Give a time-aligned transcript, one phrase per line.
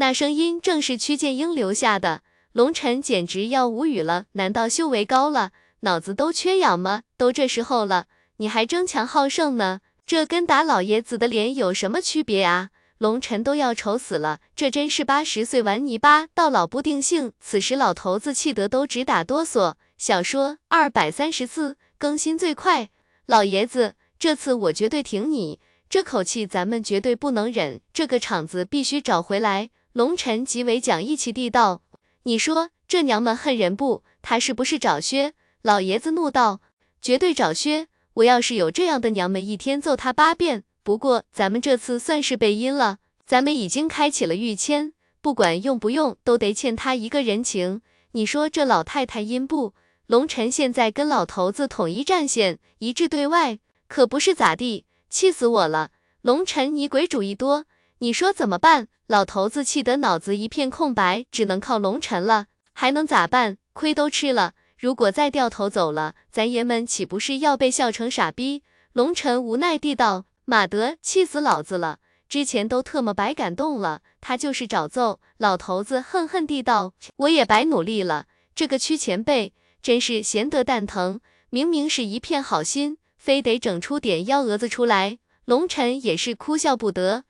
[0.00, 2.22] 那声音正是曲剑英留下的。
[2.52, 7.02] 龙晨简直要无语了，难道修为高了，脑子都缺氧吗？
[7.18, 8.06] 都这时候了，
[8.38, 9.80] 你还争强好胜呢？
[10.06, 12.70] 这跟打老爷子的脸有什么区别啊？
[12.96, 17.32] 龙晨都要愁死了，这真是八十岁玩泥巴，到老不定性。
[17.38, 19.74] 此时老头子气得都直打哆嗦。
[19.98, 22.88] 小说二百三十四更新最快，
[23.26, 25.60] 老爷子，这次我绝对挺你，
[25.90, 29.68] 这口气咱们绝对不能忍，这个场子必须找回来。
[30.00, 31.82] 龙晨极为讲义气地道。
[32.22, 34.02] 你说这娘们恨人不？
[34.22, 35.34] 她是不是找薛？
[35.60, 36.62] 老爷子怒道
[37.02, 37.86] ：“绝对找薛！
[38.14, 40.64] 我要是有这样的娘们，一天揍她八遍。
[40.82, 42.96] 不过咱们这次算是背阴了，
[43.26, 47.82] 咱们已经开启了御签，不管用不用，都得欠她一个人情。
[48.12, 49.74] 你说这老太太阴不？
[50.06, 54.86] 龙晨现在跟老头子统一战线，一致对外，可不是咋地？
[55.10, 55.90] 气死我了！
[56.22, 57.66] 龙晨，你鬼主意多，
[58.00, 63.56] 你说怎么办？”老头子气得脑子一片空白，只能靠龙晨了，还能咋办？
[63.72, 68.62] 亏都吃了，如果再掉头走了，咱爷们岂不是要被笑成傻逼？
[68.92, 71.98] 龙晨无奈地道：“马德，气死老子了！
[72.28, 79.52] 之前都特么白感动了，他就是找揍。”老头子恨恨地道：“我也白努力了，这个屈前辈
[79.82, 87.24] 真是闲得蛋疼，明明是一片好心，非得整出点幺蛾子出来。”龙晨也是哭笑不得。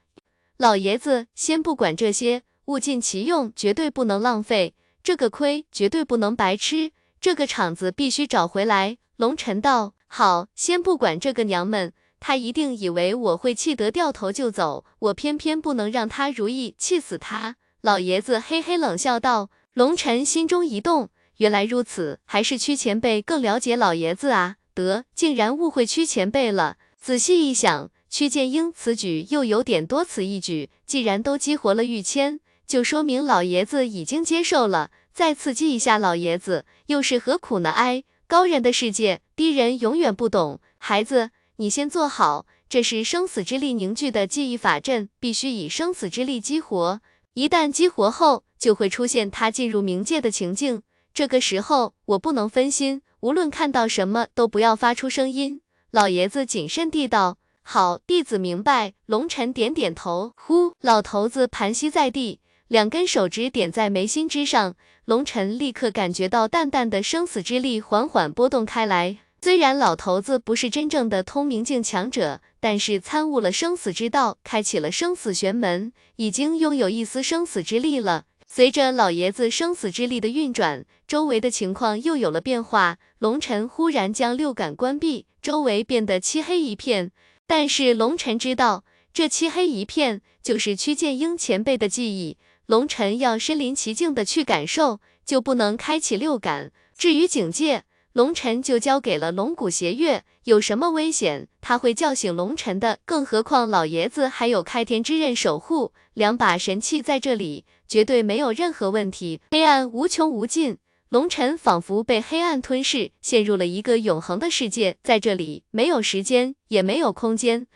[0.60, 4.74] 老爷子，先不管这些，物尽其用，绝对不能浪费。
[5.02, 8.98] 这个亏绝对不能白吃，这个场子必须找回来。
[9.16, 19.48] 龙晨道：“好，先不管这个娘们，她一定以为我会气得掉头就走，我偏偏不能让她如意，气死她。”老爷子嘿嘿冷笑道。
[19.72, 24.56] 龙晨心中一动，原来如此，还是屈前辈更了解老爷子啊！
[24.74, 26.76] 得，竟然误会屈前辈了。
[27.00, 27.90] 仔细一想。
[28.10, 34.90] 屈剑英此举又有点多此一举，既然都激活了玉签，就说明老爷子已经接受了。
[35.12, 37.70] 再刺激一下老爷子，又是何苦呢？
[37.70, 40.60] 哎，高人的世界，低人永远不懂。
[40.78, 47.00] 孩子，你先坐好，这是生死之力凝聚的记忆法阵，必须以生死之力激活。
[47.34, 50.82] 一旦激活后，就会出现他进入冥界的情境。
[51.14, 55.60] 这个时候，我不能分心，无论看到什么都不要发出声音。
[55.90, 57.39] 老爷子谨慎地道。
[57.72, 58.94] 好，弟子明白。
[59.06, 60.32] 龙晨点点头。
[60.34, 64.74] 呼，老头子盘膝在地，两根手指点在眉心之上。
[65.04, 69.18] 龙晨立刻感觉到淡淡的生死之力缓缓波动开来。
[69.40, 78.24] 虽然老头子不是真正的通明境强者，但是参悟了生死之道，开启了生死玄门，已经拥有一丝生死之力了。
[78.48, 82.98] 随着老爷子生死之力的运转，周围的情况又有了变化。
[83.20, 87.12] 龙晨忽然将六感关闭，周围变得漆黑一片。
[87.50, 92.38] 但是龙尘知道，这漆黑一片就是屈剑英前辈的记忆。
[92.66, 96.70] 龙尘要身临其境的去感受，就不能开启六感。
[96.96, 100.22] 至于警戒，龙尘就交给了龙骨邪月。
[100.44, 103.00] 有什么危险，他会叫醒龙尘的。
[103.04, 109.40] 更何况老爷子还有开天之刃守护，两把神器在这里，绝对没有任何问题。
[109.50, 110.78] 黑暗无穷无尽。
[111.10, 117.66] 龙尘仿佛被黑暗吞噬，陷入了一个永恒的世界，在这里没有时间，也没有空间，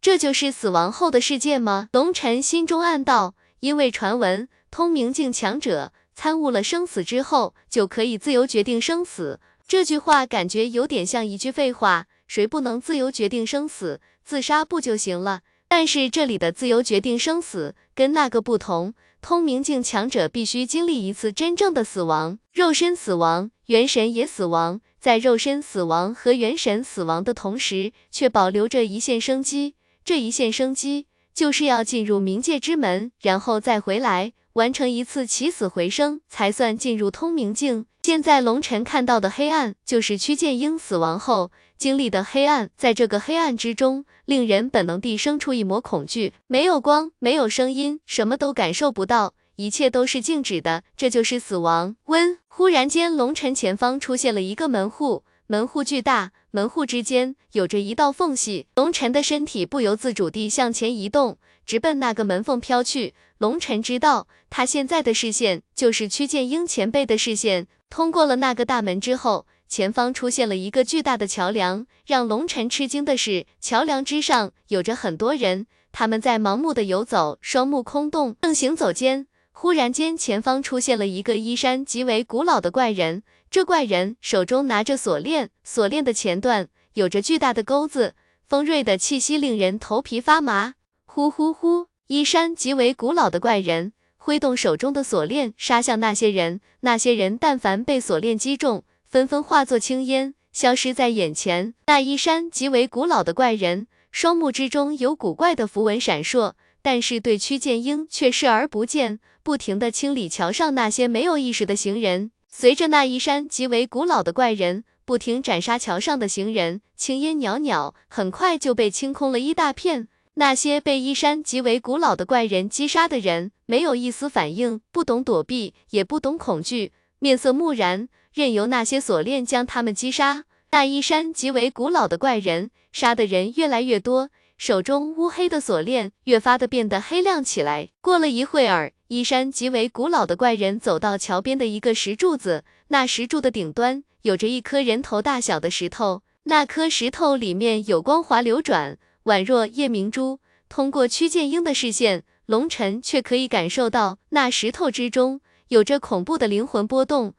[0.00, 1.88] 这就是死亡后的世界吗？
[1.92, 9.40] 龙尘心中暗道，因为传闻通明境强者参悟了生死之后，就可以自由决定生死。
[9.66, 15.40] 这句话感觉有点像一句废话，谁不能自由决定生死，自杀不就行了？
[15.66, 18.94] 但是这里的自由决定生死跟那个不同。
[19.26, 24.80] 通明境强者必须经历一次真正的死亡，肉身死亡，元神也死亡。
[25.00, 29.74] 在肉身死亡和元神死亡的同时，却保留着一线生机。
[30.04, 37.86] 这一线生机，就是要进入冥界之门，然后再回来，完成一次起死回生，才算进入通明境。
[38.04, 42.70] 现在龙尘看到的黑暗，就是屈剑英死亡后经历的黑暗。
[42.76, 44.04] 在这个黑暗之中。
[44.26, 51.94] 令人本能地生出一抹恐惧，没有光，没有声音，什么都感受不到，一切都是静止的，这就是死亡。
[52.06, 63.14] 温，忽然间，龙尘前方出现了一个门户，门户巨大，门户之间有着一道缝隙，龙尘的身体不由自主地向前移动，直奔那个门缝飘去。
[63.38, 69.46] 龙尘知道，他现在的视线就是屈剑英前辈的视线，通过了那个大门之后。
[69.68, 78.36] 前方出现了一个巨大的桥梁，让龙尘吃惊的是，桥梁之上有着很多人，他们在盲目的游走，双目空洞。
[78.42, 88.14] 正行走间，忽然间前方出现了一个衣衫极为古老的怪人，这怪人手中拿着锁链，锁链的前段有着巨大的钩子，
[88.48, 90.74] 锋锐的气息令人头皮发麻。
[91.04, 91.86] 呼呼呼！
[92.08, 93.92] 衣衫极为古老的怪人。
[94.16, 96.60] 挥动手中的锁链杀向那些人。
[96.80, 101.74] 那些人但凡被锁链击中， 纷纷化作青烟，消失在眼前。
[101.86, 112.32] 那依山极为古老的怪人，双目之中有古怪的符文闪烁，但是对屈剑英却视而不见，不停地清理桥上那些没有意识的行人。
[112.48, 120.08] 随着那一山极为古老的怪人不停斩杀桥上的行人，青烟袅袅，很快就被清空了一大片。
[120.34, 130.44] 那些被依山极为古老的怪人击杀的人，没有一丝反应，不懂躲避，也不懂恐惧，面色木然，任由那些锁链将他们击杀。
[130.70, 134.28] 那依山极为古老的怪人杀的人越来越多，
[134.58, 137.88] 手中乌黑的锁链越发的变得黑亮起来。
[138.02, 148.98] 过了一会儿，依山极为古老的怪人走到桥边的一个石柱子，那石柱的顶端有着一颗人头大小的石头，那颗石头里面有光华流转。
[149.24, 157.34] 宛若夜明珠，通过屈剑英的视线，龙尘却可以感受到那石头之中有着恐怖的灵魂波动。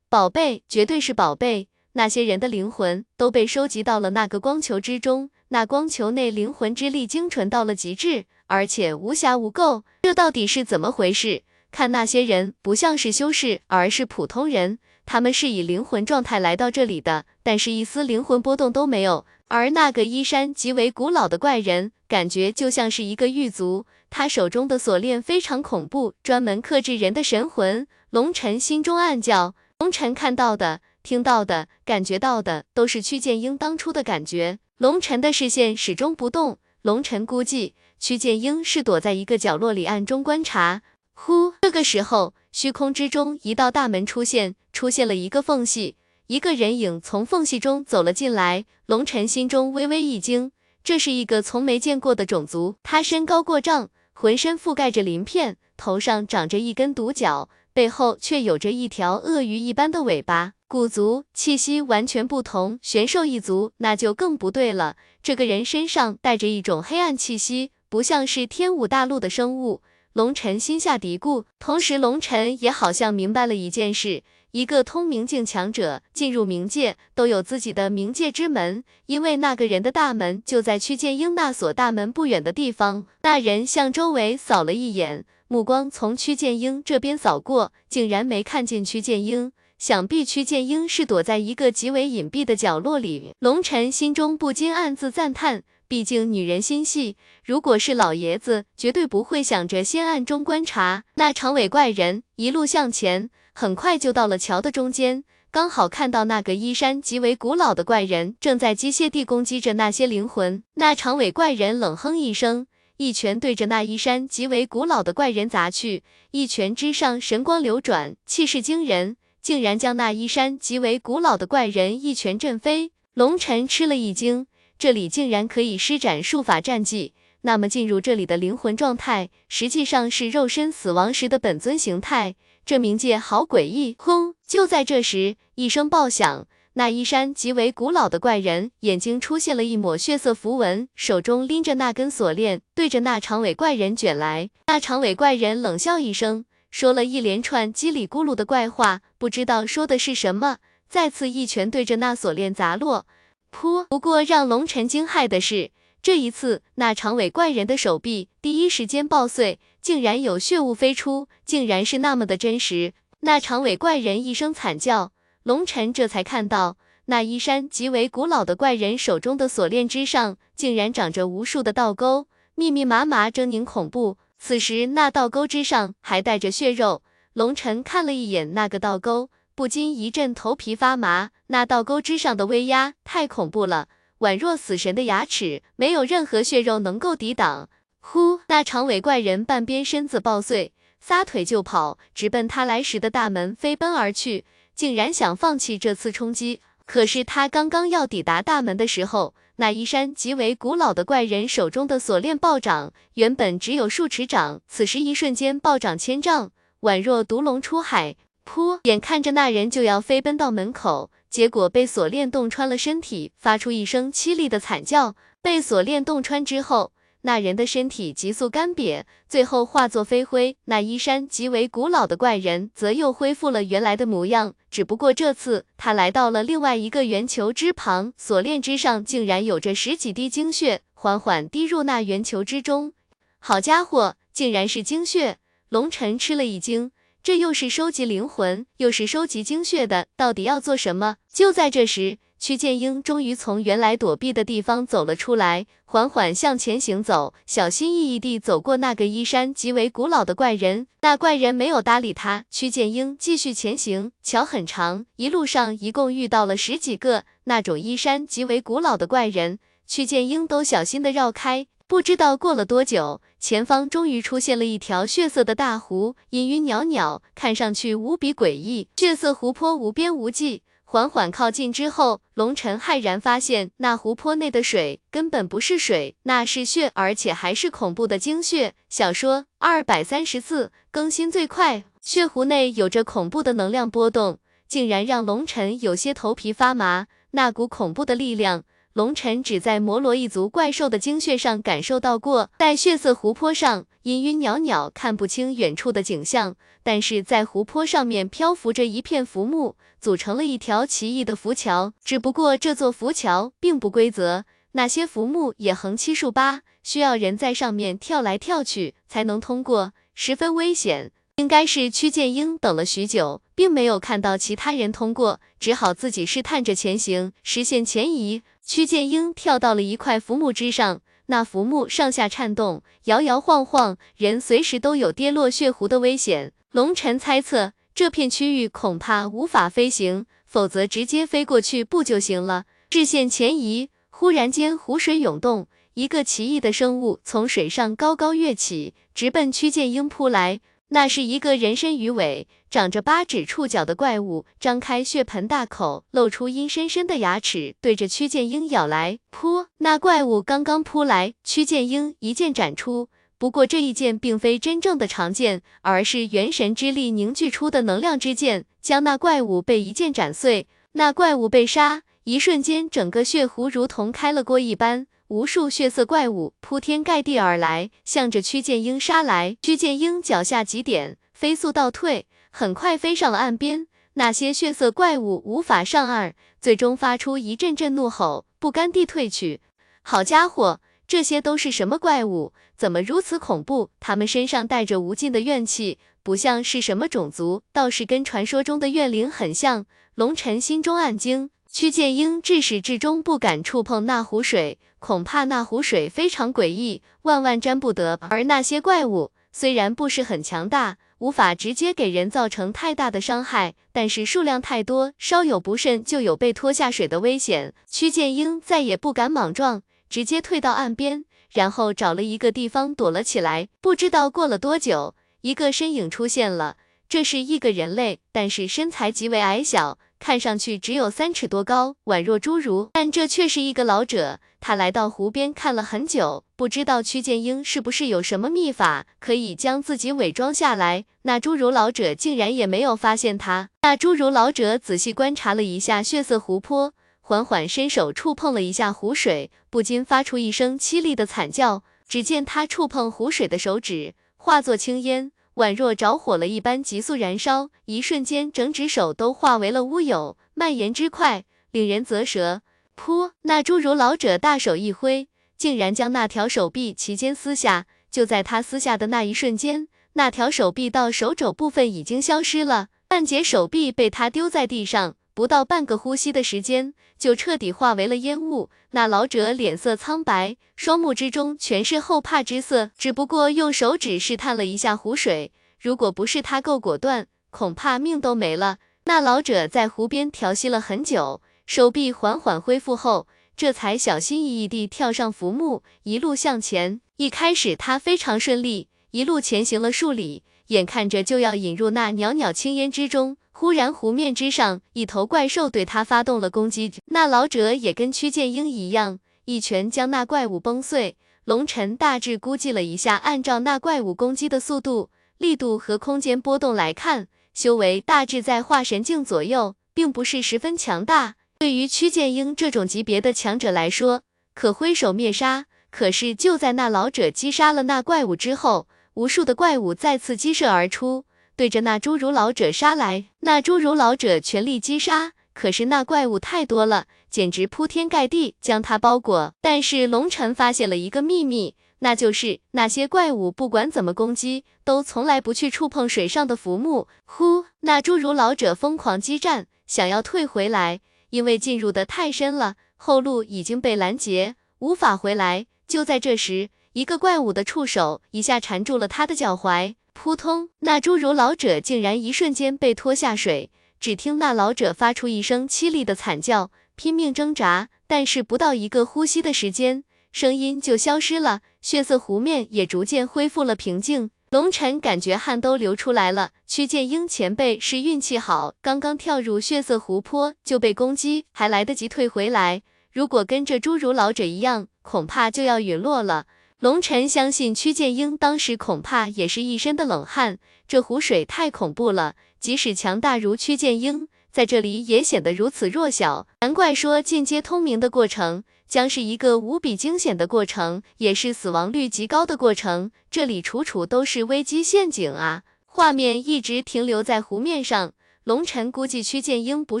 [0.12, 1.68] 宝贝，绝对是宝贝！
[1.94, 9.84] 那些人的灵魂都被收集到了那个光球之中，那光球内灵魂之力精纯到了极致，而且无瑕无垢。
[10.02, 11.44] 这到底是怎么回事？
[11.70, 19.24] 看那些人不像是修士，而是普通人，他们是以灵魂状态来到这里的，但是一丝灵魂波动都没有。
[19.48, 27.86] 而那个衣衫极为古老的怪人，感觉就像是一个狱卒，他手中的锁链非常恐怖，专门克制人的神魂。
[28.10, 34.60] 龙尘心中暗叫，龙尘看到的、听到的、感觉到的，都是屈剑英当初的感觉。
[34.76, 40.82] 龙尘的视线始终不动，龙尘估计屈剑英是躲在一个角落里暗中观察。
[41.14, 45.96] 呼，这个时候，虚空之中一道大门出现，出现了一个缝隙。
[46.28, 50.52] 一个人影从缝隙中走了进来，龙尘心中微微一惊，
[50.84, 52.76] 这是一个从没见过的种族。
[52.84, 60.52] 他身高过丈，浑身覆盖着鳞片，头上长着一根独角，背后却有着一条鳄鱼一般的尾巴。
[60.68, 64.96] 古族气息完全不同，玄兽一族那就更不对了。
[65.22, 69.82] 这个人身上带着一种黑暗气息，不像是天武大陆的生物。
[70.14, 74.22] 龙尘心下嘀咕，同时龙尘也好像明白了一件事。
[74.50, 83.06] 一个通明境强者进入冥界都有自己的冥界之门，因为那个人的大门就在屈剑英那所大门不远的地方。
[83.22, 89.52] 那人向周围扫了一眼，目光从屈剑英这边扫过，竟然没看见屈剑英。
[89.78, 93.34] 想必屈剑英是躲在一个极为隐蔽的角落里。
[93.38, 101.04] 龙尘心中不禁暗自赞叹，毕竟女人心细，如果是老爷子，绝对不会想着先暗中观察。
[101.16, 103.28] 那长尾怪人一路向前。
[103.52, 110.62] 很快就到了桥的中间，刚好看到那个衣衫极为古老的怪人正在机械地攻击着那些灵魂。
[110.76, 112.66] 那长尾怪人冷哼一声，
[113.02, 122.92] 一拳对着那衣衫极为古老的怪人砸去，一拳之上神光流转，气势惊人，竟然将那衣衫极为古老的怪人一拳震飞。
[123.14, 124.46] 龙尘吃了一惊，
[124.78, 132.36] 这里竟然可以施展术法战技，那么进入这里的灵魂状态，实际上是肉身死亡时的本尊形态。
[132.64, 133.96] 这冥界好诡异！
[133.98, 134.36] 轰！
[134.46, 144.50] 就在这时，一声爆响，那衣衫极为古老的怪人眼睛出现了一抹血色符文，手中拎着那根锁链，对着那长尾怪人卷来。
[144.66, 153.06] 那长尾怪人冷笑一声，说了一连串叽里咕噜的怪话，不知道说的是什么，再次一拳对着那锁链砸落。
[153.50, 153.86] 噗！
[153.88, 155.70] 不过让龙尘惊骇的是，
[156.02, 159.58] 这一次那长尾怪人的手臂第一时间爆碎。
[159.82, 162.92] 竟然有血雾飞出，竟然是那么的真实。
[163.22, 165.10] 那长尾怪人一声惨叫，
[165.44, 174.18] 龙尘这才看到那衣衫极为古老的怪人手中的锁链之上，竟然长着无数的倒钩，密密麻麻，狰狞恐怖。
[174.38, 181.30] 此时那倒钩之上还带着血肉，龙尘看了一眼那个倒钩，不禁一阵头皮发麻。
[181.48, 183.88] 那倒钩之上的威压太恐怖了，
[184.20, 187.68] 宛若死神的牙齿，没有任何血肉能够抵挡。
[188.00, 188.40] 呼！
[188.48, 194.44] 那长尾怪人半边身子爆碎，撒腿就跑，直奔他来时的大门飞奔而去，
[194.74, 196.60] 竟然想放弃这次冲击。
[196.84, 206.50] 可是他刚刚要抵达大门的时候，那衣衫极为古老的怪人手中的锁链暴涨，原本只有数尺长，此时一瞬间暴涨千丈，
[206.80, 208.16] 宛若毒龙出海。
[208.44, 208.80] 噗！
[208.82, 215.14] 眼看着那人就要飞奔到门口，结果被锁链洞穿了身体，发出一声凄厉的惨叫。
[215.40, 216.92] 被锁链洞穿之后。
[217.22, 220.56] 那人的身体急速干瘪，最后化作飞灰。
[220.66, 232.92] 那衣衫极为古老的怪人则又恢复了原来的模样，只不过这次他来到了另外一个圆球之旁，锁链之上竟然有着十几滴精血，缓缓滴入那圆球之中。
[233.38, 235.38] 好家伙，竟然是精血！
[235.68, 236.90] 龙晨吃了一惊，
[237.22, 241.16] 这又是收集灵魂，又是收集精血的，到底要做什么？
[241.32, 242.18] 就在这时。
[242.42, 250.88] 屈剑英终于从原来躲避的地方走了出来，缓缓向前行走，小心翼翼地走过那个衣衫极为古老的怪人。
[251.02, 254.10] 那怪人没有搭理他，屈剑英继续前行。
[254.24, 261.68] 桥很长，一路上一共遇到了十几个那种衣衫极为古老的怪人，屈剑英都小心地绕开。
[261.86, 268.88] 不知道过了多久，前方终于出现了一条血色的大湖，阴晕袅袅，看上去无比诡异。
[268.96, 270.64] 血色湖泊无边无际。
[270.92, 278.74] 缓缓靠近之后，龙尘骇然发现，那湖泊内的水根本不是水，那是血，而且还是恐怖的精血。
[278.90, 287.06] 小说二百三十四更新最快，血湖内有着恐怖的能量波动，竟然让龙尘有些头皮发麻。
[287.30, 296.56] 那股恐怖的力量，龙尘只在摩罗一族怪兽的精血上感受到过，在血色湖泊上，阴晕袅袅，看不清远处的景象。
[296.82, 301.94] 但是在湖泊上面漂浮着一片浮木，组成了一条奇异的浮桥。
[302.04, 311.12] 只不过这座浮桥并不规则，那些浮木也横七竖八，需要人在上面跳来跳去才能通过，十分危险。
[311.36, 318.42] 应该是屈剑英等了许久，并没有看到其他人通过，只好自己试探着前行，实现前移。
[318.64, 321.00] 屈剑英跳到了一块浮木之上。
[321.26, 326.52] 那浮木上下颤动，摇摇晃晃，人随时都有跌落血湖的危险。
[326.72, 332.64] 龙尘猜测，这片区域恐怕无法飞行，否则直接飞过去不就行了？
[332.90, 340.60] 视线前移，忽然间湖水涌动，一个奇异的生物从水上高高跃起，直奔屈剑英扑来。
[340.94, 349.18] 那是一个人身鱼尾、长着八指触角的怪物，张开血盆大口，露出阴森森的牙齿，对着屈剑英咬来。
[349.30, 349.68] 噗！
[349.78, 353.08] 那怪物刚刚扑来，屈剑英一剑斩出。
[353.38, 360.66] 不过这一剑并非真正的长剑，而是元神之力凝聚出的能量之剑，将那怪物被一剑斩碎。
[360.92, 365.06] 那怪物被杀，一瞬间，整个血湖如同开了锅一般。
[365.32, 369.56] 无数血色怪物铺天盖地而来，向着屈剑英杀来。
[369.62, 373.86] 屈剑英脚下几点，飞速倒退，很快飞上了岸边。
[374.12, 379.62] 那些血色怪物无法上岸，最终发出一阵阵怒吼，不甘地退去。
[380.02, 382.52] 好家伙，这些都是什么怪物？
[382.76, 383.88] 怎么如此恐怖？
[384.00, 389.86] 他们身上带着无尽的怨气，不像是什么种族，倒是跟传说中的怨灵很像。
[390.14, 391.48] 龙尘心中暗惊。
[391.72, 398.18] 屈剑英至始至终不敢触碰那湖水，恐怕那湖水非常诡异，万万沾不得。
[398.28, 407.72] 而那些怪物虽然不是很强大，无法直接给人造成太大的伤害，但是数量太多，稍有不慎就有被拖下水的危险。
[407.88, 413.68] 屈剑英再也不敢莽撞，直接退到岸边，然后找了一个地方躲了起来。
[413.80, 416.76] 不知道过了多久，一个身影出现了，
[417.08, 419.98] 这是一个人类，但是身材极为矮小。
[420.22, 424.38] 看上去只有三尺多高，宛若侏儒，但这却是一个老者。
[424.60, 431.06] 他来到湖边看了很久，不知道屈剑英是不是有什么秘法，可以将自己伪装下来。
[431.22, 433.70] 那侏儒老者竟然也没有发现他。
[433.82, 441.82] 那侏儒老者仔细观察了一下血色湖泊，缓缓伸手触碰了一下湖水，不禁发出一声凄厉的惨叫。
[442.06, 445.32] 只见他触碰湖水的手指化作青烟。
[445.56, 452.62] 宛若着火了一般急速燃烧，一瞬间，整只手都化为了乌有，蔓延之快，令人啧舌。
[452.96, 453.32] 噗！
[453.42, 457.86] 那侏儒老者大手一挥，竟然将那条手臂齐肩撕下。
[458.10, 465.16] 就在他撕下的那一瞬间，那条手臂到手肘部分已经消失了，半截手臂被他丢在地上。
[465.34, 468.68] 不到半个呼吸的时间，就彻底化为了烟雾。
[468.90, 472.90] 那老者脸色苍白，双目之中全是后怕之色。
[472.98, 478.78] 只不过用手指试探了一下湖水，如果不是他够果断，恐怕命都没了。
[479.04, 487.00] 那老者在湖边调息了很久，手臂缓缓恢复后，这才小心翼翼地跳上浮木，一路向前。
[487.16, 493.36] 一开始他非常顺利，一路前行了数里，眼看着就要引入那袅袅青烟之中。
[493.52, 496.92] 忽然，湖面之上一头怪兽对他发动了攻击。
[497.06, 501.16] 那老者也跟屈剑英一样，一拳将那怪物崩碎。
[501.44, 511.34] 龙尘大致估计了一下，按照那怪物攻击的速度、力度和空间波动来看，修为大致在化神境左右，并不是十分强大。
[511.58, 514.22] 对于屈剑英这种级别的强者来说，
[514.54, 515.66] 可挥手灭杀。
[515.90, 521.26] 可是就在那老者击杀了那怪物之后，无数的怪物再次激射而出。
[521.62, 529.54] 对着那侏儒老者杀来，那侏儒老者全力击杀，可是那怪物太多了，简直铺天盖地将他包裹。
[529.60, 537.06] 但是龙尘发现了一个秘密，那就是那些怪物不管怎么攻击，都从来不去触碰水上的浮木。
[537.26, 540.98] 呼，那侏儒老者疯狂激战，想要退回来，
[541.30, 545.66] 因为进入的太深了，后路已经被拦截，无法回来。
[545.86, 553.72] 就在这时，一个怪物的触手一下缠住了他的脚踝，扑通，那侏儒老者竟然一瞬间被拖下水。
[553.98, 564.30] 只听那老者发出一声凄厉的惨叫，拼命挣扎，但是不到一个呼吸的时间，声音就消失了，血色湖面也逐渐恢复了平静。
[564.50, 566.50] 龙尘感觉汗都流出来了。
[566.68, 572.82] 曲剑英前辈是运气好，刚刚跳入血色湖泊就被攻击，还来得及退回来。
[573.10, 576.46] 如果跟这侏儒老者一样，恐怕就要陨落了。
[576.82, 580.58] 龙尘相信屈剑英当时恐怕也是一身的冷汗，
[580.88, 586.48] 这湖水太恐怖了，即使强大如屈剑英，在这里也显得如此弱小。
[586.60, 593.12] 难怪说进阶通明的过程将是一个无比惊险的过程，也是死亡率极高的过程。
[593.30, 595.62] 这里处处都是危机陷阱啊！
[595.86, 598.12] 画面一直停留在湖面上。
[598.44, 600.00] 龙尘估计屈剑英不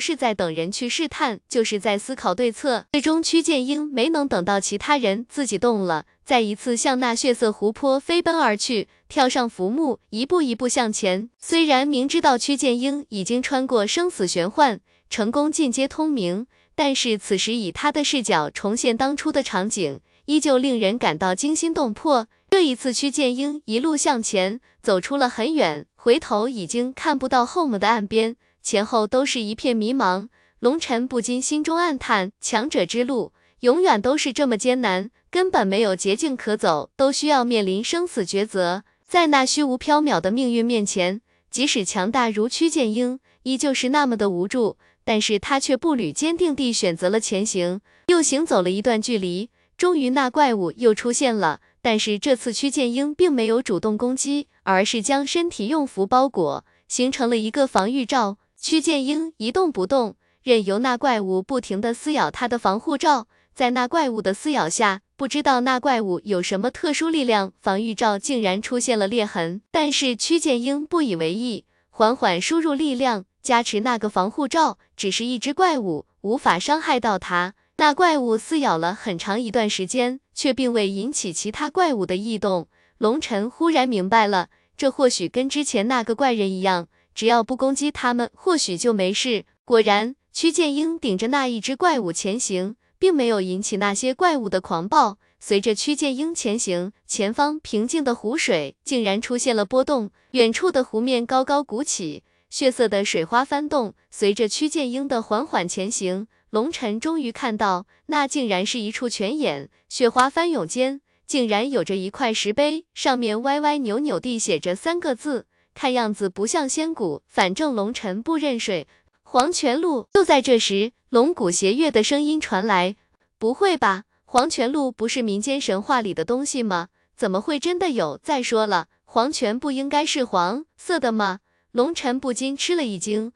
[0.00, 2.86] 是在等人去试探，就是在思考对策。
[2.90, 11.30] 最终，屈剑英没能等到其他人，自己动了，再一次向那血色湖泊飞奔而去，跳上浮木，一步一步向前。
[11.38, 22.26] 虽然明知道屈剑英已经穿过生死玄幻，成功进阶通明，但是此时以他的视角重现当初的场景，依旧令人感到惊心动魄。
[22.50, 25.86] 这一次，屈剑英一路向前，走出了很远。
[26.04, 30.26] 回头已经看不到后门的岸边，前后都是一片迷茫。
[30.58, 38.82] 龙尘不禁心中暗叹：强者之路永远都是这么艰难，根本没有捷径可走，都需要面临生死抉择。
[39.06, 41.20] 在那虚无缥缈的命运面前，
[41.52, 44.78] 即使强大如屈剑英，依旧是那么的无助。
[45.04, 47.80] 但是他却步履坚定地选择了前行。
[48.08, 51.60] 又行走了一段距离，终于那怪物又出现了。
[51.82, 58.38] 但是这次屈剑英并没有主动攻击，而是将身体用符包裹，形成了一个防御罩。
[58.56, 63.26] 屈剑英一动不动，任由那怪物不停地撕咬他的防护罩。
[63.52, 69.60] 在那怪物的撕咬下，不知道那怪物有什么特殊力量，防御罩竟然出现了裂痕。
[69.72, 74.78] 但是屈剑英不以为意，缓缓输入力量，加持那个防护罩。
[74.96, 77.54] 只是一只怪物，无法伤害到他。
[77.82, 80.20] 那怪物撕咬了很长一段时间。
[80.34, 82.68] 却并未引起其他怪物的异动。
[82.98, 89.44] 龙尘忽然明白了，这或许跟之前那个怪人一样，只要不攻击他们，或许就没事。
[89.64, 95.18] 果然，屈剑英顶着那一只怪物前行，并没有引起那些怪物的狂暴。
[95.40, 103.94] 随着屈剑英前行，前方平静的湖水竟然出现了波动，远处的湖面高高鼓起，血色的水花翻动。
[104.08, 106.28] 随着屈剑英的缓缓前行。
[106.52, 118.86] 龙尘终于看到，那竟然是一处泉眼，雪花翻涌间，竟然有着一块石碑，上面歪歪扭扭地写着三个字，看样子不像仙骨，反正龙尘不认水。
[119.22, 120.06] 黄泉路。
[120.12, 122.96] 就在这时，龙骨邪月的声音传来
[123.40, 126.88] ：“不会吧，黄泉路不是民间神话里的东西吗？
[127.16, 128.20] 怎么会真的有？
[128.22, 131.40] 再说了，黄泉不应该是黄色的吗？”
[131.72, 133.32] 龙尘不禁吃了一惊，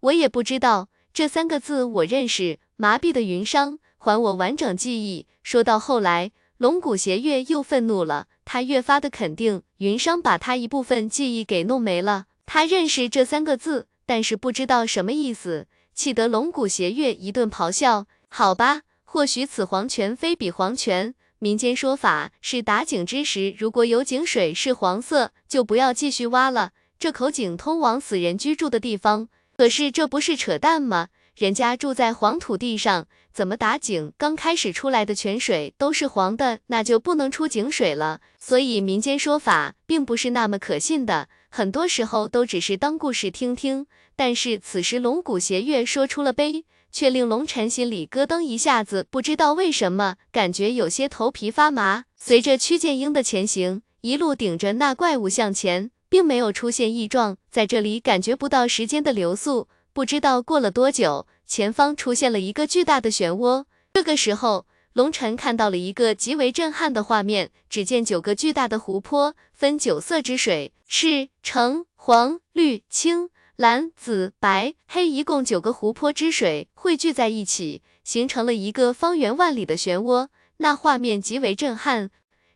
[0.00, 0.88] 我也不知道。
[1.16, 5.26] 这三个字我认识，麻痹的云商，还我完整记忆。
[5.42, 12.26] 说到后来，龙骨邪月又愤怒了，他越发的肯定云商把他一部分记忆给弄没了。
[12.44, 18.06] 他认识这三个字，但是不知道什么意思，气得龙骨邪月一顿咆哮。
[18.28, 26.72] 好吧，或许此黄泉非彼黄泉，民间说法是打井之时，如果有井水是黄色，就不要继续挖了。
[26.98, 29.30] 这口井通往死人居住的地方。
[29.56, 31.08] 可是这不是扯淡吗？
[31.34, 34.12] 人家住在黄土地上，怎么打井？
[34.18, 38.20] 刚开始出来的泉水都是黄的，那就不能出井水了。
[38.38, 43.86] 所以民间说法并不是那么可信的，很多时候都只是当故事听听。
[44.14, 52.04] 但是此时龙骨邪月说出了悲，却令龙晨心里咯噔一下子，不知道为什么，感觉有些头皮发麻。
[52.14, 55.90] 随着屈剑英的前行，一路顶着那怪物向前。
[56.08, 59.68] 并没有出现异状，在这里感觉不到时间的流速。
[59.92, 63.64] 不知道过了多久，前方出现了一个巨大的漩涡。
[63.92, 67.50] 这个时候，龙晨看到了一个极为震撼的画面。
[67.70, 80.28] 只见九个巨大的湖泊，分九色之水，赤、橙、黄、绿、青、蓝、紫、白、黑，一共九个湖泊之水汇聚在一起，形成了一个方圆万里的漩涡。
[80.58, 82.10] 那画面极为震撼。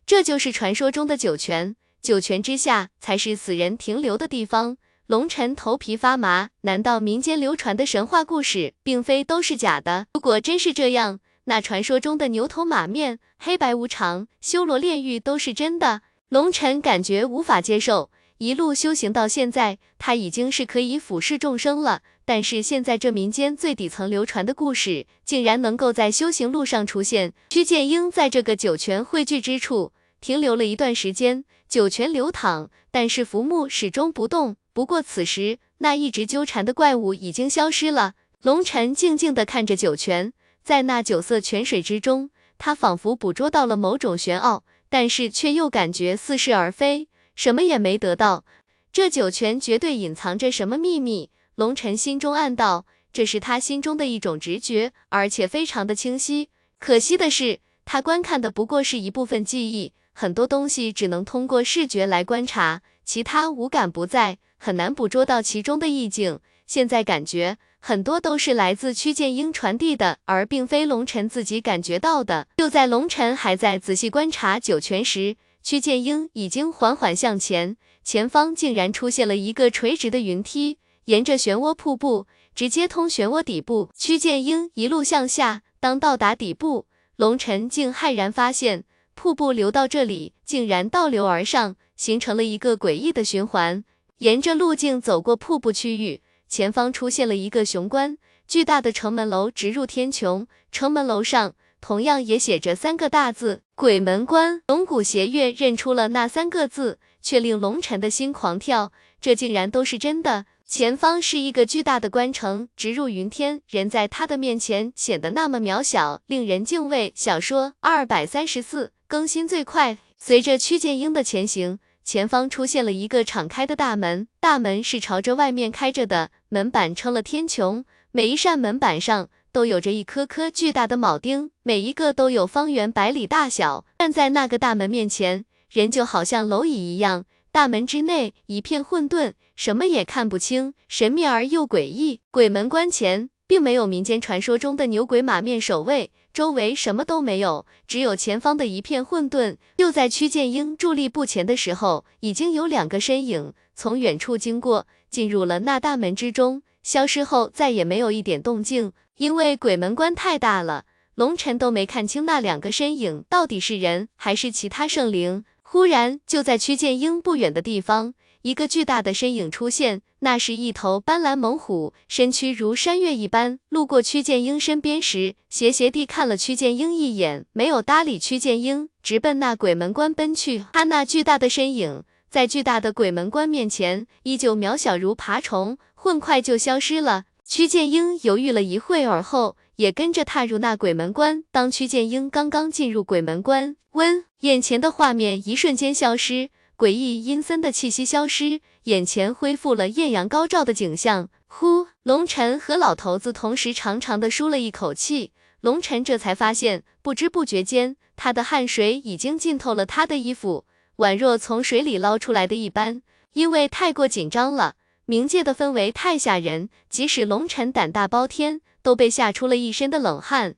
[0.07, 1.77] 这就是传说中的九泉。
[2.03, 4.77] 九泉之下才是死人停留的地方。
[5.07, 10.07] 龙尘头皮发麻，难道民间流传的神话故事并非都是假的？
[10.15, 16.03] 如果真是这样，那传说中的牛头马面、黑白无常、修罗炼狱都是真的。
[16.29, 22.03] 龙尘感觉无法接受，一路修行到现在，他已经是可以俯视众生了。
[22.25, 27.33] 但是现在这民间最底层流传的故事，竟然能够在修行路上出现。
[27.51, 34.57] 屈剑英在这个九泉汇聚之处停留了一段时间，酒泉流淌，但是浮木始终不动。
[34.73, 38.15] 不过此时，那一直纠缠的怪物已经消失了。
[38.43, 48.45] 龙尘静静地看着酒泉，在那九色泉水之中，他仿佛捕捉到了某种玄奥，但是却又感觉似是而非，什么也没得到。
[48.93, 51.31] 这酒泉绝对隐藏着什么秘密。
[51.55, 56.49] 龙尘心中暗道，这是他心中的一种直觉，而且非常的清晰。
[56.79, 66.41] 可惜的是，他观看的不过是一部分记忆，很多东西只能通过视觉来观察，其他五感不在，很难捕捉到其中的意境。
[66.67, 72.47] 现在感觉很多都是来自屈剑英传递的，而并非龙尘自己感觉到的。
[72.59, 80.79] 就在龙尘还在仔细观察九泉时，屈剑英已经缓缓向前，前方竟然出现了一个垂直的云梯。
[81.07, 85.63] 沿着漩涡瀑布直接通漩涡底部，屈剑英一路向下。
[85.81, 88.85] 当到达底部，龙尘竟骇然发现，
[89.23, 93.85] 瀑布流到这里竟然倒流而上，形成了一个诡异的循环。
[94.17, 98.17] 沿着路径走过瀑布区域，前方出现了一个雄关
[98.49, 100.47] 巨大的城门楼，直入天穹。
[100.73, 104.63] 城门楼上同样也写着三个大字“鬼门关”。
[104.69, 110.47] 龙骨邪月认出了那三个字，却令龙尘的心狂跳，这竟然都是真的。
[110.65, 117.13] 前方是一个巨大的关城，直入云天，人在他的面前显得那么渺小，令人敬畏。
[117.15, 119.99] 小说二百三十四更新最快。
[120.17, 133.85] 随着屈剑英的前行，前方出现了一个敞开的大门，大门是朝着外面开着的，门板称了天穹，每一扇门板上都有着一颗颗巨大的铆钉，每一个都有方圆百里大小。
[133.99, 137.25] 站在那个大门面前，人就好像蝼蚁一样。
[137.51, 142.21] 大门之内一片混沌，什么也看不清，神秘而又诡异。
[142.31, 149.57] 鬼门关前并没有民间传说中的牛鬼马面守卫，周围什么都没有，只有前方的一片混沌。
[149.77, 158.93] 就在屈剑英伫立不前的时候，已经有两个身影从远处经过，进入了那大门之中，消失后再也没有一点动静。
[159.17, 165.45] 因为鬼门关太大了，龙尘都没看清那两个身影到底是人还是其他圣灵。
[165.63, 173.59] 忽然，就在屈剑英不远的地方，一个巨大的身影出现，那是一头斑斓猛虎，身躯如山岳一般。
[173.69, 180.65] 路过屈剑英身边时，斜斜地看了屈剑英一眼，没有搭理屈剑英，直奔那鬼门关奔去。
[180.73, 187.25] 他那巨大的身影，在巨大的鬼门关面前，依旧渺小如爬虫，混快就消失了。
[187.45, 189.57] 屈剑英犹豫了一会儿后。
[189.81, 191.43] 也跟着踏入那鬼门关。
[191.51, 201.29] 当屈剑英刚刚进入鬼门关，温眼前的画面一瞬间消失，诡异阴森的气息消失，眼前恢复了艳阳高照的景象。
[201.47, 205.33] 呼，龙尘和老头子同时长长的舒了一口气。
[205.61, 210.65] 龙尘这才发现，不知不觉间，他的汗水已经浸透了他的衣服，
[210.97, 213.03] 宛若从水里捞出来的一般。
[213.35, 218.63] 因为太过紧张了，冥界的氛围太吓人，即使龙尘胆大包天。
[218.83, 220.55] 都被吓出了一身的冷汗，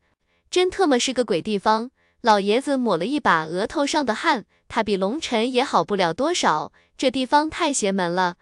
[0.48, 1.90] 真特么是个鬼地方！
[2.22, 8.36] 老爷子抹了一把额头上的汗，他比龙尘也好不了多少，这地方太邪门了。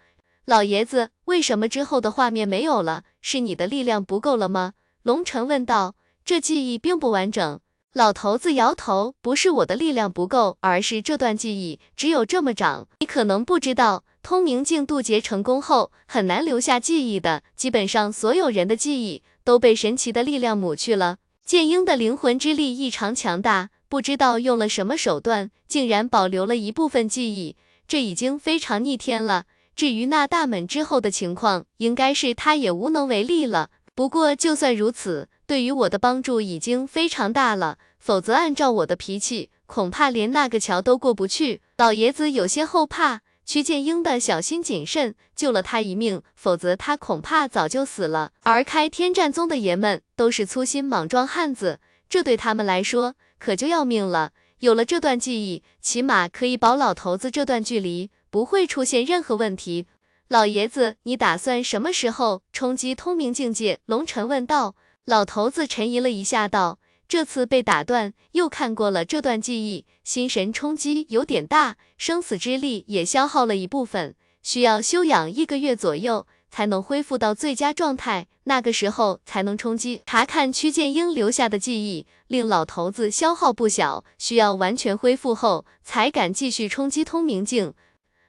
[0.45, 3.03] 老爷子，为什么之后的画面没有了？
[3.21, 4.73] 是你的力量不够了吗？
[5.01, 5.95] 龙尘问道。
[6.23, 7.59] 这记忆并不完整。
[7.93, 12.87] 老头子摇头，不是我的力量不够，而是这段记忆只有这么长。
[12.99, 19.23] 你可能不知道，通明镜渡劫成功后，很难留下记忆的，基本上所有人的记忆。
[19.43, 21.17] 都被神奇的力量抹去了。
[21.45, 29.45] 剑英的灵魂之力异常强大，不知道用了什么手段，竟然保留了一部分记忆，这已经非常逆天了。
[29.75, 33.69] 至于那大门之后的情况，应该是他也无能为力了。
[33.93, 37.77] 不过就算如此，对于我的帮助已经非常大了。
[37.99, 41.61] 否则按照我的脾气，恐怕连那个桥都过不去。
[41.77, 43.21] 老爷子有些后怕。
[43.51, 48.31] 徐建英的小心谨慎救了他一命，否则他恐怕早就死了。
[48.43, 54.31] 而开天战宗的爷们都是粗心莽撞汉子，这对他们来说可就要命了。
[54.59, 59.85] 有了这段记忆，起码可以保老头子这段距离不会出现任何问题。
[60.29, 63.79] 老爷子，你打算什么时候冲击通明境界？
[63.85, 64.77] 龙尘问道。
[65.03, 66.79] 老头子沉吟了一下，道。
[67.09, 80.01] 这次被打断，又看过了这段记忆，心神冲击有点大，生死之力也消耗了一部分，需要休养一个月左右，才能恢复到最佳状态，那个时候才能冲击。
[80.05, 87.73] 查看屈建英留下的记忆，令老头子消耗不小，需要完全恢复后才敢继续冲击通明境。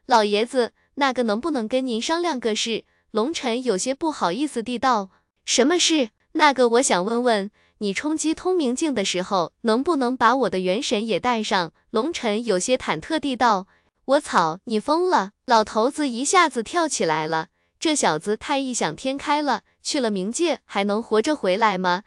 [0.05, 2.85] 老爷子，那个能不能跟您商量个事？
[3.11, 5.11] 龙尘有些不好意思地道。
[5.45, 6.11] 什么事？
[6.33, 7.51] 那个我想问问。
[7.83, 11.73] 你冲击通明镜的时候，能不能把我的元神也带上？
[11.91, 13.67] 龙尘有些忐忑地道。
[14.05, 15.33] 我操，你疯了！
[15.47, 17.49] 老头子一下子跳起来了，
[17.81, 22.05] 这小子太异想天开了，去了冥界还能活着回来吗？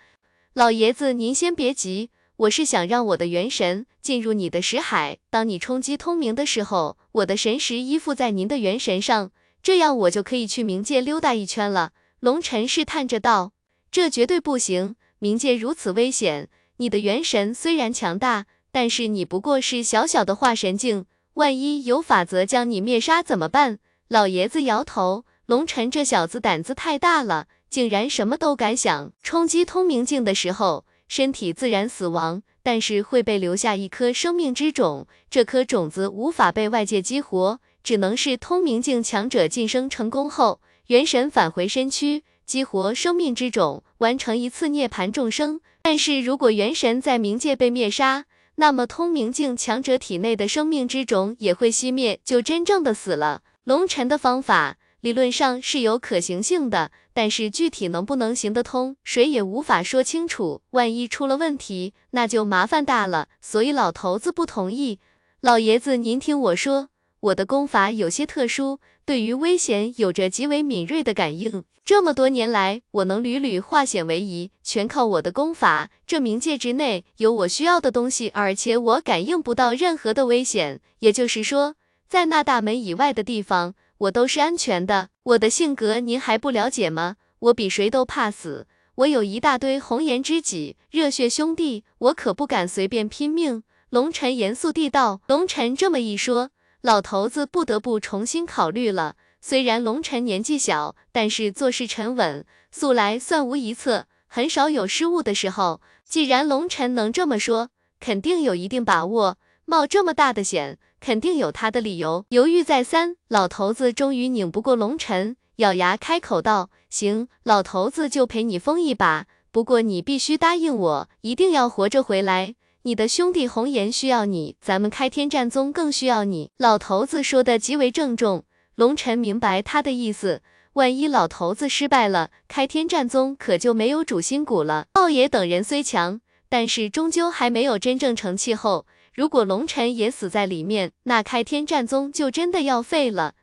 [0.54, 11.92] 老爷子您先别急，我是想让我的元神进入你的识海，当你冲击通明的时候，我的神识依附在您的元神上，这样我就可以去冥界溜达一圈了。
[12.22, 13.52] 龙尘试探着道，
[13.92, 14.96] 这绝对不行。
[15.22, 23.80] 冥界如此危险，你的元神虽然强大，但是你不过是小小的化神境，万一有法则将你灭杀怎么办？
[24.08, 29.14] 老爷子摇头，龙尘这小子胆子太大了，竟然什么都敢想。
[29.24, 42.24] 冲击通明境的时候，身体自然死亡，但是会被留下一颗生命之种，这颗种子无法被外界激活，只能是通明境强者晋升成功后，元神返回身躯。
[42.46, 45.62] 激活生命之种，完成一次涅槃重生。
[45.82, 53.42] 但是如果元神在冥界被灭杀，那么通明境强者体内的生命之种也会熄灭，就真正的死了。
[53.64, 60.62] 龙尘的方法理论上是有可行性的，但是具体能不能行得通，谁也无法说清楚。
[60.72, 63.28] 万一出了问题，那就麻烦大了。
[63.42, 65.00] 所以老头子不同意。
[65.42, 66.90] 老爷子，您听我说，
[67.26, 71.64] 我的功法有些特殊，对于危险有着极为敏锐的感应。
[71.84, 75.90] 这么多年来，我能屡屡化险为夷，全靠我的功法。
[76.06, 80.82] 这冥界之内有我需要的东西，而且我感应不到任何的危险。
[81.00, 81.74] 也就是说，
[82.08, 85.10] 在那大门以外的地方，我都是安全的。
[85.24, 87.16] 我的性格您还不了解吗？
[87.40, 93.64] 我比谁都怕死，我有一大堆红颜知己、热血兄弟，我可不敢随便拼命。
[93.90, 95.22] 龙尘严肃地道。
[95.28, 96.50] 龙尘这么一说，
[96.86, 99.16] 老头子不得不重新考虑了。
[99.42, 105.82] 虽然龙尘年纪小，但是做事沉稳，素来算无一策，很少有失误的时候。
[106.04, 107.70] 既然龙尘能这么说，
[108.00, 109.40] 肯定有一定把握。
[109.66, 112.24] 冒这么大的险，肯定有他的理由。
[112.30, 119.26] 犹豫再三，老头子终于拧不过龙尘，咬牙开口道：“行，老头子就陪你疯一把。
[119.52, 122.54] 不过你必须答应我，一定要活着回来。
[122.86, 128.44] 你的兄弟红颜需要你，咱们开天战宗更需要你。”老头子说的极为郑重。
[128.76, 130.44] 龙尘明白他的意思，
[130.74, 134.86] 万一老头子失败了，开天战宗可就没有主心骨了。
[134.94, 138.86] 道爷等人虽强，但是终究还没有真正成气候。
[139.16, 143.34] 如果龙尘也死在里面，那开天战宗就真的要废了。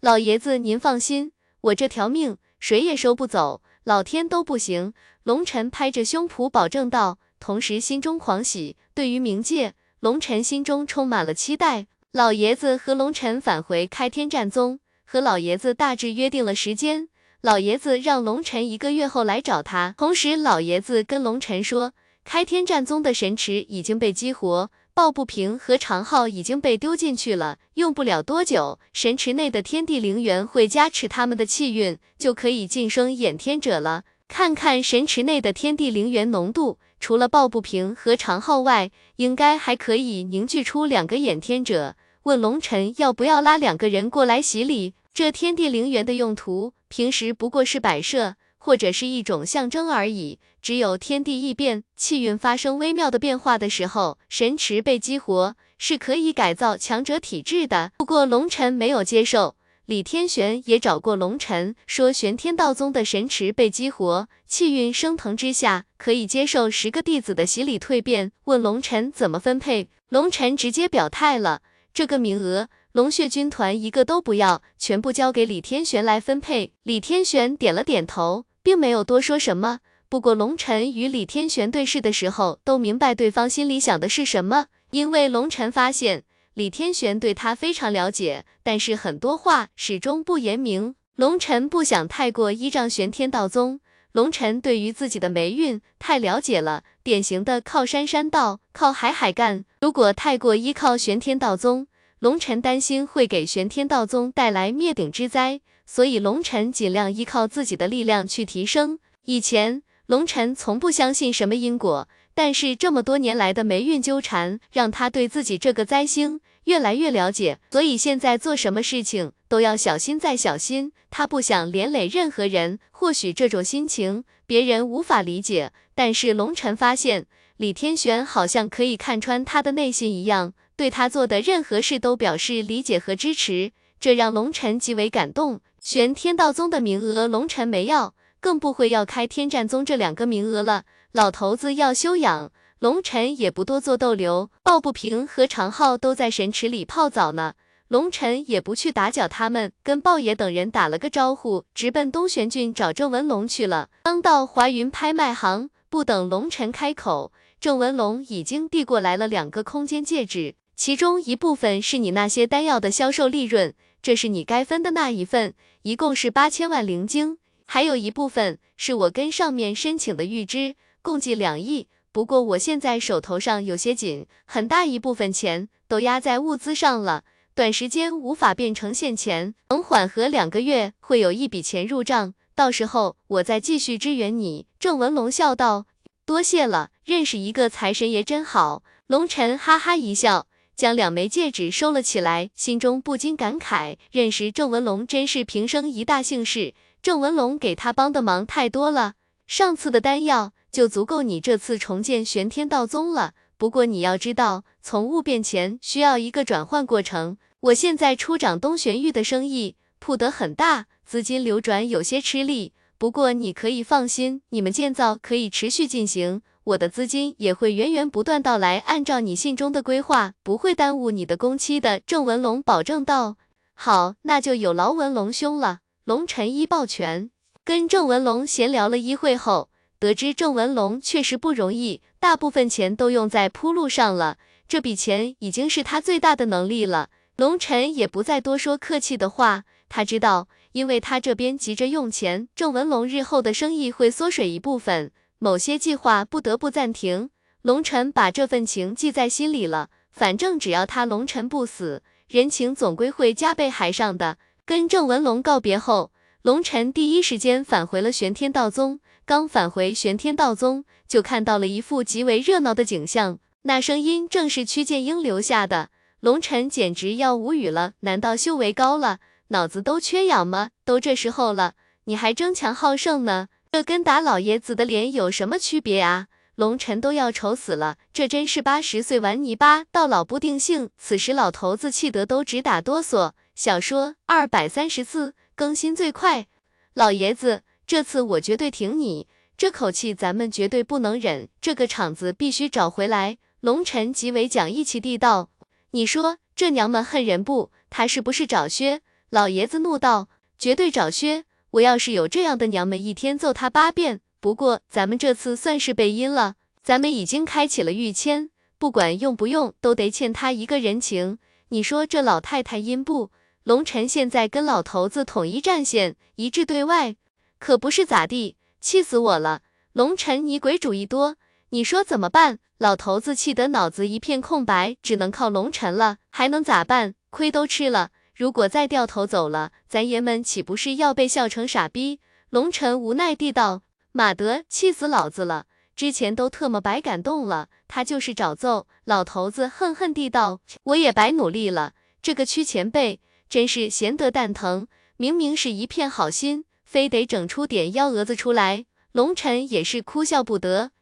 [0.00, 1.30] 老爷子您放心，
[1.60, 4.92] 我这条命谁也收不走，老天都不行。
[5.22, 8.76] 龙尘拍着胸脯保证道，同时心中狂喜。
[8.98, 11.86] 对于冥界，龙尘心中充满了期待。
[12.10, 17.08] 老爷子和龙尘返回开天战宗，和老爷子大致约定了时间。
[17.40, 21.92] 老爷子让龙尘一个月后来找他，同时老爷子跟龙尘说，
[22.24, 34.02] 开天战宗的神池已经被激活，抱不平和长浩已经被丢进去了，用不了多久，神池内的天地灵元会加持他们的气运，就可以晋升演天者了。
[34.28, 36.78] 看看神池内的天地灵元浓度。
[37.00, 41.96] 除了抱不平和长浩外，应该还可以凝聚出两个演天者。
[42.24, 44.94] 问龙尘要不要拉两个人过来洗礼？
[45.14, 50.38] 这天地灵元的用途，平时不过是摆设，或者是一种象征而已。
[50.60, 57.92] 只有天地异变，气运发生微妙的变化的时候，神池被激活，是可以改造强者体质的。
[57.96, 59.54] 不过龙尘没有接受。
[59.88, 68.30] 李天玄也找过龙尘，说玄天道宗的神池被激活，气运升腾之下，可以接受十个弟子的洗礼蜕变。
[68.44, 71.62] 问龙尘怎么分配，龙尘直接表态了，
[71.94, 76.74] 这个名额龙血军团一个都不要，全部交给李天玄来分配。
[76.82, 79.78] 李天玄点了点头，并没有多说什么。
[80.10, 86.24] 不过龙尘与李天玄对视的时候，都明白对方心里想的是什么，因为龙尘发现。
[86.58, 90.96] 李天玄对他非常了解，但是很多话始终不言明。
[91.14, 93.78] 龙尘不想太过依仗玄天道宗，
[94.10, 99.64] 龙尘对于自己的霉运太了解了，典型的靠山山倒，靠海海干。
[99.80, 101.86] 如果太过依靠玄天道宗，
[102.18, 108.98] 龙尘担心会给玄天道宗带来灭顶之灾，所以龙尘尽量依靠自己的力量去提升。
[109.26, 116.40] 以前龙尘从不相信什么因果，但是这么多年来的霉运纠缠，让他对自己这个灾星。
[116.68, 120.92] 越来越了解，所以现在做什么事情都要小心再小心。
[121.08, 127.24] 他不想连累任何人，或许这种心情别人无法理解，但是龙晨发现
[127.56, 135.62] 李天玄好像可以看穿他的内心一样，对他做的任何事都表示理解和支持，这让龙晨极为感动。
[135.80, 140.84] 玄天道宗的名额，龙晨没要，更不会要开天战宗这两个名额了。
[141.12, 142.52] 老头子要休养。
[142.80, 147.54] 龙晨也不多做逗留，抱不平和常浩都在神池里泡澡呢，
[147.88, 153.88] 龙晨也不去打搅他们，跟豹爷等人打了个招呼，直奔东玄郡找郑文龙去了。
[154.04, 171.88] 刚到华云拍卖行，不等龙晨开口，郑文龙已经递过来了两个空间戒指，其中一部分是你那些丹药的销售利润，这是你该分的那一份，一共是八千万灵晶，还有一部分是我跟上面申请的预支，共计两亿。
[172.10, 184.66] 不过我现在手头上有些紧，很大一部分钱都压在物资上了，短时间无法变成现钱，等缓和两个月会有一笔钱入账，到时候我再继续支援你。
[184.80, 185.86] 郑文龙笑道
[186.24, 196.74] ：“多谢了，认识一个财神爷真好。”龙晨哈哈一笑，将两枚戒指收了起来，心中不禁感慨：认识郑文龙真是平生一大幸事。
[197.00, 199.14] 郑文龙给他帮的忙太多了，
[199.46, 200.52] 上次的丹药。
[200.70, 203.34] 就足够你这次重建玄天道宗了。
[203.56, 207.38] 不过你要知道，从物变钱需要一个转换过程。
[207.60, 212.72] 我现在出掌东玄域的生意铺得很大，资金流转有些吃力。
[212.98, 218.78] 不过你可以放心，你们建造可以持续进行，我的资金也会源源不断到来。
[218.78, 222.00] 按照你信中的规划，不会耽误你的工期的。
[222.00, 223.36] 郑文龙保证道。
[223.74, 225.80] 好，那就有劳文龙兄了。
[226.04, 227.30] 龙晨一抱拳，
[227.64, 229.70] 跟郑文龙闲聊了一会后。
[230.00, 237.10] 得知郑文龙确实不容易，大部分钱都用在铺路上了，这笔钱已经是他最大的能力了。
[237.36, 247.30] 龙晨也不再多说客气的话，他知道，因为他这边急着用钱，郑文龙日后的生意会缩水一部分，某些计划不得不暂停。
[247.62, 254.38] 龙晨把这份情记在心里了，反正只要他龙晨不死，人情总归会加倍还上的。
[254.64, 259.00] 跟郑文龙告别后，龙晨第一时间返回了玄天道宗。
[259.28, 263.38] 刚返回玄天道宗，就看到了一副极为热闹的景象。
[263.64, 267.92] 那声音正是屈剑英留下的，龙晨简直要无语了。
[268.00, 270.70] 难道修为高了，脑子都缺氧吗？
[270.86, 273.48] 都这时候了，你还争强好胜呢？
[273.70, 276.28] 这跟打老爷子的脸有什么区别啊？
[276.54, 280.88] 龙晨都要愁死了，这真是八十岁玩泥巴，到老不定性。
[280.96, 283.32] 此时老头子气得都直打哆嗦。
[283.54, 286.46] 小说二百三十四更新最快，
[286.94, 287.60] 老爷子。
[287.88, 293.38] 这次我绝对挺你，这口气咱们绝对不能忍，这个场子必须找回来。
[293.60, 295.48] 龙晨极为讲义气地道
[295.92, 297.70] ：“你说这娘们恨人不？
[297.88, 301.44] 她是不是找薛？”老爷子怒道：“绝对找薛！
[301.70, 304.20] 我要是有这样的娘们，一天揍她八遍。
[304.38, 311.38] 不过咱们这次算是背阴了，咱们已经开启了御签，不管用不用，都得欠她一个人情。
[311.70, 313.30] 你说这老太太阴不？
[313.64, 317.16] 龙晨现在跟老头子统一战线，一致对外。”
[317.58, 319.62] 可不是咋地，气死我了！
[319.92, 321.36] 龙晨，你鬼主意多，
[321.70, 322.58] 你说怎么办？
[322.78, 327.14] 老头子气得脑子一片空白，只能靠龙晨了，还能咋办？
[327.30, 332.20] 亏都吃了，如果再掉头走了，咱爷们岂不是要被笑成傻逼？
[332.50, 335.66] 龙晨无奈地道：“马德，气死老子了！
[335.96, 350.92] 之前都特么白感动了，他就是找揍。”老头子恨恨地道：“我也白努力了，这个屈前辈真是闲得蛋疼，明明是一片好心。”非得整出点幺蛾子出来，龙晨也是哭笑不得。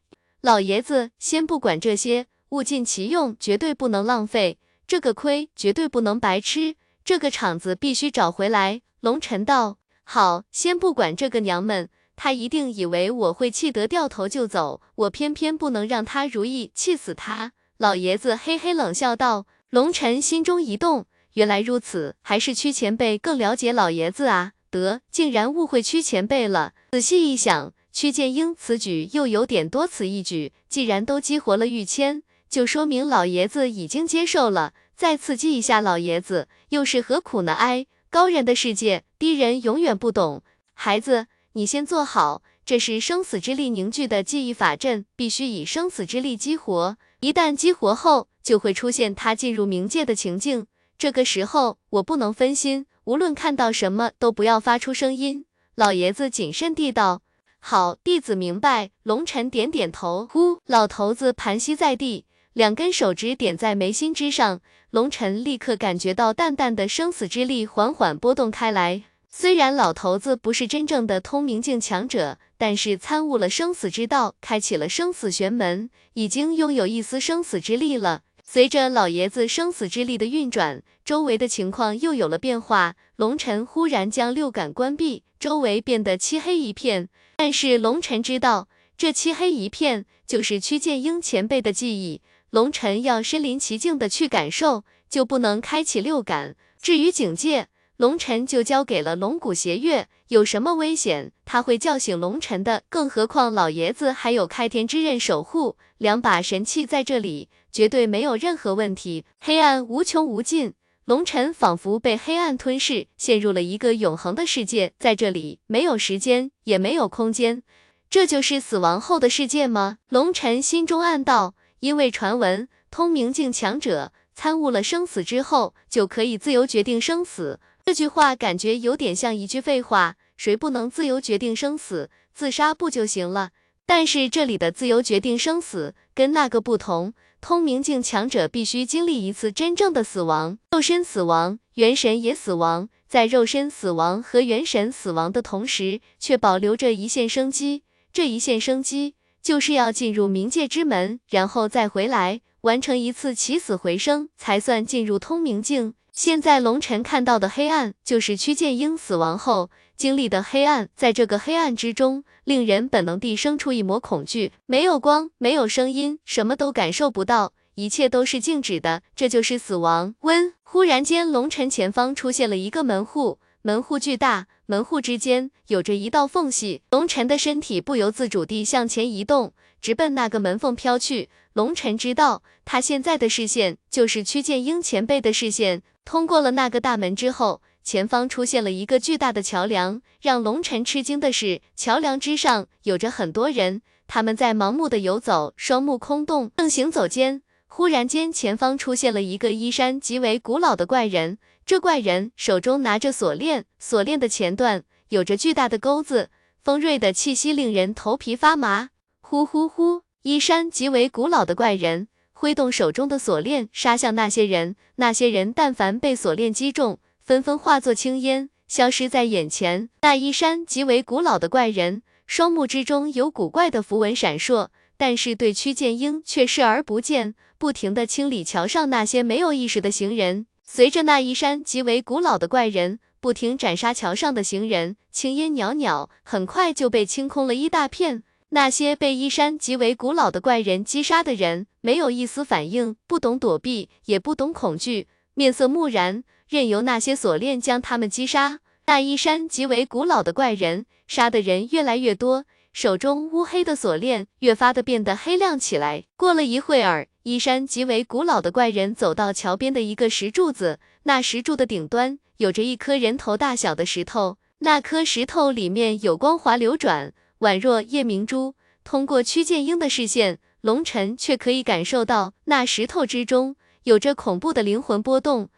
[0.40, 4.58] 老爷子，先不管这些，物尽其用，绝对不能浪费。
[4.88, 8.82] 这个亏绝对不能白吃，这个场子必须找回来。
[8.98, 17.52] 龙晨道：好，先不管这个娘们，她一定以为我会气得掉头就走，我偏偏不能让她如意，气死她。
[17.76, 19.46] 老爷子嘿嘿冷笑道。
[19.70, 24.54] 龙晨心中一动，原来如此，还是屈前辈更了解老爷子啊。
[24.76, 26.74] 得，竟然误会屈前辈了。
[26.92, 30.52] 仔细一想，屈剑英此举又有点多此一举。
[30.68, 34.74] 既然都激活了玉签，就说明老爷子已经接受了。
[34.94, 37.54] 再刺激一下老爷子，又是何苦呢？
[37.54, 40.42] 哎，高人的世界，低人永远不懂。
[40.74, 46.96] 孩子，你先坐好，这是生死之力凝聚的记忆法阵，必须以生死之力激活。
[47.20, 50.66] 一旦激活后，就会出现他进入冥界的情境。
[50.98, 52.86] 这个时候，我不能分心。
[53.06, 55.46] 无论看到什么都不要发出声音。
[55.76, 57.22] 老爷子谨慎地道
[57.60, 60.28] ：“好，弟子明白。”龙晨点点头。
[60.28, 69.04] 呼，老头子盘膝在地，两根手指点在眉心之上，龙晨立刻感觉到淡淡的生死之力缓缓波动开来。
[69.28, 78.22] 虽然老头子不是真正的通明境强者，但是参悟了生死之道，开启了生死玄门，已经拥有一丝生死之力了。
[78.48, 82.94] 随着老爷子生死之力的运转，周围的情况又有了变化。
[83.16, 87.08] 龙晨忽然将六感关闭，周围变得漆黑一片。
[87.36, 92.22] 但是龙晨知道，这漆黑一片就是屈剑英前辈的记忆。
[92.50, 96.54] 龙晨要身临其境的去感受，就不能开启六感。
[96.80, 97.66] 至于警戒，
[97.96, 102.84] 龙晨就交给了龙骨邪月，有什么危险，他会叫醒龙晨的。
[102.88, 109.26] 更何况老爷子还有开天之刃守护，两把神器在这里，绝对没有任何问题。
[109.38, 110.72] 黑暗无穷无尽，
[111.04, 114.94] 龙晨仿佛被黑暗吞噬，陷入了一个永恒的世界。
[114.98, 117.62] 在这里，没有时间，也没有空间，
[118.08, 119.98] 这就是死亡后的世界吗？
[120.08, 127.60] 龙晨心中暗道，因为传闻，通明境强者参悟了生死之后，就可以自由决定生死。
[127.84, 133.50] 这句话感觉有点像一句废话，谁不能自由决定生死，自杀不就行了？
[133.84, 137.12] 但是这里的自由决定生死跟那个不同，
[137.46, 155.94] 通明境强者必须经历一次真正的死亡，肉身死亡，元神也死亡，在肉身死亡和元神死亡的同时，却保留着一线生机，这一线生机就是要进入冥界之门，然后再回来，完成一次起死回生，才算进入通明境。
[156.10, 160.88] 现在龙尘看到的黑暗，就是屈剑英死亡后经历的黑暗。
[160.94, 164.52] 在这个黑暗之中，令人本能地生出一抹恐惧。
[164.66, 169.02] 没有光，没有声音，什么都感受不到，一切都是静止的。
[169.14, 170.14] 这就是死亡。
[170.20, 176.82] 温，忽然间，龙尘前方出现了一个门户，门户巨大，门户之间有着一道缝隙。
[176.90, 181.28] 龙尘的身体不由自主地向前移动，直奔那个门缝飘去。
[181.54, 185.82] 龙尘知道，他现在的视线就是屈剑英前辈的视线。
[186.04, 190.02] 通过了那个大门之后，前方出现了一个巨大的桥梁。
[190.20, 196.50] 让龙尘吃惊的是，桥梁之上有着很多人，他们在盲目的游走，双目空洞。
[196.56, 201.38] 正行走间，忽然间前方出现了一个衣衫极为古老的怪人。
[201.64, 206.30] 这怪人手中拿着锁链，锁链的前段有着巨大的钩子，
[206.64, 208.88] 锋锐的气息令人头皮发麻。
[209.20, 210.02] 呼呼呼！
[210.22, 212.08] 衣衫极为古老的怪人。
[212.32, 214.74] 挥动手中的锁链，杀向那些人。
[214.96, 219.88] 那些人但凡被锁链击中， 纷纷化作青烟，消失在眼前。
[220.00, 230.46] 那衣衫极为古老的怪人，双目之中有古怪的符文闪烁，但是对曲剑英却视而不见，不停地清理桥上那些没有意识的行人。
[230.62, 238.22] 随着那衣衫极为古老的怪人不停斩杀桥上的行人，青烟袅袅，很快就被清空了一大片。
[238.50, 248.60] 那些被衣衫极为古老的怪人击杀的人，没有一丝反应，不懂躲避，也不懂恐惧，面色木然，任由那些锁链将他们击杀。
[248.86, 256.04] 那衣衫极为古老的怪人杀的人越来越多，手中乌黑的锁链越发的变得黑亮起来。
[256.16, 267.12] 过了一会儿，衣衫极为古老的怪人走到桥边的一个石柱子，那石柱的顶端有着一颗人头大小的石头，那颗石头里面有光华流转。
[267.40, 275.50] 宛若夜明珠，通过屈剑英的视线，龙尘却可以感受到那石头之中有着恐怖的灵魂波动。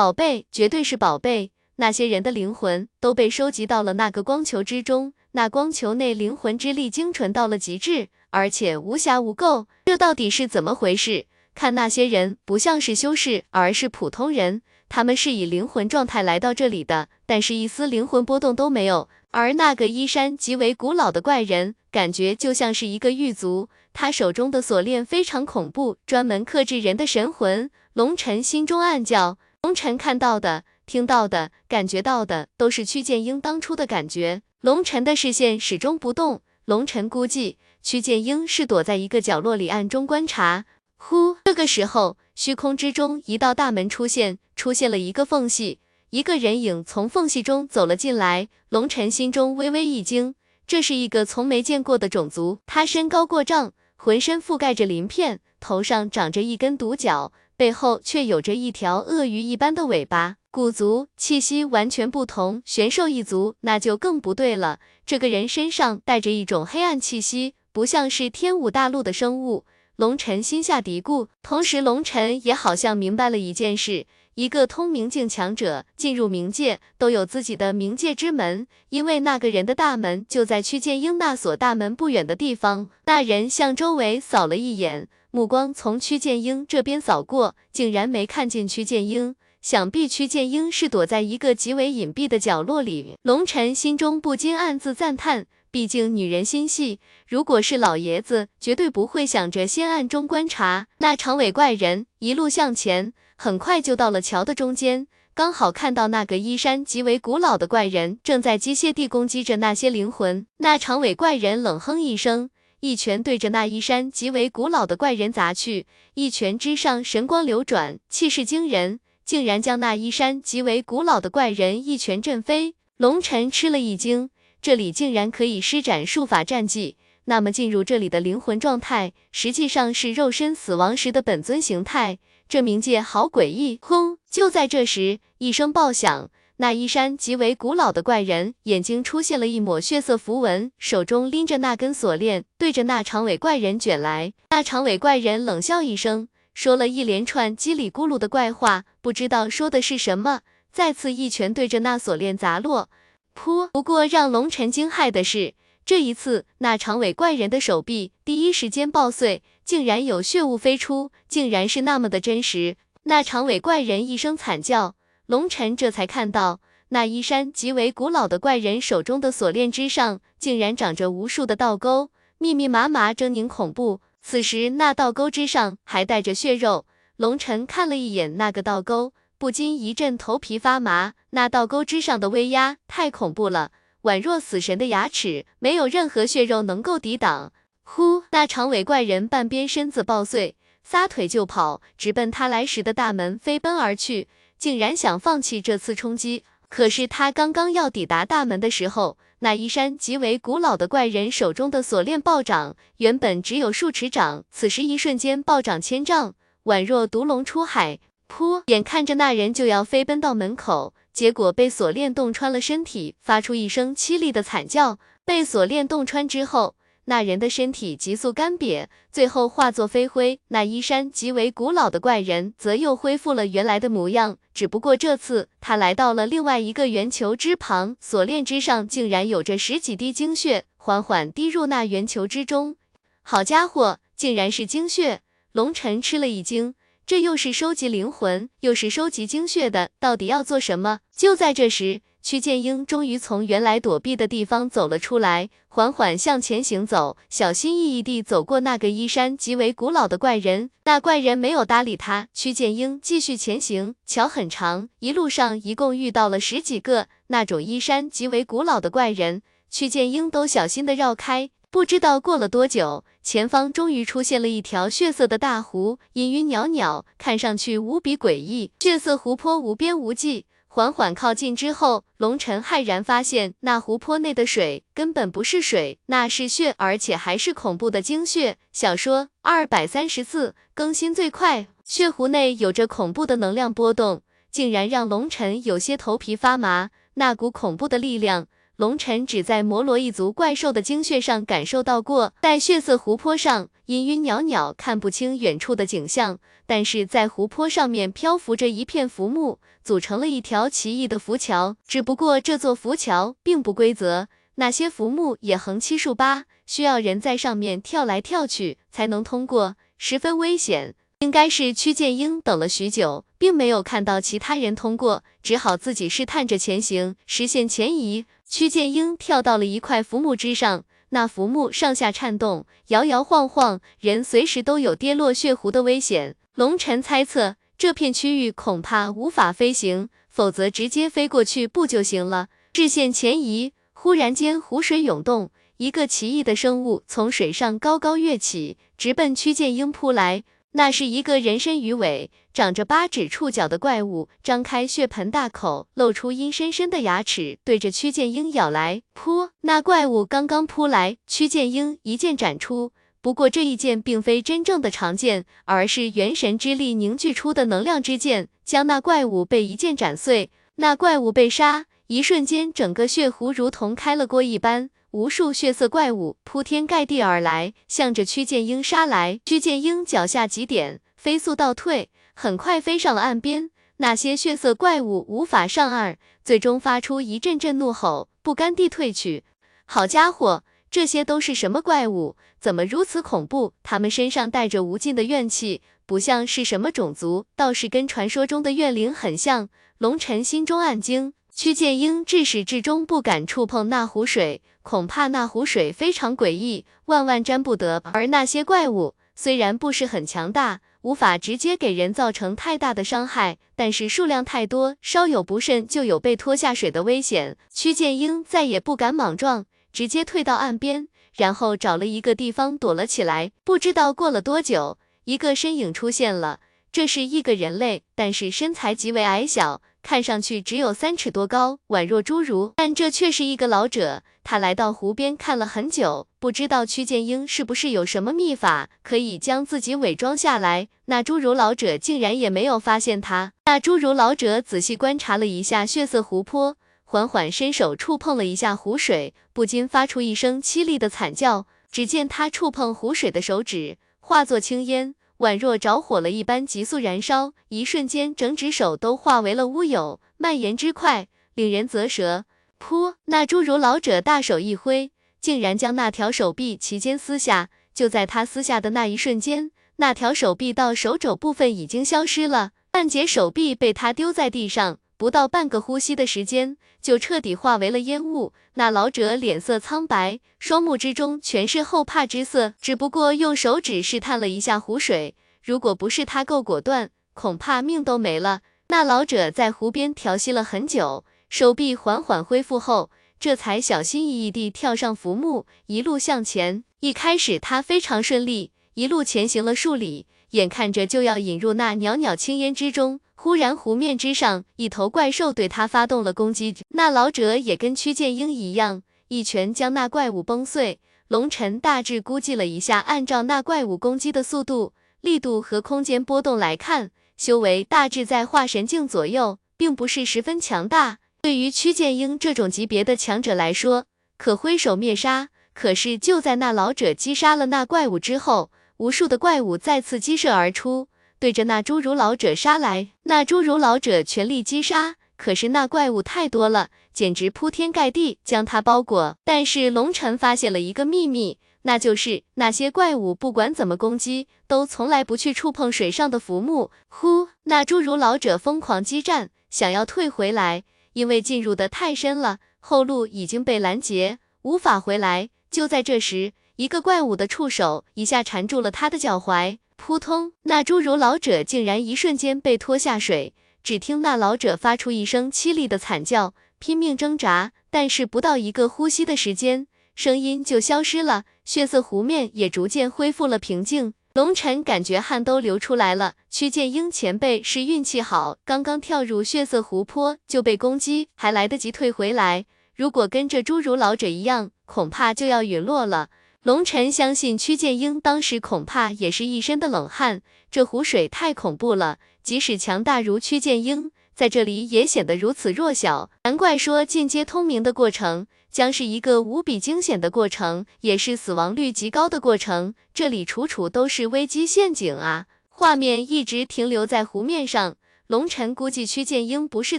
[0.00, 1.50] 宝贝，绝对是宝贝！
[1.76, 9.66] 那些人的灵魂都被收集到了那个光球之中，那光球内灵魂之力精纯到了极致，而且无瑕无垢。
[9.84, 11.26] 这到底是怎么回事？
[11.54, 19.10] 看那些人不像是修士，而是普通人，他们是以灵魂状态来到这里的，但是一丝灵魂波动都没有。
[19.32, 27.70] 而那个衣衫极为古老的怪人，感觉就像是一个狱卒，他手中的锁链非常恐怖，专门克制人的神魂。
[27.92, 34.40] 龙尘心中暗叫，龙尘看到的、听到的、感觉到的，都是屈剑英当初的感觉。
[34.62, 40.64] 龙尘的视线始终不动，龙尘估计屈剑英是躲在一个角落里暗中观察。
[40.96, 45.78] 呼，这个时候，虚空之中一道大门出现，出现了一个缝隙。
[46.08, 50.34] 一个人影从缝隙中走了进来，龙尘心中微微一惊，
[50.66, 52.60] 这是一个从没见过的种族。
[52.64, 60.36] 他身高过丈，浑身覆盖着鳞片，头上长着一根独角，背后却有着一条鳄鱼一般的尾巴。
[60.50, 64.78] 古族气息完全不同，玄兽一族那就更不对了。
[65.04, 69.66] 这个人身上带着一种黑暗气息，不像是天武大陆的生物。
[69.96, 74.06] 龙尘心下嘀咕，同时龙尘也好像明白了一件事。
[74.36, 82.88] 一个通明境强者进入冥界都有自己的冥界之门，因为那个人的大门就在屈剑英那所大门不远的地方。
[83.04, 89.34] 那人向周围扫了一眼，目光从屈剑英这边扫过，竟然没看见屈剑英。
[89.62, 93.18] 想必屈剑英是躲在一个极为隐蔽的角落里。
[93.22, 100.86] 龙晨心中不禁暗自赞叹，毕竟女人心细，如果是老爷子，绝对不会想着先暗中观察。
[100.98, 105.06] 那长尾怪人一路向前，很快就到了桥的中间。
[105.34, 110.46] 刚好看到那个衣衫极为古老的怪人正在机械地攻击着那些灵魂。
[110.58, 112.50] 那长尾怪人冷哼一声，
[112.80, 115.86] 一拳对着那衣衫极为古老的怪人砸去。
[116.14, 122.74] 一拳之上，神光流转，气势惊人，竟然将那衣衫极为古老的怪人一拳震飞。
[122.96, 124.30] 龙尘吃了一惊，
[124.62, 126.96] 这里竟然可以施展术法战技。
[127.26, 132.18] 那么进入这里的灵魂状态，实际上是肉身死亡时的本尊形态。
[132.48, 133.78] 这冥界好诡异！
[133.80, 134.18] 轰！
[134.28, 144.34] 就在这时，一声爆响，那衣衫极为古老的怪人眼睛出现了一抹血色符文，手中拎着那根锁链，对着那长尾怪人卷来。
[144.50, 152.90] 那长尾怪人冷笑一声，说了一连串叽里咕噜的怪话，不知道说的是什么，再次一拳对着那锁链砸落。
[153.34, 153.70] 噗！
[153.72, 155.54] 不过让龙尘惊骇的是，
[155.86, 159.42] 这一次那长尾怪人的手臂第一时间爆碎。
[159.64, 162.76] 竟然有血雾飞出，竟然是那么的真实。
[163.04, 164.94] 那长尾怪人一声惨叫，
[165.30, 166.58] 龙尘这才看到
[166.88, 174.00] 那衣衫极为古老的怪人手中的锁链之上，竟然长着无数的倒钩，密密麻麻，狰狞恐怖。
[174.20, 176.84] 此时那倒钩之上还带着血肉，
[177.16, 181.12] 龙尘看了一眼那个倒钩，不禁一阵头皮发麻。
[181.30, 183.70] 那倒钩之上的威压太恐怖了，
[184.02, 187.52] 宛若死神的牙齿，没有任何血肉能够抵挡。
[187.84, 188.24] 呼！
[188.32, 194.26] 那长尾怪人半边身子爆碎，撒腿就跑，直奔他来时的大门飞奔而去，
[194.60, 196.44] 竟然想放弃这次冲击。
[196.68, 206.34] 可是他刚刚要抵达大门的时候，那衣衫极为古老的怪人手中的锁链暴涨，原本只有数尺长，此时一瞬间暴涨千丈，
[206.64, 207.98] 宛若毒龙出海。
[208.28, 208.62] 噗！
[208.66, 214.98] 眼看着那人就要飞奔到门口，结果被锁链洞穿了身体，发出一声凄厉的惨叫。
[215.24, 216.76] 被锁链洞穿之后。
[217.10, 220.38] 那人的身体急速干瘪，最后化作飞灰。
[220.46, 232.76] 那衣衫极为古老的怪人则又恢复了原来的模样，只不过这次他来到了另外一个圆球之旁，锁链之上竟然有着十几滴精血，缓缓滴入那圆球之中。
[233.22, 235.22] 好家伙，竟然是精血！
[235.50, 241.00] 龙尘吃了一惊，这又是收集灵魂，又是收集精血的，到底要做什么？
[241.12, 242.02] 就在这时。
[242.22, 250.70] 屈剑英终于从原来躲避的地方走了出来，缓缓向前行走，小心翼翼地走过那个衣衫极为古老的怪人。
[250.84, 253.94] 那怪人没有搭理他，屈剑英继续前行。
[254.04, 261.50] 桥很长，一路上一共遇到了十几个那种衣衫极为古老的怪人，屈剑英都小心地绕开。
[261.70, 268.72] 不知道过了多久，前方终于出现了一条血色的大湖，阴晕袅袅，看上去无比诡异。
[268.80, 270.46] 血色湖泊无边无际。
[270.72, 278.56] 缓缓靠近之后，龙尘骇然发现，那湖泊内的水根本不是水，那是血，而且还是恐怖的精血。
[278.70, 286.90] 小说二百三十四更新最快，血湖内有着恐怖的能量波动，竟然让龙尘有些头皮发麻。
[287.14, 288.46] 那股恐怖的力量，
[288.80, 296.38] 龙尘只在摩罗一族怪兽的精血上感受到过，在血色湖泊上阴晕袅袅，看不清远处的景象。
[296.64, 301.76] 但是在湖泊上面漂浮着一片浮木，组成了一条奇异的浮桥。
[301.86, 310.94] 只不过这座浮桥并不规则，那些浮木也横七竖八，需要人在上面跳来跳去才能通过，十分危险。
[311.20, 318.24] 应该是屈剑英等了许久，并没有看到其他人通过，只好自己试探着前行，实现前移。
[318.48, 320.84] 屈剑英跳到了一块浮木之上。
[321.10, 326.36] 那浮木上下颤动，摇摇晃晃，人随时都有跌落血湖的危险。
[326.54, 332.48] 龙尘猜测，这片区域恐怕无法飞行，否则直接飞过去不就行了？
[332.72, 340.44] 视线前移，忽然间湖水涌动，一个奇异的生物从水上高高跃起，直奔屈剑英扑来。
[340.72, 349.02] 那是一个人身鱼尾、长着八指触角的怪物，张开血盆大口，露出阴森森的牙齿，对着屈剑英咬来。
[349.14, 349.50] 噗！
[349.62, 352.92] 那怪物刚刚扑来，屈剑英一剑斩出。
[353.20, 360.50] 不过这一剑并非真正的长剑，而是元神之力凝聚出的能量之剑，将那怪物被一剑斩碎。
[360.76, 364.88] 那怪物被杀，一瞬间，整个血湖如同开了锅一般。
[365.12, 369.40] 无数血色怪物铺天盖地而来，向着屈剑英杀来。
[369.44, 373.70] 屈剑英脚下几点，飞速倒退，很快飞上了岸边。
[373.96, 379.42] 那些血色怪物无法上岸，最终发出一阵阵怒吼，不甘地退去。
[379.84, 382.36] 好家伙，这些都是什么怪物？
[382.60, 383.74] 怎么如此恐怖？
[383.82, 389.68] 他们身上带着无尽的怨气，不像是什么种族，倒是跟传说中的怨灵很像。
[389.98, 398.00] 龙尘心中暗惊，屈剑英至始至终不敢触碰那湖水，恐怕那湖水非常诡异，万万沾不得。
[398.14, 400.80] 而那些怪物虽然不是很强大。
[401.02, 407.58] 无法直接给人造成太大的伤害，但是数量太多，稍有不慎就有被拖下水的危险。
[407.70, 413.52] 屈剑英再也不敢莽撞，直接退到岸边，然后找了一个地方躲了起来。
[413.64, 419.82] 不知道过了多久，一个身影出现了，这是一个人类，但是身材极为矮小。
[420.02, 424.22] 看上去只有三尺多高，宛若侏儒，但这却是一个老者。
[424.42, 430.88] 他来到湖边看了很久，不知道屈剑英是不是有什么秘法，可以将自己伪装下来。
[431.04, 433.52] 那侏儒老者竟然也没有发现他。
[433.66, 441.66] 那侏儒老者仔细观察了一下血色湖泊，缓缓伸手触碰了一下湖水，不禁发出一声凄厉的惨叫。
[441.92, 445.16] 只见他触碰湖水的手指化作青烟。
[445.40, 452.44] 宛若着火了一般，急速燃烧，一瞬间，整只手都化为了乌有，蔓延之快，令人啧舌。
[452.78, 453.14] 噗！
[453.24, 455.10] 那侏儒老者大手一挥，
[455.40, 457.70] 竟然将那条手臂齐肩撕下。
[457.94, 464.98] 就在他撕下的那一瞬间，那条手臂到手肘部分已经消失了，半截手臂被他丢在地上。
[465.20, 468.54] 不到半个呼吸的时间，就彻底化为了烟雾。
[468.76, 475.34] 那老者脸色苍白，双目之中全是后怕之色，只不过用手指试探了一下湖水。
[475.62, 478.62] 如果不是他够果断，恐怕命都没了。
[478.88, 486.84] 那老者在湖边调息了很久，手臂缓缓恢复后，这才小心翼翼地跳上浮木，一路向前。
[487.00, 493.20] 一开始他非常顺利，一路前行了数里，眼看着就要引入那袅袅青烟之中。
[493.42, 496.76] 忽然，湖面之上一头怪兽对他发动了攻击。
[496.90, 501.00] 那老者也跟屈剑英一样，一拳将那怪物崩碎。
[501.28, 511.16] 龙尘大致估计了一下，按照那怪物攻击的速度、力度和空间波动来看，修为大致在化神境左右，并不是十分强大。
[511.40, 514.04] 对于屈剑英这种级别的强者来说，
[514.36, 515.48] 可挥手灭杀。
[515.72, 521.08] 可是就在那老者击杀了那怪物之后，无数的怪物再次激射而出。
[521.40, 529.38] 对着那侏儒老者杀来，那侏儒老者全力击杀，可是那怪物太多了，简直铺天盖地将他包裹。
[529.42, 536.90] 但是龙尘发现了一个秘密，那就是那些怪物不管怎么攻击，都从来不去触碰水上的浮木。
[537.08, 540.84] 呼，那侏儒老者疯狂激战，想要退回来，
[541.14, 545.48] 因为进入的太深了，后路已经被拦截，无法回来。
[545.70, 549.78] 就在这时，一个怪物的触手一下缠住了他的脚踝。
[550.00, 550.52] 扑通！
[550.62, 553.52] 那侏儒老者竟然一瞬间被拖下水，
[553.84, 564.14] 只听那老者发出一声凄厉的惨叫，拼命挣扎，但是不到一个呼吸的时间，声音就消失了，血色湖面也逐渐恢复了平静。
[564.32, 572.64] 龙尘感觉汗都流出来了，曲剑英前辈是运气好，刚刚跳入血色湖泊就被攻击，还来得及退回来，
[572.96, 576.30] 如果跟着侏儒老者一样，恐怕就要陨落了。
[576.62, 586.30] 龙尘相信屈剑英当时恐怕也是一身的冷汗，这湖水太恐怖了，即使强大如屈剑英，在这里也显得如此弱小。
[586.44, 592.92] 难怪说进阶通明的过程将是一个无比惊险的过程，也是死亡率极高的过程。
[593.14, 595.46] 这里处处都是危机陷阱啊！
[595.70, 597.96] 画面一直停留在湖面上。
[598.26, 599.98] 龙尘估计屈剑英不是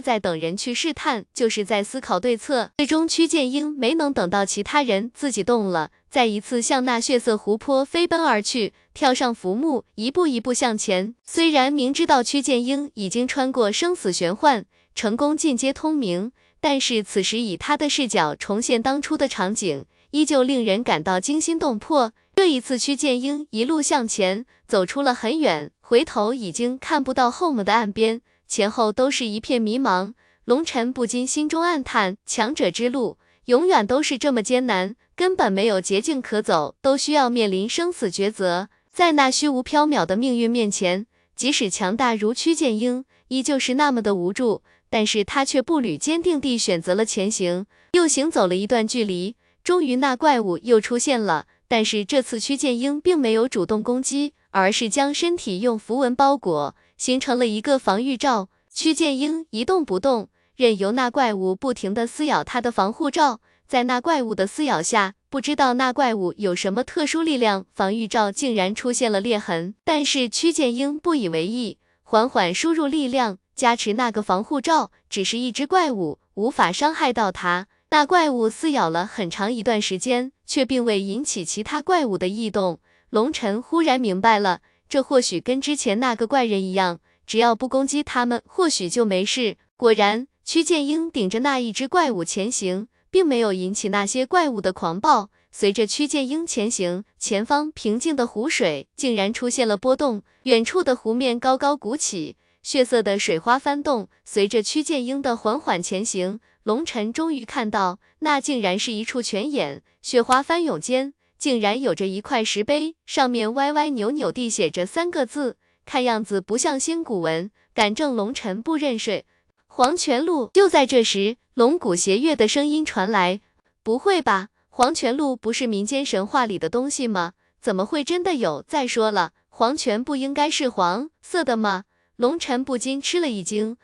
[0.00, 2.70] 在等人去试探，就是在思考对策。
[2.78, 11.14] 最终屈剑英没能等到其他人，自己动了，再一次向那血色湖泊飞奔而去，跳上浮木，一步一步向前。
[11.24, 22.12] 虽然明知道屈剑英已经穿过生死玄幻，成功进阶通明，但是此时以他的视角重现当初的场景，依旧令人感到惊心动魄。
[22.34, 25.70] 这一次，屈剑英一路向前，走出了很远。
[25.80, 30.12] 回头已经看不到后面的岸边，前后都是一片迷茫。
[30.44, 38.68] 龙尘不禁心中暗叹：强者之路永远都是这么艰难，根本没有捷径可走，都需要面临生死抉择。
[38.92, 44.62] 在那虚无缥缈的命运面前，即使强大如屈剑英，依旧是那么的无助。
[44.90, 47.66] 但是他却步履坚定地选择了前行。
[47.92, 51.46] 又行走了一段距离，终于那怪物又出现了。
[51.66, 54.34] 但是这次屈剑英并没有主动攻击。
[54.54, 58.50] 而是将身体用符文包裹，形成了一个防御罩。
[58.70, 63.40] 屈剑英一动不动，任由那怪物不停地撕咬他的防护罩。
[63.72, 69.74] 在那怪物的撕咬下，不知道那怪物有什么特殊力量，防御罩竟然出现了裂痕。
[69.82, 74.90] 但是屈剑英不以为意，缓缓输入力量，加持那个防护罩。
[75.08, 77.66] 只是一只怪物，无法伤害到他。
[77.88, 80.32] 那怪物撕咬了很长一段时间。
[80.44, 82.78] 却并未引起其他怪物的异动。
[83.08, 89.56] 龙尘忽然明白了，这或许跟之前那个怪人一样，只要不攻击他们，或许就没事。
[89.78, 95.28] 果然，屈剑英顶着那一只怪物前行，并没有引起那些怪物的狂暴。
[95.52, 104.08] 随着屈剑英前行，前方平静的湖水竟然出现了波动，远处的湖面高高鼓起，血色的水花翻动。
[104.24, 119.26] 随着屈剑英的缓缓前行，龙尘终于看到，那竟然是一处泉眼，雪花翻涌间，竟然有着一块石碑，上面歪歪扭扭地写着三个字，看样子不像新古文，敢正龙尘不认识。
[119.74, 120.50] 黄泉路。
[120.52, 123.40] 就在这时，龙骨邪月的声音传来
[123.82, 127.32] ：“不会吧？”黄泉路不是民间神话里的东西吗？
[127.58, 128.62] 怎么会真的有？
[128.68, 131.84] 再说了，黄泉不应该是黄色的吗？
[132.16, 133.78] 龙尘不禁吃了一惊。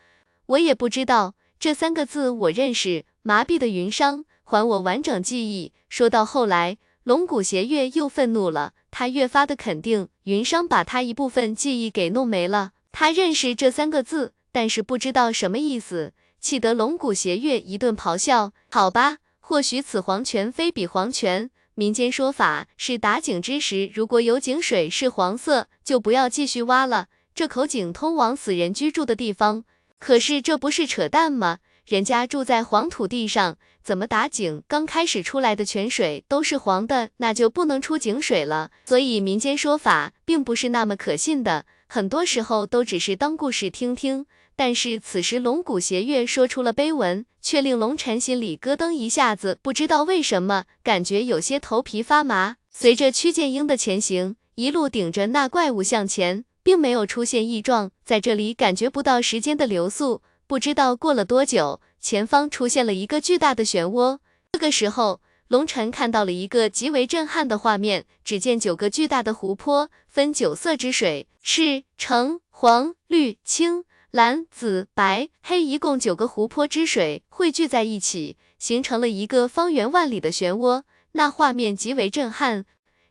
[0.45, 3.07] 我也不知道这三个字，我认识。
[3.23, 5.73] 麻痹的云商，还我完整记忆。
[5.89, 12.73] 说到后来，龙骨邪月又愤怒了，他越发的肯定云商把他一部分记忆给弄没了。
[12.93, 18.53] 他认识这三个字，但是不知道什么意思，气得龙骨邪月一顿咆哮。
[18.71, 19.19] 好吧。
[19.41, 27.07] 或许此黄泉非彼黄泉，民间说法是打井之时，如果有井水是黄色，就不要继续挖了。
[27.35, 29.65] 这口井通往死人居住的地方，
[29.99, 31.61] 可是这不是扯淡吗？
[31.87, 34.63] 人家住在黄土地上，怎么打井？
[34.69, 38.71] 刚开始出来的泉水都是黄的，那就不能出井水了。
[38.85, 44.27] 所以民间说法并不是那么可信的，很多时候都只是当故事听听。
[44.59, 52.57] 但是此时龙骨邪月说出了碑文，却令龙晨心里咯噔一下子，不知道为什么，感觉有些头皮发麻。
[52.69, 60.23] 随着屈剑英的前行，一路顶着那怪物向前，并没有出现异状，在这里感觉不到时间的流速。
[60.49, 64.19] 不知道过了多久，前方出现了一个巨大的漩涡。
[64.51, 73.85] 这个时候，龙晨看到了一个极为震撼的画面，只见九个巨大的湖泊，分九色之水，赤、橙、黄、绿、青。
[74.19, 80.83] 蓝、紫、白、黑，一共九个湖泊之水汇聚在一起，形成了一个方圆万里的漩涡。
[81.13, 82.65] 那画面极为震撼。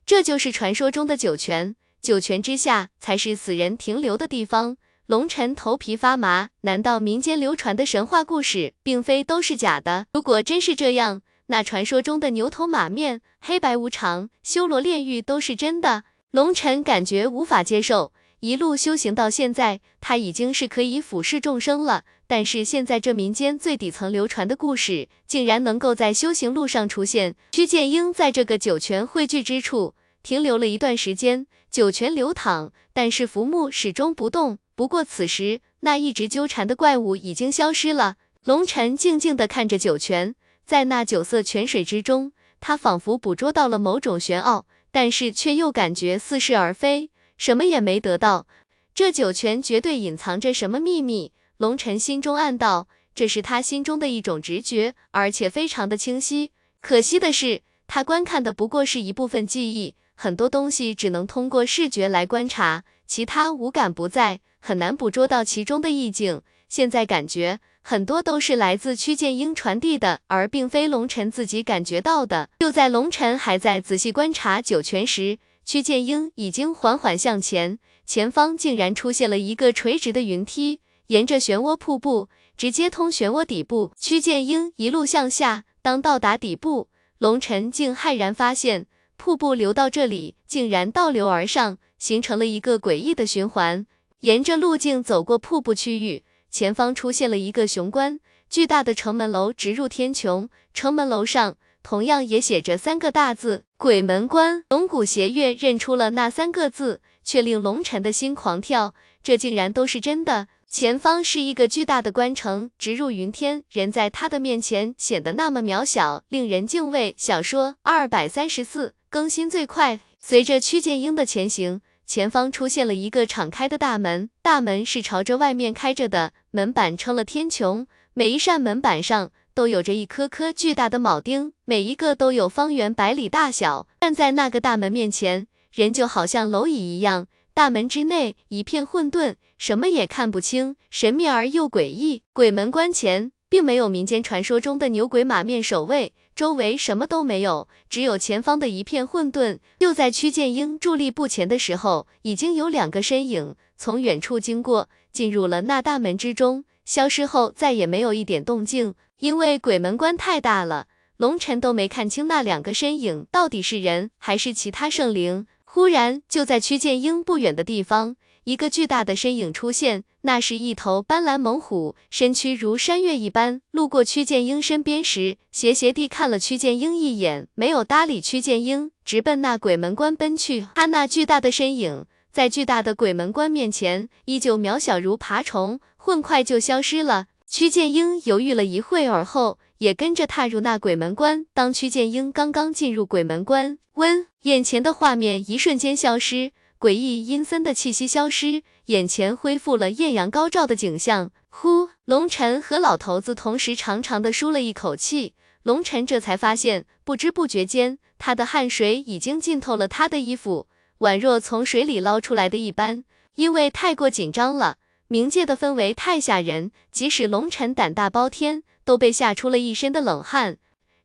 [0.05, 4.75] 这就是传说中的九泉，九泉之下才是死人停留的地方。
[5.05, 10.07] 龙尘头皮发麻，难道民间流传的神话故事并非都是假的？
[10.11, 16.03] 如果真是这样，那传说中的牛头马面、黑白无常、修罗炼狱都是真的？
[16.31, 18.11] 龙尘感觉无法接受。
[18.39, 22.03] 一路修行到现在，他已经是可以俯视众生了。
[22.27, 27.35] 但是现在这民间最底层流传的故事，竟然能够在修行路上出现。
[27.51, 34.59] 屈剑英在这个九泉汇聚之处停留了一段时间，九泉流淌，但是浮木始终不动。
[34.75, 38.17] 不过此时，那一直纠缠的怪物已经消失了。
[38.43, 47.09] 龙尘静静地看着九泉，在那九色泉水之中，他仿佛捕捉到了某种玄奥，但是却又感觉似是而非。
[47.37, 48.47] 什么也没得到，
[48.93, 51.31] 这九泉绝对隐藏着什么秘密。
[51.57, 56.51] 龙尘心中暗道，这是他心中的一种直觉，而且非常的清晰。
[56.81, 66.41] 可惜的是，他观看的不过是一部分记忆，很多东西只能通过视觉来观察，其他五感不在，很难捕捉到其中的意境。
[66.69, 72.49] 现在感觉很多都是来自屈剑英传递的，而并非龙尘自己感觉到的。
[72.59, 83.91] 就在龙尘还在仔细观察九泉时，屈剑英已经缓缓向前，前方竟然出现了一个垂直的云梯，沿着漩涡瀑布直接通漩涡底部。
[83.99, 86.87] 屈剑英一路向下，当到达底部，
[87.17, 88.87] 龙尘竟骇然发现，
[89.17, 93.85] 瀑布流到这里，竟然倒流而上，形成了一个诡异的循环。
[94.21, 100.47] 沿着路径走过瀑布区域，前方出现了一个雄关巨大的城门楼，直入天穹。
[100.73, 101.57] 城门楼上。
[101.89, 104.65] 同样也写着三个大字“鬼门关”。
[104.67, 108.93] 龙骨邪月认出了那三个字，却令龙尘的心狂跳。
[109.23, 110.49] 这竟然都是真的！
[110.67, 117.15] 前方是一个巨大的关城，直入云天，人在他的面前显得那么渺小，令人敬畏。
[117.17, 120.01] 小说二百三十四更新最快。
[120.19, 129.31] 随着屈剑英的前行，前方出现了一个敞开的大门，大门是朝着外面开着的，门板称了天穹，每一扇门板上。
[129.57, 133.87] 都有着一颗颗巨大的铆钉，每一个都有方圆百里大小。
[133.99, 137.25] 站在那个大门面前，人就好像蝼蚁一样。
[137.55, 142.21] 大门之内一片混沌，什么也看不清，神秘而又诡异。
[142.33, 149.57] 鬼门关前并没有民间传说中的牛鬼马面守卫，周围什么都没有，只有前方的一片混沌。
[149.79, 158.93] 就在屈剑英伫立不前的时候，已经有两个身影从远处经过，进入了那大门之中，消失后再也没有一点动静。
[159.19, 160.87] 因为鬼门关太大了，
[161.17, 165.47] 龙晨都没看清那两个身影到底是人还是其他圣灵。
[165.65, 173.61] 忽然，就在屈剑英不远的地方，一个巨大的身影出现，那是一头斑斓猛虎，身躯如山岳一般。
[173.71, 180.67] 路过屈剑英身边时，斜斜地看了屈剑英一眼，没有搭理屈剑英，直奔那鬼门关奔去。
[180.75, 187.25] 他那巨大的身影，在巨大的鬼门关面前，依旧渺小如爬虫，混快就消失了。
[187.49, 189.57] 屈剑英犹豫了一会儿后。
[189.79, 191.45] 也跟着踏入那鬼门关。
[191.53, 201.31] 当屈剑英刚刚进入鬼门关，温眼前的画面一瞬间消失，诡异阴森的气息消失，眼前恢复了艳阳高照的景象。
[201.49, 205.33] 呼，龙晨和老头子同时长长的舒了一口气。
[205.63, 210.67] 龙晨这才发现，不知不觉间，他的汗水已经浸透了他的衣服，
[210.99, 213.03] 宛若从水里捞出来的一般。
[213.35, 214.77] 因为太过紧张了，
[215.09, 218.63] 冥界的氛围太吓人，即使龙晨胆大包天。
[218.87, 220.59] 都被吓出了一身的冷汗，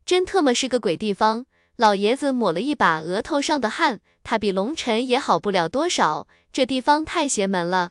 [0.07, 1.47] 真特么是个鬼地方！
[1.75, 7.91] 老爷子抹了一把额头上的汗，他比龙尘也好不了多少，这地方太邪门了。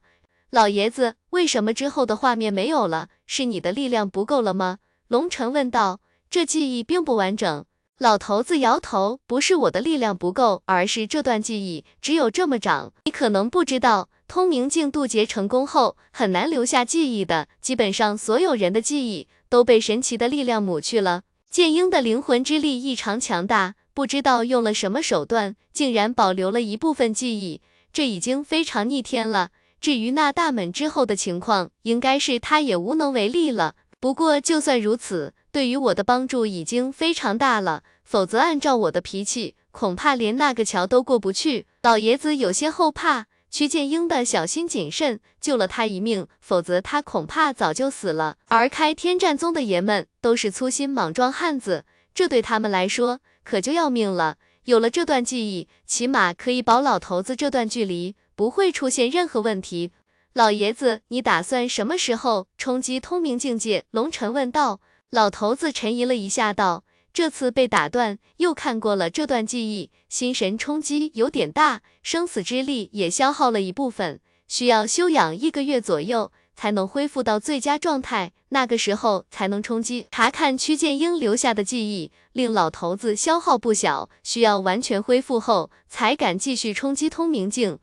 [0.50, 3.10] 老爷子，为什么之后的画面没有了？
[3.28, 4.78] 是你的力量不够了吗？
[5.10, 6.00] 龙尘问道。
[6.30, 7.66] 这记忆并不完整。
[7.98, 12.94] 老头子摇头，不是我的力量不够，而是这段记忆只有这么长。
[13.04, 19.28] 你可能不知道，通明镜渡劫成功后，很难留下记忆的，基本上所有人的记忆。
[19.50, 21.24] 都被神奇的力量抹去了。
[21.50, 27.60] 剑英的灵魂之力异常强大，不知道用了什么手段，竟然保留了一部分记忆，
[27.92, 29.50] 这已经非常逆天了。
[29.82, 33.76] 至于那大门之后的情况，应该是他也无能为力了。
[34.00, 37.84] 不过就算如此，对于我的帮助已经非常大了。
[38.06, 41.68] 否则按照我的脾气，恐怕连那个桥都过不去。
[41.84, 43.26] 老爷子有些后怕。
[43.52, 48.38] 屈剑英的小心谨慎救了他一命，否则他恐怕早就死了。
[48.48, 51.84] 而开天战宗的爷们都是粗心莽撞汉子，
[52.16, 54.38] 这对他们来说可就要命了。
[54.64, 59.92] 有了这段记忆，起码可以保老头子这段距离不会出现任何问题。
[60.34, 63.84] 老爷子，你打算什么时候冲击通明境界？
[63.92, 64.80] 龙尘问道。
[65.10, 66.86] 老头子沉吟了一下，道。
[67.14, 80.08] 这次被打断，又看过了这段记忆，心神冲击有点大，生死之力也消耗了一部分，需要休养一个月左右才能恢复到最佳状态，那个时候才能冲击。
[80.10, 87.78] 查看屈剑英留下的记忆，令老头子消耗不小，需要完全恢复后才敢继续冲击通明镜。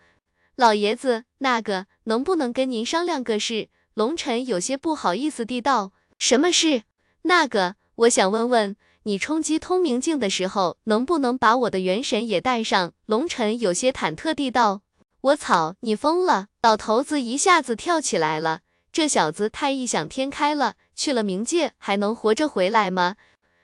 [0.56, 3.68] 老爷子，那个能不能跟您商量个事？
[3.92, 5.92] 龙尘有些不好意思地道。
[6.18, 6.82] 什么事？
[7.22, 8.74] 那个，我想问问。
[9.08, 12.92] 你冲击通明镜的时候，能不能把我的元神也带上？
[13.06, 14.82] 龙尘有些忐忑地道。
[15.22, 16.48] 我操，你疯了！
[16.60, 18.60] 老头子一下子跳起来了，
[18.92, 23.16] 这小子太异想天开了，去了冥界还能活着回来吗？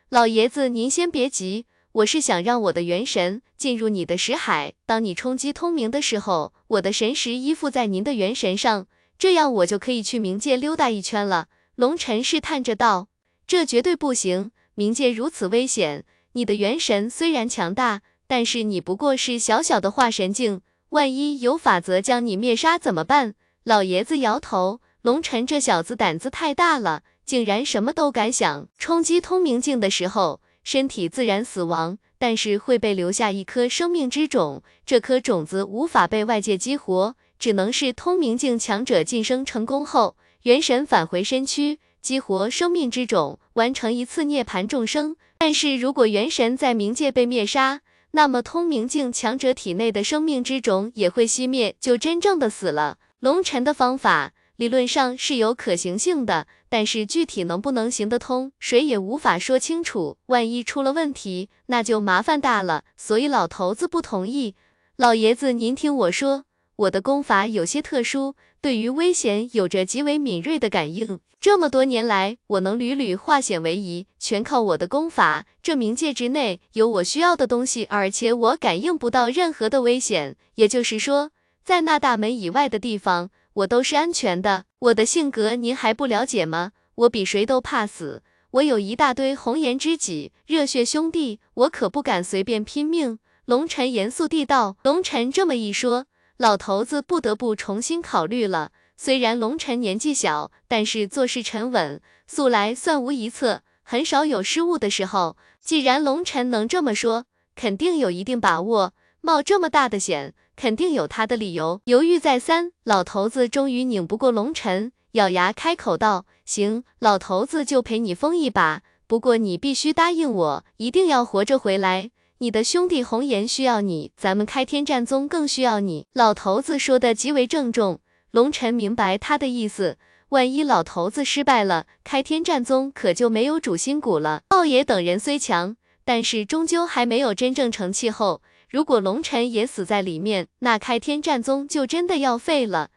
[0.08, 8.86] 老爷子，您先别急，我是想让我的元神进入你的识海，当你冲击通明的时候，我的神识依附在您的元神上，
[9.18, 11.48] 这样我就可以去冥界溜达一圈了。
[11.74, 13.08] 龙尘试探着道，
[13.46, 14.52] 这绝对不行。
[14.76, 23.34] 冥界如此危险，你的元神虽然强大，但是你不过是小小的化神境，万一有法则将你灭杀怎么办？
[23.62, 28.68] 老爷子摇头，龙尘这小子胆子太大了，竟然什么都敢想。
[28.76, 41.78] 冲击通明境的时候，身体自然死亡，但是会被留下一颗生命之种，这颗种子无法被外界激活，只能是通明境强者晋升成功后，元神返回身躯。
[42.04, 45.16] 激活生命之种，完成一次涅槃重生。
[45.38, 47.80] 但是如果元神在冥界被灭杀，
[48.10, 52.98] 那么通明境强者体内的生命之种也会熄灭，就真正的死了。
[53.20, 60.18] 龙尘的方法理论上是有可行性的，但是具体能不能行得通，谁也无法说清楚。
[60.26, 62.84] 万一出了问题，那就麻烦大了。
[62.98, 64.54] 所以老头子不同意。
[64.96, 66.44] 老爷子，您听我说，
[66.76, 71.20] 我的功法有些特殊，对于危险有着极为敏锐的感应。
[71.38, 75.44] 这么多年来，我能屡屡化险为夷，全靠我的功法。
[75.62, 80.36] 这冥界之内有我需要的东西，而且我感应不到任何的危险。
[80.54, 81.30] 也就是说，
[81.62, 84.64] 在那大门以外的地方，我都是安全的。
[84.78, 86.72] 我的性格您还不了解吗？
[86.94, 93.18] 我比谁都怕死，我有一大堆红颜知己、热血兄弟，我可不敢随便拼命。
[93.44, 94.78] 龙尘严肃地道。
[94.84, 96.06] 龙尘这么一说，
[96.36, 98.72] 老头子不得不重新考虑了。
[98.96, 105.36] 虽然龙尘年纪小，但是做事沉稳，素来算无一策，很少有失误的时候。
[105.60, 107.24] 既然龙尘能这么说，
[107.54, 108.94] 肯定有一定把握。
[109.20, 111.80] 冒这么大的险，肯定有他的理由。
[111.84, 118.82] 犹豫再三，老头子终于拧不过龙尘，咬牙开口道：“行，老头子就陪你疯一把。
[119.06, 122.10] 不过你必须答应我，一定要活着回来。
[122.44, 126.04] 你的兄弟红颜需要你，咱们开天战宗更需要你。
[126.12, 128.00] 老头子说的极为郑重，
[128.32, 129.96] 龙晨明白他的意思。
[130.28, 134.42] 万一老头子失败了，开天战宗可就没有主心骨了。
[134.46, 135.74] 豹爷等人虽强，
[136.04, 138.42] 但是终究还没有真正成气候。
[138.68, 142.90] 如果龙晨也死在里面，那开天战宗就真的要废了。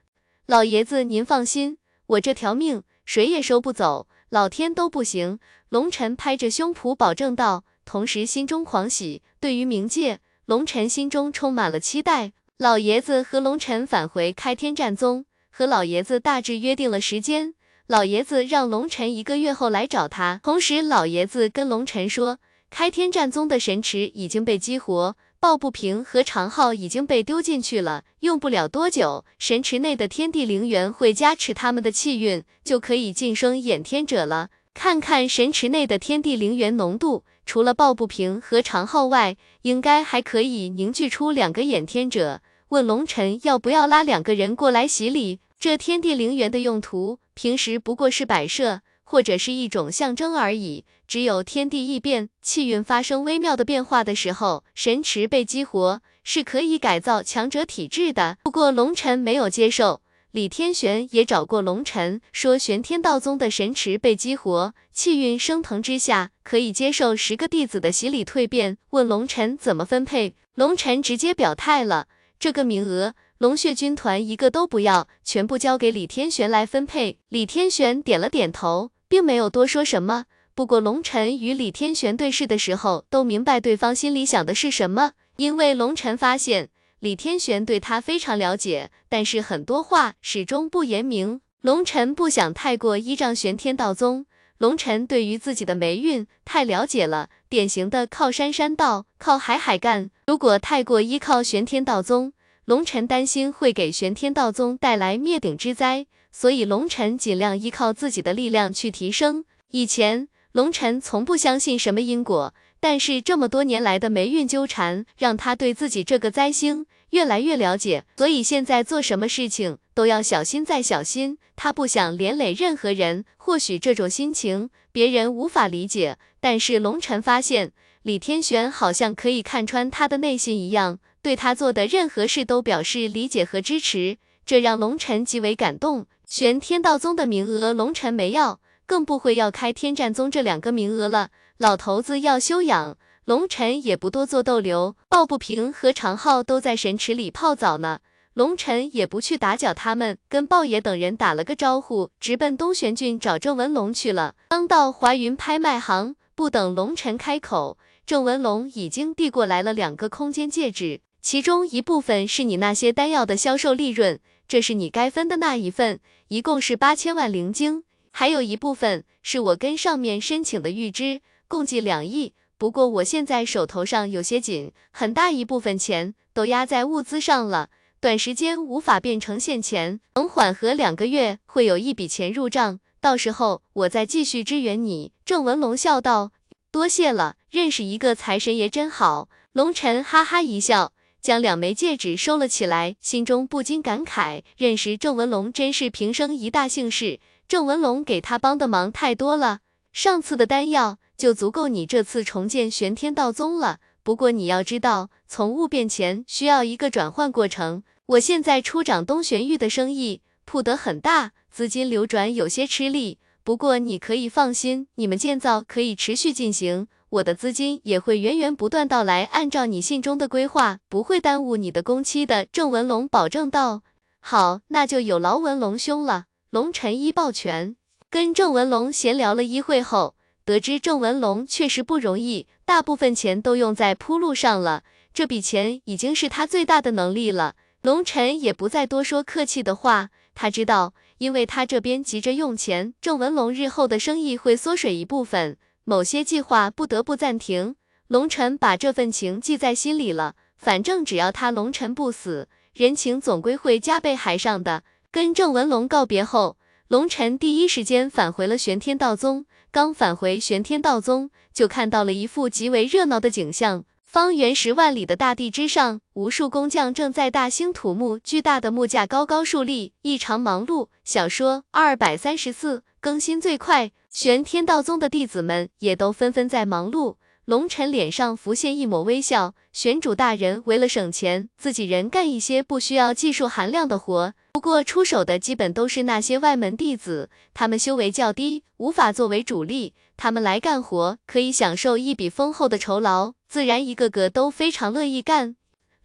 [0.48, 1.78] 老爷子您放心，
[2.08, 5.40] 我这条命谁也收不走，老天都不行。
[5.70, 7.64] 龙晨拍着胸脯保证道。
[7.88, 12.34] 同时心中狂喜，对于冥界，龙晨心中充满了期待。
[12.58, 17.54] 老爷子和龙晨返回开天战宗，和老爷子大致约定了时间。
[17.88, 20.42] 老爷子让龙晨一个月后来找他。
[20.44, 28.04] 同时，老爷子跟龙晨说，开天战宗的神池已经被激活，抱不平和长浩已经被丢进去了。
[28.20, 34.50] 用不了多久，神池内的天地灵元会加持他们的气运，就可以晋升演天者了。
[34.74, 37.24] 看看神池内的天地灵元浓度。
[37.48, 42.42] 除了抱不平和长浩外，应该还可以凝聚出两个演天者。
[42.68, 45.40] 问龙尘要不要拉两个人过来洗礼？
[45.58, 50.84] 这天地灵元的用途，平时不过是摆设，或者是一种象征而已。
[51.08, 58.38] 只有天地异变，气运发生微妙的变化的时候，神池被激活，是可以改造强者体质的。
[58.44, 60.02] 不过龙尘没有接受。
[60.38, 68.78] 李天玄也找过龙尘，说玄天道宗的神池被激活，气运升腾之下，可以接受十个弟子的洗礼蜕变。
[68.92, 72.06] 问龙尘怎么分配，龙尘直接表态了，
[72.38, 77.18] 这个名额龙血军团一个都不要，全部交给李天玄来分配。
[77.30, 80.26] 李天玄点了点头，并没有多说什么。
[80.54, 86.70] 不过龙尘与李天玄对视的时候，都明白对方心里想的是什么，因为龙尘发现。
[87.00, 91.42] 李天玄对他非常了解，但是很多话始终不言明。
[91.62, 94.26] 龙尘不想太过依仗玄天道宗，
[94.58, 100.10] 龙尘对于自己的霉运太了解了，典型的靠山山倒，靠海海干。
[100.26, 102.34] 如果太过依靠玄天道宗，
[102.66, 109.46] 龙尘担心会给玄天道宗带来灭顶之灾，所以龙尘尽量依靠自己的力量去提升。
[109.70, 112.56] 以前龙尘从不相信什么因果。
[112.80, 121.38] 但是这么多年来的霉运纠缠，让他对自己这个灾星越来越了解，所以现在做什么事情都要小心再小心。
[121.56, 127.72] 他不想连累任何人，或许这种心情别人无法理解，但是龙晨发现
[128.04, 136.06] 李天玄好像可以看穿他的内心一样，对他做的任何事都表示理解和支持，这让龙晨极为感动。
[136.28, 141.30] 玄天道宗的名额，龙晨没要，更不会要开天战宗这两个名额了。
[141.58, 142.96] 老头子要休养，
[143.26, 144.96] 龙尘也不多做逗留。
[145.10, 148.00] 抱不平和长浩都在神池里泡澡呢，
[148.36, 154.36] 龙尘也不去打搅他们，跟豹爷等人打了个招呼，直奔东玄郡找郑文龙去了。
[154.50, 171.22] 刚到华云拍卖行，不等龙尘开口，郑文龙已经递过来了两个空间戒指，其中一部分是你那些丹药的销售利润，这是你该分的那一份，一共是八千万灵晶，还有一部分是我跟上面申请的预支。
[171.48, 177.70] 共计两亿，不过我现在手头上有些紧，很大一部分钱都压在物资上了，
[178.00, 185.14] 短时间无法变成现钱，等缓和两个月会有一笔钱入账，到时候我再继续支援你。
[185.26, 186.32] 郑文龙笑道
[186.72, 197.20] ：“多谢了，认识一个财神爷真好。”龙晨哈哈一笑，将两枚戒指收了起来，心中不禁感慨：认识郑文龙真是平生一大幸事。
[197.48, 201.00] 郑文龙给他帮的忙太多了，上次的丹药。
[201.18, 203.80] 就足够你这次重建玄天道宗了。
[204.04, 207.84] 不过你要知道，从物变钱需要一个转换过程。
[208.06, 213.20] 我现在出掌东玄玉的生意铺得很大，资金流转有些吃力。
[213.44, 219.24] 不过你可以放心，你们建造可以持续进行，我的资金也会源源不断到来。
[219.24, 222.46] 按照你信中的规划，不会耽误你的工期的。
[222.46, 223.82] 郑文龙保证道。
[224.20, 226.26] 好，那就有劳文龙兄了。
[226.50, 227.76] 龙晨一抱拳，
[228.10, 230.16] 跟郑文龙闲聊了一会后。
[230.48, 234.84] 得知郑文龙确实不容易，大部分钱都用在铺路上了，
[235.14, 237.56] 这笔钱已经是他最大的能力了。
[237.82, 247.76] 龙晨也不再多说客气的话，他知道，因为他这边急着用钱，郑文龙日后的生意会缩水一部分，某些计划不得不暂停。
[248.08, 254.84] 龙晨把这份情记在心里了，反正只要他龙晨不死，人情总归会加倍还上的。
[255.12, 256.56] 跟郑文龙告别后，
[256.88, 259.46] 龙晨第一时间返回了玄天道宗。
[259.72, 263.84] 刚返回玄天道宗，就看到了一幅极为热闹的景象。
[264.04, 270.88] 方圆十万里的大地之上，无数工匠正在大兴土木，巨大的木架高高竖立，异常忙碌。
[271.04, 272.84] 小说二百三十四。
[273.00, 277.16] 更新最快，玄天道宗的弟子们也都纷纷在忙碌。
[277.46, 284.34] 龙晨脸上浮现一抹微笑，玄主大人为了省钱，自己人干一些不需要技术含量的活。
[284.58, 289.94] 不过出手的基本都是那些外门弟子，他们修为较低，无法作为主力。
[290.18, 295.56] 他们来干活，可以享受一笔丰厚的酬劳，自然一个个都非常乐意干。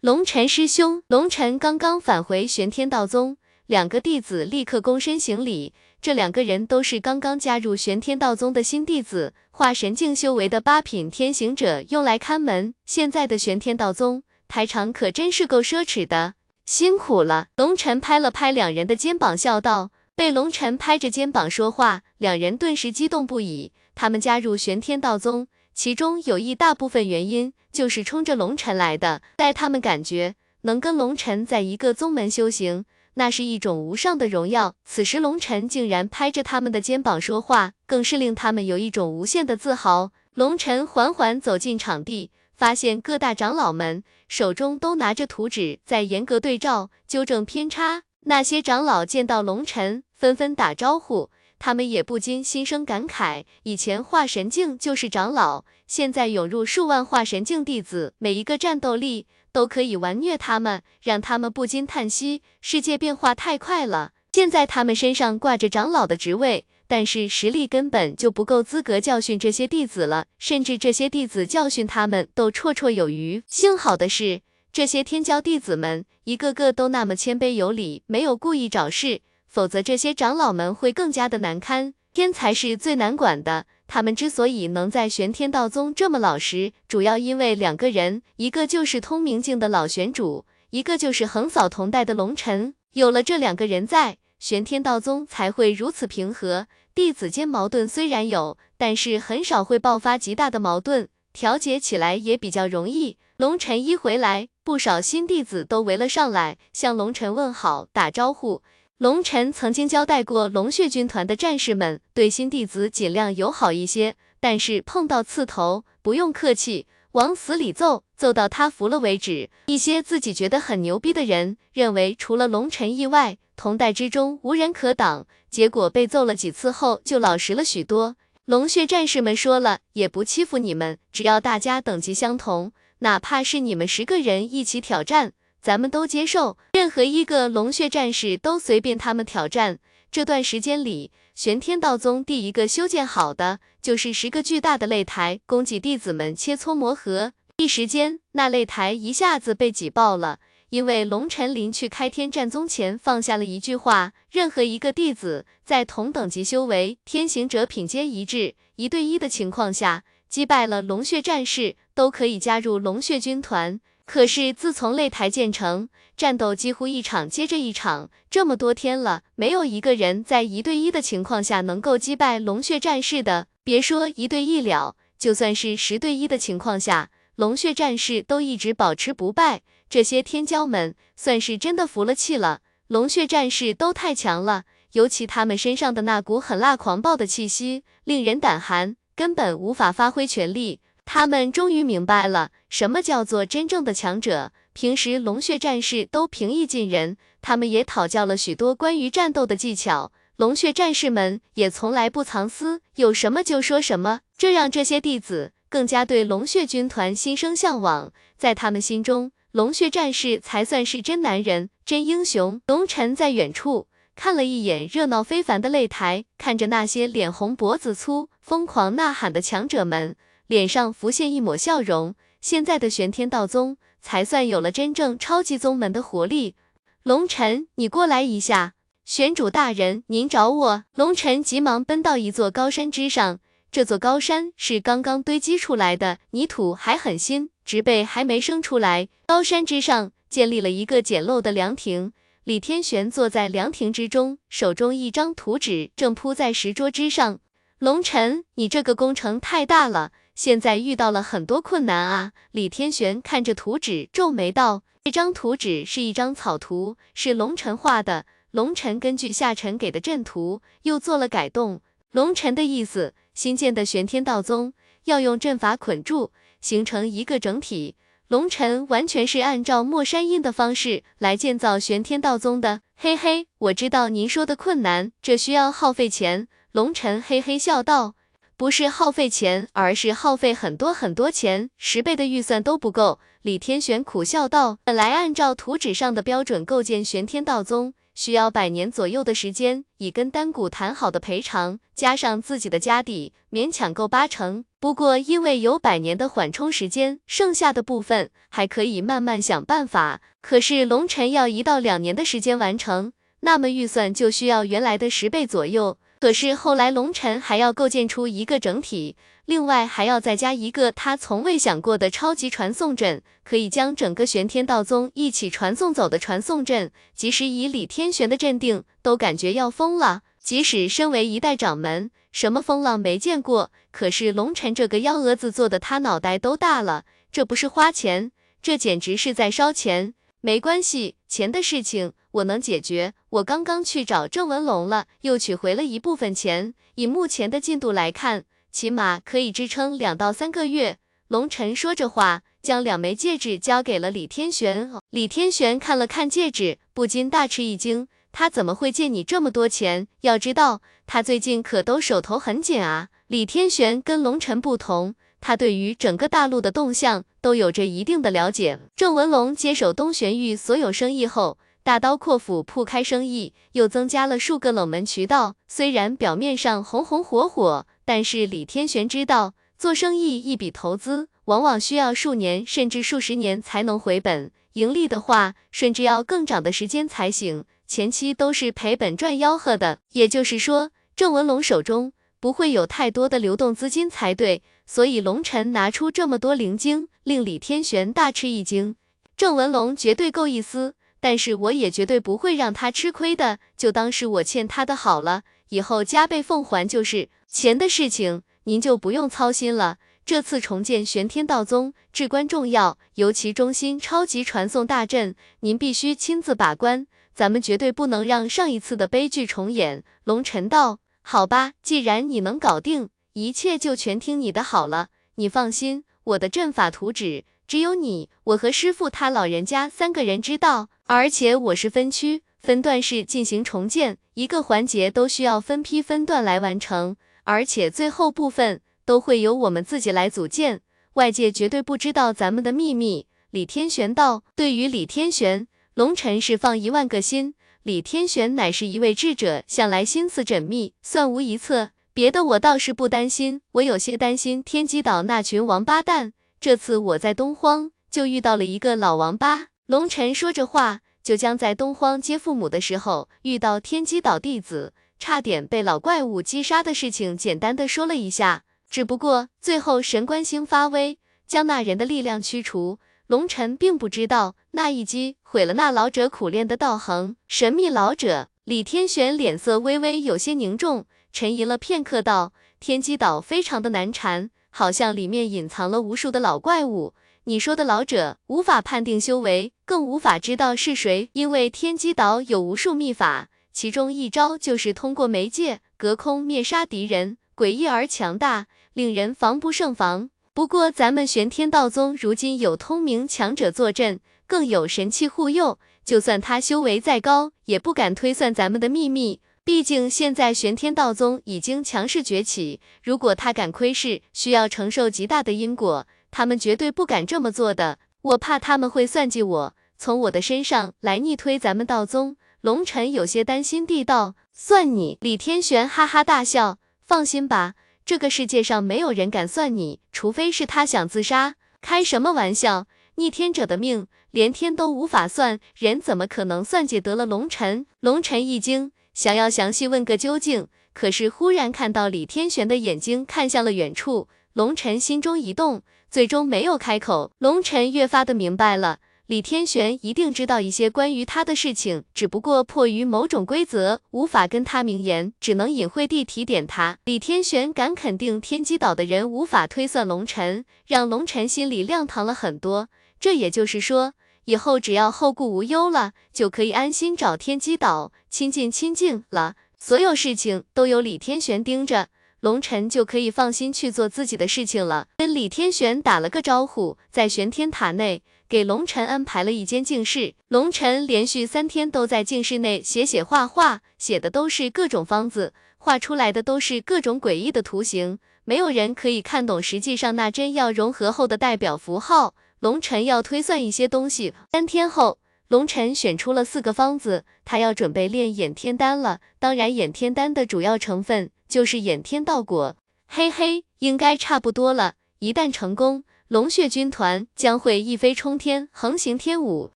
[0.01, 5.73] 龙晨师兄，龙晨刚刚返回玄天道宗，两个弟子立刻躬身行礼。
[5.99, 12.75] 这两个人都是刚刚加入玄天道宗的新弟子，化神境修为的八品天行者，用来看门。
[12.85, 16.35] 现在的玄天道宗排场可真是够奢侈的。
[16.65, 19.91] 辛苦了，龙晨拍了拍两人的肩膀，笑道。
[20.15, 23.71] 被龙晨拍着肩膀说话，两人顿时激动不已。
[23.95, 29.21] 他们加入玄天道宗，其中有一大部分原因就是冲着龙晨来的。
[29.39, 32.85] 在他们感觉能跟龙晨在一个宗门修行，
[33.15, 34.75] 那是一种无上的荣耀。
[34.85, 40.11] 此时龙晨竟然拍着他们的肩膀说话，更是令他们有一种无限的自豪。
[40.35, 42.29] 龙晨缓缓走进场地。
[42.63, 48.03] 发现各大长老们手中都拿着图纸，在严格对照、纠正偏差。
[48.21, 64.11] 那些长老见到龙尘，纷纷打招呼，他们也不禁心生感慨：以前化神境就是长老，现在涌入数万化神境弟子，每一个战斗力都可以完虐他们，让他们不禁叹息：世界变化太快了。
[64.31, 66.65] 现在他们身上挂着长老的职位。
[66.87, 73.41] 但是实力根本就不够资格教训这些弟子了，甚至这些弟子教训他们都绰绰有余。
[73.47, 81.93] 幸好的是，这些天骄弟子们一个个都那么谦卑有礼，没有故意找事，否则这些长老们会更加的难堪。
[82.13, 92.75] 天才是最难管的，他们之所以能在玄天道宗这么老实，主要因为两个人，一个就是通明境的老玄主，一个就是横扫同代的龙尘。
[92.93, 96.67] 有了这两个人在，玄天道宗才会如此平和。
[96.93, 103.17] 弟子间矛盾虽然有，但是很少会爆发极大的矛盾，调解起来也比较容易。
[103.37, 108.61] 龙晨一回来，不少新弟子都围了上来，向龙晨问好、打招呼。
[108.97, 119.49] 龙晨曾经交代过龙血军团的战士们，对新弟子尽量友好一些，但是碰到刺头，不用客气，往死里揍，揍到他服了为止。
[119.67, 125.25] 一些自己觉得很牛逼的人，认为除了龙晨以外，同代之中无人可挡。
[125.49, 128.17] 结果被揍了几次后，就老实了许多。
[128.43, 136.57] 龙血战士们说了，也不欺负你们，只要大家等级相同，哪怕是你们十个人一起挑战，咱们都接受。
[136.73, 139.79] 任何一个龙血战士都随便他们挑战。
[140.11, 147.31] 这段时间里，玄天道宗第一个修建好的就是十个巨大的擂台，供给弟子们切磋磨合。
[147.55, 150.39] 一时间，那擂台一下子被挤爆了。
[150.73, 163.79] 因为龙晨临去开天战宗前放下了一句话：任何一个弟子在同等级修为、天行者品阶一致、一对一的情况下，击败了龙血战士，都可以加入龙血军团。
[164.07, 173.45] 可是自从擂台建成，战斗几乎一场接着一场，这么多天了，没有一个人在一对一的情况下能够击败龙血战士的。
[173.63, 179.61] 别说一对一了，就算是十对一的情况下，龙血战士都一直保持不败。
[179.93, 184.63] 这些天骄们算是真的服了气了，龙血战士都太强了，
[184.93, 190.79] 尤其他们身上的那股狠辣狂暴的气息，令人胆寒，根本无法发挥全力。
[191.05, 194.51] 他们终于明白了什么叫做真正的强者。
[194.73, 209.31] 平时龙血战士都平易近人，他们也讨教了许多关于战斗的技巧，龙血战士们也从来不藏私，有什么就说什么，这让这些弟子更加对龙血军团心生向往，在他们心中。
[209.53, 212.59] 龙血战士才算是真男人、真英雄。
[212.65, 213.85] 龙晨在远处
[214.15, 220.15] 看了一眼热闹非凡的擂台，看着那些脸红脖子粗、疯狂呐喊的强者们，
[220.47, 222.15] 脸上浮现一抹笑容。
[222.41, 226.55] 现在的玄天道宗才算有了真正超级宗门的活力。
[227.03, 228.73] 龙晨，你过来一下，
[229.05, 230.83] 玄主大人，您找我。
[230.95, 233.39] 龙晨急忙奔到一座高山之上，
[233.71, 237.51] 这座高山是刚刚堆积出来的，泥土还很新。
[237.65, 242.13] 植被还没生出来，高山之上建立了一个简陋的凉亭。
[242.43, 247.39] 李天玄坐在凉亭之中，手中一张图纸正铺在石桌之上。
[247.79, 252.33] 龙尘，你这个工程太大了，现在遇到了很多困难啊。
[252.51, 258.25] 李天玄看着图纸，皱眉道：“这张图纸是一张草图，是龙尘画的。
[258.51, 261.81] 龙尘根据夏晨给的阵图又做了改动。
[262.11, 264.73] 龙尘的意思，新建的玄天道宗
[265.05, 266.31] 要用阵法捆住。”
[266.63, 267.97] 形成一个整体，
[268.29, 272.79] 龙尘完全是按照墨山印的方式来建造玄天道宗的。
[272.95, 276.47] 嘿嘿，我知道您说的困难，这需要耗费钱。
[276.71, 278.15] 龙晨嘿嘿笑道。
[278.55, 283.19] 不是耗费钱，而是耗费很多很多钱，十倍的预算都不够。
[283.41, 294.63] 李天玄苦笑道：“本来按照图纸上的标准构建玄天道宗，需要百年左右的时间，以跟丹谷谈好的赔偿，加上自己的家底，勉强够八成。
[294.83, 300.19] 不过因为有百年的缓冲时间，剩下的部分还可以慢慢想办法。
[300.41, 309.15] 可是龙尘要一到两年的时间完成，那么预算就需要原来的十倍左右。”可是后来龙尘还要构建出一个整体，
[309.45, 316.91] 另外还要再加一个他从未想过的超级传送阵，可以将整个玄天道宗一起传送走的传送阵。
[317.15, 320.23] 即使以李天玄的镇定，都感觉要疯了。
[320.41, 327.05] 即使身为一代掌门，什么风浪没见过，可是龙尘这个幺蛾子做的他脑袋都大了。
[327.31, 330.15] 这不是花钱，这简直是在烧钱。
[330.41, 332.13] 没关系，钱的事情。
[332.31, 333.13] 我能解决。
[333.29, 336.73] 我刚刚去找郑文龙了，又取回了一部分钱。
[336.95, 340.97] 以目前的进度来看，起码可以支撑两到三个月。
[341.27, 344.91] 龙晨说着话，将两枚戒指交给了李天玄。
[345.11, 348.07] 李天玄看了看戒指，不禁大吃一惊。
[348.33, 350.07] 他怎么会借你这么多钱？
[350.21, 353.07] 要知道，他最近可都手头很紧啊。
[353.27, 358.79] 李天玄跟龙晨不同，他对于整个大陆的动向都有着一定的了解。
[358.95, 361.57] 郑文龙接手东玄域所有生意后。
[361.85, 365.55] 大刀阔斧铺开生意，又增加了数个冷门渠道。
[365.67, 377.65] 虽然表面上红红火火，但是李天玄知道，做生意一笔投资往往需要数年甚至数十年才能回本，盈利的话，甚至要更长的时间才行。
[377.93, 379.99] 前期都是赔本赚吆喝的。
[380.13, 384.63] 也就是说，郑文龙手中不会有太多的流动资金才对。
[384.87, 388.95] 所以龙尘拿出这么多灵晶，令李天玄大吃一惊。
[389.37, 390.95] 郑文龙绝对够意思。
[391.19, 397.29] 但是我也绝对不会让他吃亏的，就当是我欠他的好了，以后加倍奉还就是。
[397.47, 399.97] 钱的事情您就不用操心了。
[400.25, 410.03] 这次重建玄天道宗至关重要，尤其中心超级传送大阵，您必须亲自把关，咱们绝对不能让上一次的悲剧重演。
[410.23, 415.07] 龙尘道，好吧，既然你能搞定，一切就全听你的好了。
[415.35, 420.89] 你放心，我的阵法图纸只有你我和师傅他老人家三个人知道。
[421.05, 430.81] 而且我是分区分段式进行重建，一个环节都需要分批分段来完成，而且最后部分都会由我们自己来组建，
[431.13, 433.27] 外界绝对不知道咱们的秘密。
[433.51, 437.53] 李天玄道，对于李天玄，龙尘是放一万个心。
[437.83, 441.91] 李天玄乃是一位智者，向来心思缜密，算无一策。
[442.13, 446.33] 别的我倒是不担心，我有些担心天机岛那群王八蛋。
[446.59, 449.67] 这次我在东荒就遇到了一个老王八。
[449.85, 458.63] 龙尘说着话，就将在东荒接父母的时候遇到天机岛弟子，差点被老怪物击杀的事情，简单的说了一下。
[458.89, 462.99] 只不过最后神官星发威，将那人的力量驱除。
[463.33, 467.35] 龙尘并不知道那一击毁了那老者苦练的道行。
[467.47, 477.15] 神秘老者李天玄脸色微微有些凝重，沉吟了片刻，道：“天机岛非常的难缠，好像里面隐藏了无数的老怪物。”
[477.45, 490.29] 你说的老者无法判定修为，更无法知道是谁，因为天机岛有无数秘法，其中一招就是通过媒介隔空灭杀敌人，诡异而强大，令人防不胜防。
[490.53, 499.41] 不过咱们玄天道宗如今有通明强者坐镇，更有神器护佑，就算他修为再高，也不敢推算咱们的秘密。
[499.63, 506.05] 毕竟现在玄天道宗已经强势崛起，如果他敢窥视，需要承受极大的因果。
[506.29, 512.37] 他们绝对不敢这么做的，我怕他们会算计我，从我的身上来逆推咱们道宗。
[512.61, 517.73] 龙尘有些担心地道：“算你？”李天玄哈哈大笑：“放心吧，
[518.05, 521.55] 这个世界上没有人敢算你，除非是他想自杀。
[521.81, 522.87] 开什么玩笑？
[523.15, 535.83] 逆天者的命，连天都无法算，人怎么可能算计得了？”龙尘，龙尘一惊，想要详细问个究竟，可是忽然看到李天玄的眼睛看向了远处，龙尘心中一动。
[536.09, 546.97] 最终没有开口，龙尘越发的明白了，李天玄一定知道一些关于他的事情，只不过迫于某种规则，无法跟他明言，只能隐晦地提点他。
[547.05, 552.89] 李天玄敢肯定天机岛的人无法推算龙尘，让龙尘心里亮堂了很多。
[553.17, 554.11] 这也就是说，
[554.43, 562.09] 以后只要后顾无忧了，就可以安心找天机岛亲近亲近了，所有事情都由李天玄盯着。
[562.41, 565.07] 龙尘就可以放心去做自己的事情了。
[565.15, 570.35] 跟李天玄打了个招呼，在玄天塔内给龙尘安排了一间静室。
[570.47, 575.53] 龙尘连续三天都在静室内写写画画，写的都是各种方子。
[575.77, 582.35] 画出来的都是各种诡异的图形，没有人可以看懂实际上那真要融合后的代表符号。
[582.59, 584.33] 龙晨要推算一些东西。
[584.49, 589.19] 三天后，龙晨选出了四个方子，他要准备炼眼天丹了。
[589.39, 592.77] 当然，眼天丹的主要成分就是眼天道果。
[593.05, 594.93] 嘿嘿，应该差不多了。
[595.19, 599.73] 一旦成功，龙血军团将会一飞冲天，横行天武。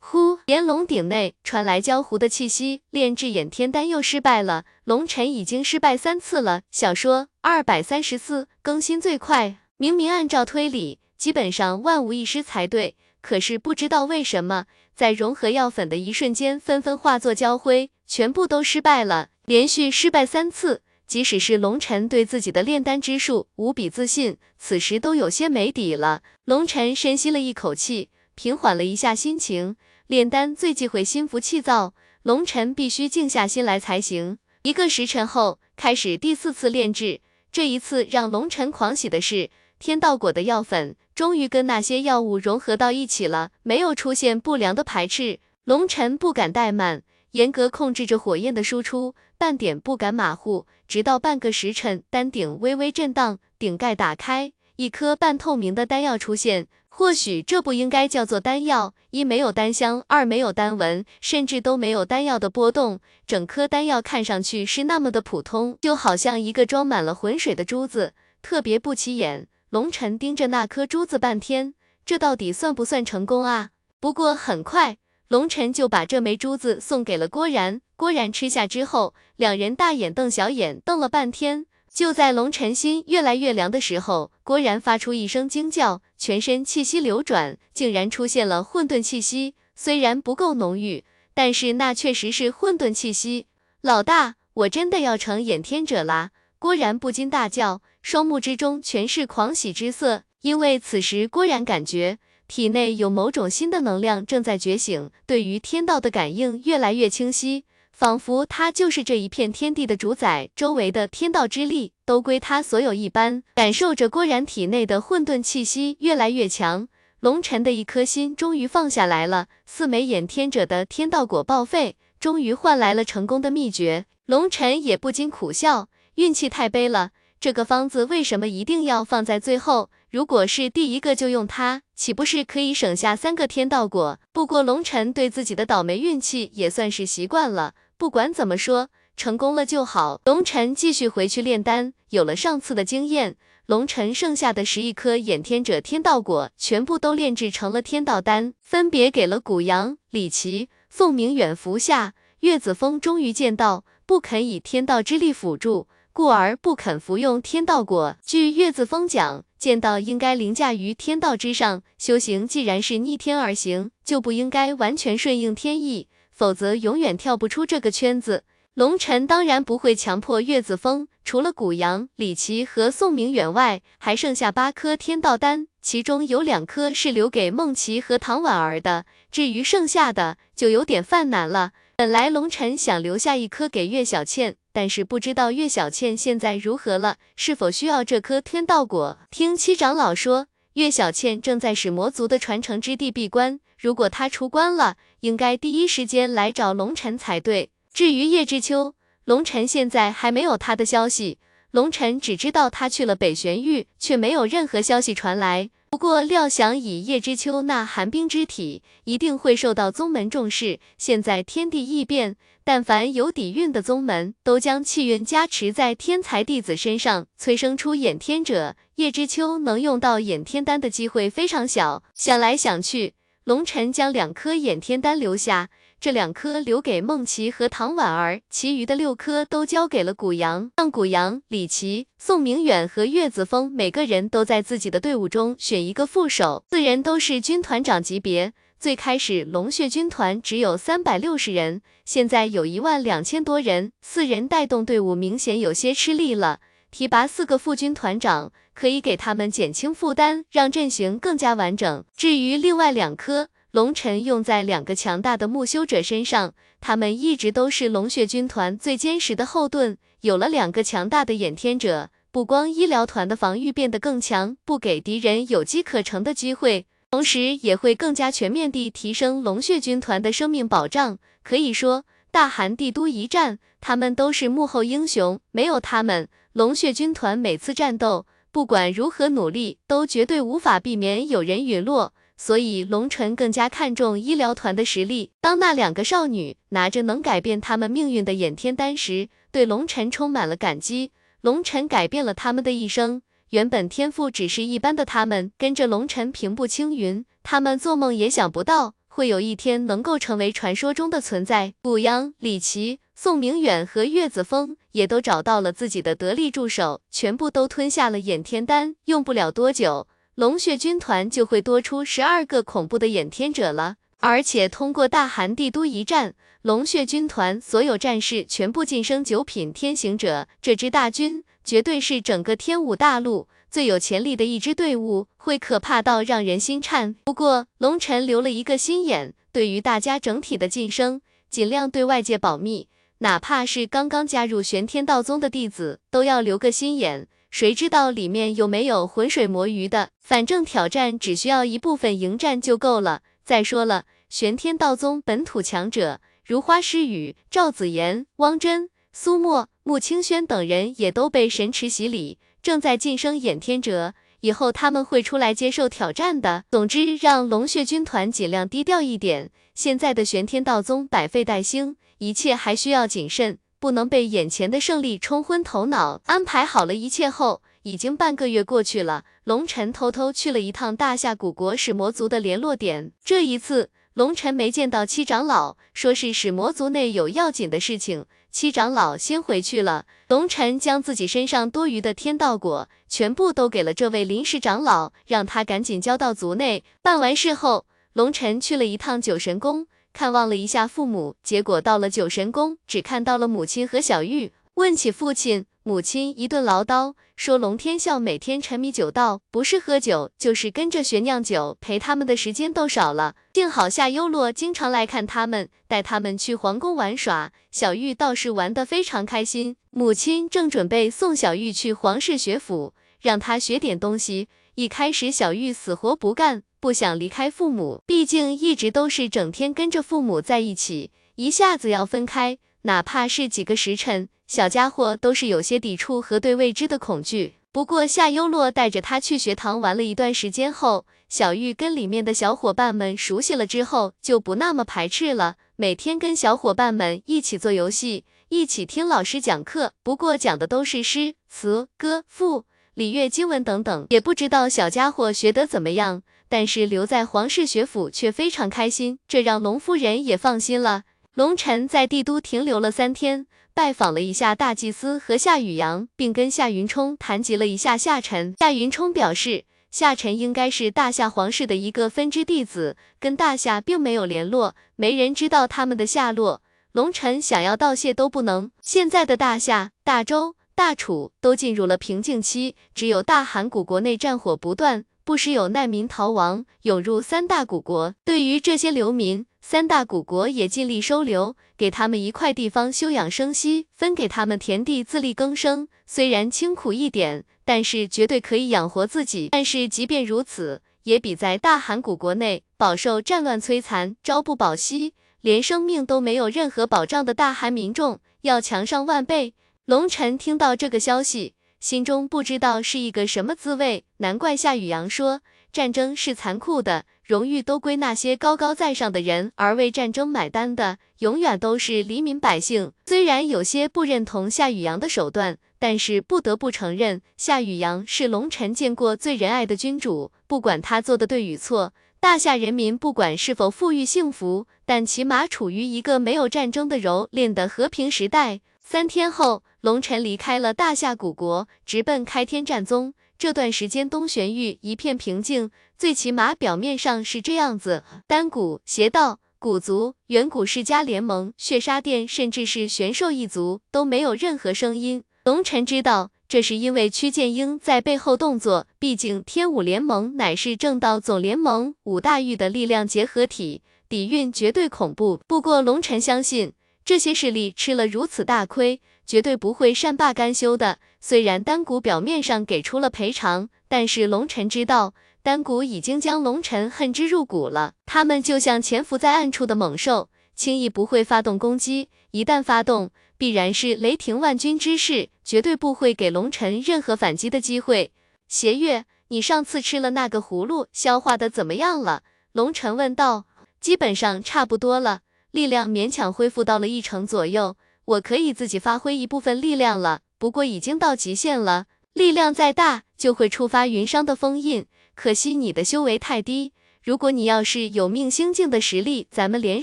[0.00, 4.64] 呼，炎龙鼎内传来焦糊的气息，炼制衍天丹又失败了。
[4.82, 6.62] 龙晨已经失败三次了。
[6.72, 10.98] 小说二百三十四更新最快，明明按照推理。
[11.16, 14.64] 基本上万无一失才对，可是不知道为什么，
[14.96, 20.82] 在融合药粉的一瞬间，纷纷化作焦灰，全部都失败了，连续失败三次。
[21.12, 26.22] 即使是龙晨对自己的炼丹之术无比自信，此时都有些没底了。
[26.46, 29.76] 龙晨深吸了一口气，平缓了一下心情。
[30.06, 34.38] 炼丹最忌讳心浮气躁，龙晨必须静下心来才行。
[34.62, 37.20] 一个时辰后，开始第四次炼制。
[37.52, 40.96] 这一次让龙晨狂喜的是，天道果的药粉。
[41.14, 45.40] 终于跟那些药物融合到一起了，没有出现不良的排斥。
[45.64, 47.02] 龙晨不敢怠慢，
[47.32, 50.66] 严格控制着火焰的输出，半点不敢马虎。
[50.86, 56.68] 直到半个时辰，丹顶微微震荡，顶盖打开，一颗半透明的丹药出现。
[56.90, 63.00] 或许这不应该叫做丹药，一没有丹香，二没有丹纹，甚至都没有丹药的波动。
[63.26, 69.48] 整颗丹药看上去是那么的普通，就好像一个装满了浑水的珠子，特别不起眼。
[69.70, 71.72] 龙晨盯着那颗珠子半天，
[72.04, 73.70] 这到底算不算成功啊？
[73.98, 74.98] 不过很快，
[75.32, 77.80] 龙晨就把这枚珠子送给了郭然。
[77.96, 81.64] 郭然吃下之后，两人大眼瞪小眼，瞪了半天。
[81.90, 89.54] 就在龙晨心越来越凉的时候，郭然发出一声惊叫，全身气息流转，竟然出现了混沌气息。
[89.74, 91.02] 虽然不够浓郁，
[91.32, 93.46] 但是那确实是混沌气息。
[93.80, 96.32] 老大，我真的要成掩天者啦！
[96.58, 97.80] 郭然不禁大叫。
[98.02, 102.18] 双目之中全是狂喜之色，因为此时郭然感觉
[102.54, 113.42] 体内有某种新的能量正在觉醒，对于天道的感应越来越清晰，仿佛他就是这一片天地的主宰，周围的天道之力都归他所有一般。
[113.54, 116.88] 感受着郭然体内的混沌气息越来越强，
[117.20, 119.46] 龙尘的一颗心终于放下来了。
[119.64, 124.04] 四枚眼天者的天道果报废，终于换来了成功的秘诀。
[124.26, 127.12] 龙尘也不禁苦笑，运气太悲了。
[127.42, 129.90] 这个方子为什么一定要放在最后？
[130.12, 134.20] 如果是第一个就用它，岂不是可以省下三个天道果？
[134.32, 140.20] 不过龙尘对自己的倒霉运气也算是习惯了，不管怎么说，成功了就好。
[140.24, 143.34] 龙尘继续回去炼丹，有了上次的经验，
[143.66, 152.14] 龙尘剩下的十一颗掩天者天道果全部都炼制成了天道丹，分别给了古阳、李琦、宋明远服下。
[152.42, 155.88] 岳子峰终于见到，不肯以天道之力辅助。
[156.12, 158.16] 故而不肯服用天道果。
[158.24, 168.44] 据岳子峰讲，剑道应该凌驾于天道之上，修行既然是逆天而行，就不应该完全顺应天意，否则永远跳不出这个圈子。
[168.74, 181.72] 龙尘当然不会强迫岳子峰，除了古阳、李琦和宋明远外，还剩下八颗天道丹，其中有两颗是留给孟琪和唐婉儿的，至于剩下的，就有点犯难了。
[181.96, 184.56] 本来龙尘想留下一颗给岳小倩。
[184.72, 189.18] 但是不知道岳小倩现在如何了，是否需要这颗天道果？
[189.30, 197.70] 听七长老说，岳小倩正在使魔族的传承之地闭关，如果她出关了，应该第一时间来找龙尘才对。
[197.92, 198.94] 至于叶知秋，
[199.24, 201.38] 龙尘现在还没有他的消息，
[201.70, 205.68] 龙尘只知道他去了北玄域，却没有任何消息传来。
[205.92, 210.80] 不过料想以叶知秋那寒冰之体，一定会受到宗门重视。
[210.96, 212.36] 现在天地异变。
[212.64, 218.74] 但凡有底蕴的宗门，都将气运加持在天才弟子身上，催生出衍天者。
[218.94, 222.02] 叶知秋能用到衍天丹的机会非常小。
[222.14, 223.12] 想来想去，
[223.44, 225.68] 龙尘将两颗衍天丹留下，
[226.02, 238.52] 这两颗留给孟琪和唐婉儿，其余的六颗都交给了古阳，让古阳、李琦、宋明远和岳子峰每个人都在自己的队伍中选一个副手，四人都是军团长级别。
[238.80, 246.58] 最开始龙血军团只有三百六十人，现在有一万两千多人，四人带动队伍明显有些吃力了。
[246.90, 252.04] 提拔四个副军团长，可以给他们减轻负担，让阵型更加完整。
[252.16, 259.96] 至于另外两颗，龙尘用在两个强大的木修者身上，他们一直都是龙血军团最坚实的后盾。
[260.20, 266.84] 有了两个强大的掩天者，不光医疗团的防御变得更强，不给敌人有机可乘的机会。
[267.10, 271.18] 同时也会更加全面地提升龙血军团的生命保障。
[271.42, 282.12] 可以说，大韩帝都一战，他们都是幕后英雄，没有他们，龙血军团每次战斗，不管如何努力，都绝对无法避免有人陨落。
[282.44, 285.30] 所以龙晨更加看重医疗团的实力。
[285.40, 291.12] 当那两个少女拿着能改变他们命运的衍天丹时，对龙晨充满了感激。
[291.40, 293.22] 龙晨改变了他们的一生。
[293.50, 297.24] 原本天赋只是一般的他们，跟着龙晨平步青云。
[297.44, 301.74] 他们做梦也想不到，会有一天能够成为传说中的存在。
[301.80, 308.96] 古阳、李琦、宋明远和岳子峰也都找到了自己的得力助手，全部都吞下了衍天丹。
[309.04, 310.08] 用不了多久。
[310.34, 327.14] 龙血军团就会多出十二个恐怖的掩天者了，而且通过大韩帝都一战，龙血军团所有战士全部晋升九品天行者，这支大军绝对是整个天武大陆最有潜力的一支队伍，会可怕到让人心颤。
[327.24, 332.88] 不过龙尘留了一个心眼，对于大家整体的晋升，尽量对外界保密，
[333.18, 337.28] 哪怕是刚刚加入玄天道宗的弟子，都要留个心眼。
[337.52, 340.08] 谁知道里面有没有浑水摸鱼的？
[340.18, 343.20] 反正挑战只需要一部分迎战就够了。
[343.44, 354.14] 再说了，玄天道宗本土强者如花诗雨、赵子妍、汪真、苏沫、穆清轩等人也都被神池洗礼，正在晋升演天者。
[354.40, 356.64] 以后他们会出来接受挑战的。
[356.70, 359.50] 总之，让龙血军团尽量低调一点。
[359.74, 363.58] 现在的玄天道宗百废待兴，一切还需要谨慎。
[363.82, 366.20] 不能被眼前的胜利冲昏头脑。
[366.26, 369.24] 安排好了一切后，已经半个月过去了。
[369.42, 373.10] 龙尘偷偷去了一趟大夏古国使魔族的联络点。
[373.24, 378.26] 这一次，龙尘没见到七长老，说是使魔族内有要紧的事情。
[378.52, 380.06] 七长老先回去了。
[380.28, 386.84] 龙尘将自己身上多余的天道果全部都给了这位临时长老，让他赶紧交到族内。
[387.02, 389.88] 办完事后，龙尘去了一趟九神宫。
[390.12, 394.52] 看望了一下父母，结果到了九神宫，只看到了母亲和小玉。
[394.74, 403.34] 问起父亲，母亲一顿唠叨，说龙天笑每天沉迷酒道，不是喝酒，就是跟着学酿酒，陪他们的时间都少了。
[403.52, 409.76] 幸好夏优洛经常来看他们，带他们去皇宫玩耍，小玉倒是玩得非常开心。
[409.90, 414.48] 母亲正准备送小玉去皇室学府，让她学点东西。
[414.74, 416.62] 一开始，小玉死活不干。
[416.82, 427.54] 不想离开父母，毕竟一直都是整天跟着父母在一起，一下子要分开，哪怕是几个时辰，小家伙都是有些抵触和对未知的恐惧。
[427.70, 442.64] 不过夏优洛带着他去学堂玩了一段时间后，小玉跟里面的小伙伴们熟悉了之后，就不那么排斥了，每天跟小伙伴们一起做游戏，一起听老师讲课，不过讲的都是诗词歌赋、
[442.94, 446.24] 礼乐经文等等，也不知道小家伙学得怎么样。
[446.52, 451.04] 但是留在皇室学府却非常开心，这让龙夫人也放心了。
[451.32, 458.54] 龙晨在帝都停留了三天，拜访了一下大祭司和夏雨阳，并跟夏云冲谈及了一下夏晨。
[458.58, 466.60] 夏云冲表示，夏晨应该是大夏皇室的一个分支弟子，跟大夏并没有联络，没人知道他们的下落。
[466.92, 468.70] 龙晨想要道谢都不能。
[468.82, 475.06] 现在的大夏、大周、大楚都进入了平静期，只有大韩古国内战火不断。
[475.24, 478.14] 不时有难民逃亡，涌入三大古国。
[478.24, 485.86] 对于这些流民，三大古国也尽力收留，给他们一块地方休养生息，分给他们田地自力更生。
[486.06, 489.48] 虽然清苦一点，但是绝对可以养活自己。
[489.52, 499.54] 但是即便如此，也比在大韩古国内饱受战乱摧残、朝不保夕、连生命都没有任何保障的大韩民众要强上万倍。
[499.84, 501.54] 龙晨听到这个消息。
[501.82, 505.40] 心中不知道是一个什么滋味，难怪夏雨阳说
[505.72, 512.92] 战争是残酷的，荣誉都归那些高高在上的人，而为战争买单的永远都是黎民百姓。
[513.06, 520.30] 虽然有些不认同夏雨阳的手段，但是不得不承认，夏雨阳是龙尘见过最仁爱的君主。
[520.46, 528.60] 不管他做的对与错，大夏人民不管是否富裕幸福，但起码处于一个没有战争的蹂躏的和平时代。
[528.92, 529.62] 三天后。
[529.80, 533.14] 龙尘离开了大夏古国，直奔开天战宗。
[533.38, 538.04] 这段时间，东玄域一片平静，最起码表面上是这样子。
[538.26, 545.24] 丹谷、邪道、古族、远古世家联盟、血杀殿，甚至是玄兽一族都没有任何声音。
[545.46, 548.86] 龙尘知道，这是因为屈剑英在背后动作。
[548.98, 555.40] 毕竟天武联盟乃是正道总联盟五大域的力量结合体，底蕴绝对恐怖。
[555.48, 559.00] 不过，龙尘相信这些势力吃了如此大亏。
[559.24, 560.98] 绝对不会善罢甘休的。
[561.20, 567.94] 虽然丹谷表面上给出了赔偿，但是龙尘知道，丹谷已经将龙尘恨之入骨了。
[568.04, 578.12] 他们就像潜伏在暗处的猛兽，轻易不会发动攻击，一旦发动，必然是雷霆万钧之势，绝对不会给龙尘任何反击的机会。
[578.48, 582.22] 邪月，你上次吃了那个葫芦，消化的怎么样了？
[582.52, 583.46] 龙尘问道。
[583.80, 585.22] 基本上差不多了，
[585.52, 587.76] 力量勉强恢复到了一成左右，
[588.06, 591.86] 我可以自己发挥一部分力量了，不过已经到极限了。
[592.14, 594.86] 力量再大，就会触发云商的封印。
[595.14, 596.72] 可惜你的修为太低，
[597.02, 599.82] 如果你要是有命星境的实力，咱们联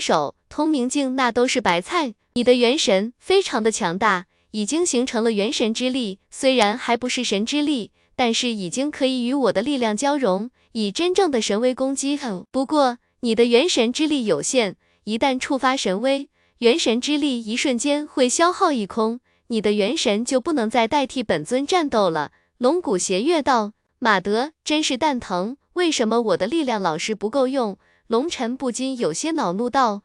[0.00, 2.14] 手通明境那都是白菜。
[2.34, 12.18] 你的元神非常的强大，已经形成了元神之力，虽然还不是神之力，但是已经可以与我的力量交融，以真正的神威攻击。
[12.50, 16.28] 不过你的元神之力有限，一旦触发神威，
[16.58, 22.32] 元神之力一瞬间会消耗一空，你的元神就不能再代替本尊战斗了。
[22.58, 23.72] 龙骨邪月道。
[24.02, 27.76] 马德真是蛋疼，为什么我的力量老是不够用？
[28.06, 30.02] 龙尘不禁有些恼怒道：“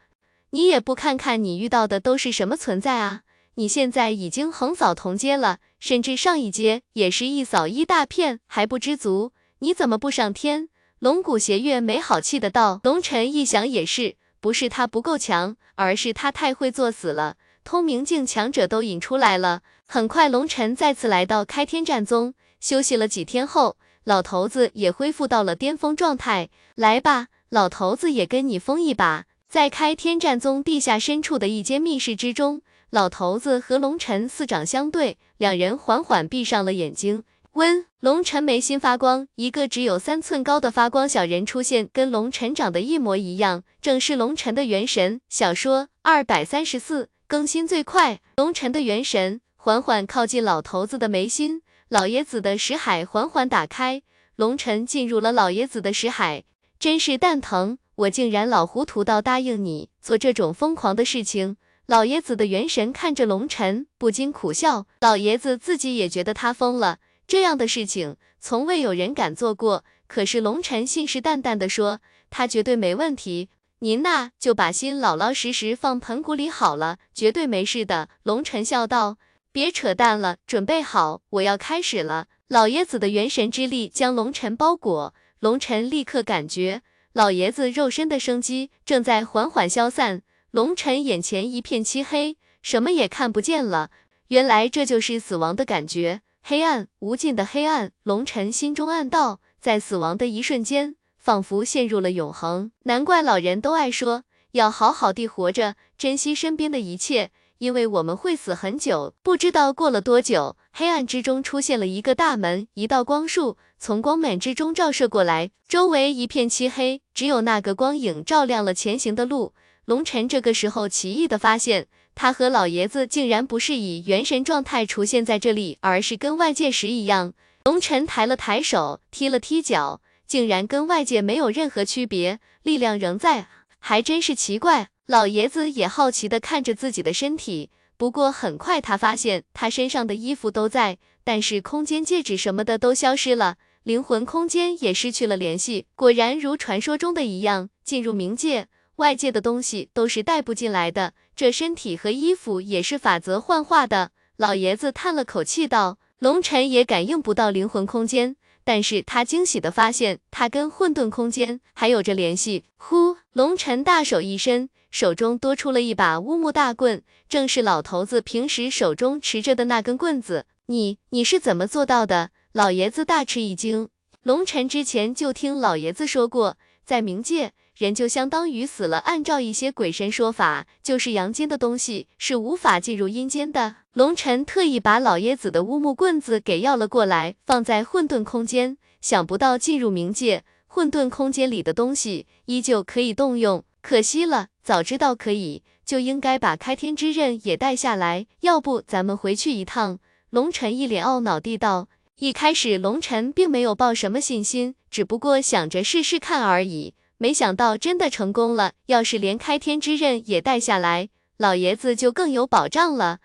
[0.52, 3.22] 你也不看看你遇到的都是什么存在啊！
[3.54, 9.32] 你现在已经横扫同阶了，甚至上一阶也是一扫一大片，还不知足？
[9.60, 10.68] 你怎么不上天？”
[11.00, 12.82] 龙骨邪月没好气的道。
[12.84, 17.36] 龙尘一想也是，不是他不够强，而是他太会作死了。
[17.64, 19.64] 通明境强者都引出来了。
[19.88, 23.78] 很快，龙尘再次来到开天战宗，休息了几天后。
[24.04, 29.26] 老头子也恢复到了巅峰状态，来吧，老头子也跟你疯一把。
[29.50, 32.62] 在开天战宗地下深处的一间密室之中，
[32.92, 37.24] 老头子和龙尘四掌相对，两人缓缓闭上了眼睛。
[37.56, 45.22] 温，龙尘眉心发光，一个只有三寸高的发光小人出现，跟龙尘长得一模一样，正是龙尘的元神。
[45.30, 51.62] 小说二百三十四更新最快，龙尘的元神缓缓靠近老头子的眉心。
[51.88, 54.02] 老爷子的识海缓缓打开，
[54.36, 56.44] 龙尘进入了老爷子的识海，
[56.78, 57.78] 真是蛋疼！
[57.96, 61.56] 我竟然老糊涂到答应你做这种疯狂的事情。
[61.86, 64.88] 老爷子的元神看着龙尘，不禁苦笑。
[65.00, 69.84] 老爷子自己也觉得他疯了，这样的事情从未有人敢做过。
[70.08, 72.00] 可是龙尘信誓旦旦的说，
[72.30, 73.50] 他绝对没问题。
[73.80, 78.10] 您呐，就把心老老实实放盆骨里好了，绝对没事的。
[78.24, 79.18] 龙尘笑道。
[79.52, 82.28] 别扯淡了，准备好，我要开始了。
[82.50, 86.82] 老爷子的元神之力将龙尘包裹，龙尘立刻感觉
[87.14, 90.24] 老爷子肉身的生机正在缓缓消散。
[90.52, 93.92] 龙尘眼前一片漆黑，什么也看不见了。
[94.28, 97.92] 原来这就是死亡的感觉，黑暗，无尽的黑暗。
[98.04, 102.72] 龙尘心中暗道，在死亡的一瞬间，仿佛陷入了永恒。
[102.84, 107.32] 难怪老人都爱说，要好好地活着，珍惜身边的一切。
[107.58, 119.56] 因为我们会死很久，不知道过了多久，黑暗之中出现了一个大门，一道光束从光门之中照射过来，周围一片漆黑，只有那个光影照亮了前行的路。
[119.86, 127.34] 龙尘这个时候奇异的发现，他和老爷子竟然不是以元神状态出现在这里，而是跟外界时一样。
[127.66, 133.48] 龙尘抬了抬手，踢了踢脚，竟然跟外界没有任何区别，力量仍在，
[133.80, 134.88] 还真是奇怪。
[135.08, 145.86] 老爷子也好奇的看着自己的身体，不过很快他发现他身上的衣服都在，但是空间戒指什么的都消失了，灵魂空间也失去了联系。
[145.96, 154.12] 果然如传说中的一样，进入冥界，外界的东西都是带不进来的，这身体和衣服也是法则幻化的。
[154.38, 162.64] 老爷子叹了口气道：“龙尘也感应不到灵魂空间。”但是他惊喜的发现，他跟混沌空间还有着联系。
[162.78, 170.48] 呼，龙尘大手一伸，手中多出了一把乌木大棍，正是老头子平时手中持着的那根棍子。
[170.66, 172.32] 你，你是怎么做到的？
[172.54, 173.90] 老爷子大吃一惊。
[174.24, 177.54] 龙尘之前就听老爷子说过，在冥界。
[177.78, 183.76] 人就相当于死了，按照一些鬼神说法，就是阳间的东西是无法进入阴间的。
[183.92, 188.78] 龙尘特意把老爷子的乌木棍子给要了过来，放在混沌空间。
[189.02, 198.26] 想不到进入冥界，混沌空间里的东西依旧可以动用，可惜了，早知道可以，就应该把开天之刃也带下来。
[198.40, 200.00] 要不咱们回去一趟？
[200.30, 201.90] 龙尘一脸懊恼地道。
[202.20, 206.94] 一开始龙尘并没有抱什么信心，只不过想着试试看而已。
[207.18, 213.20] 没想到真的成功了，要是连开天之刃也带下来，老爷子就更有保障了。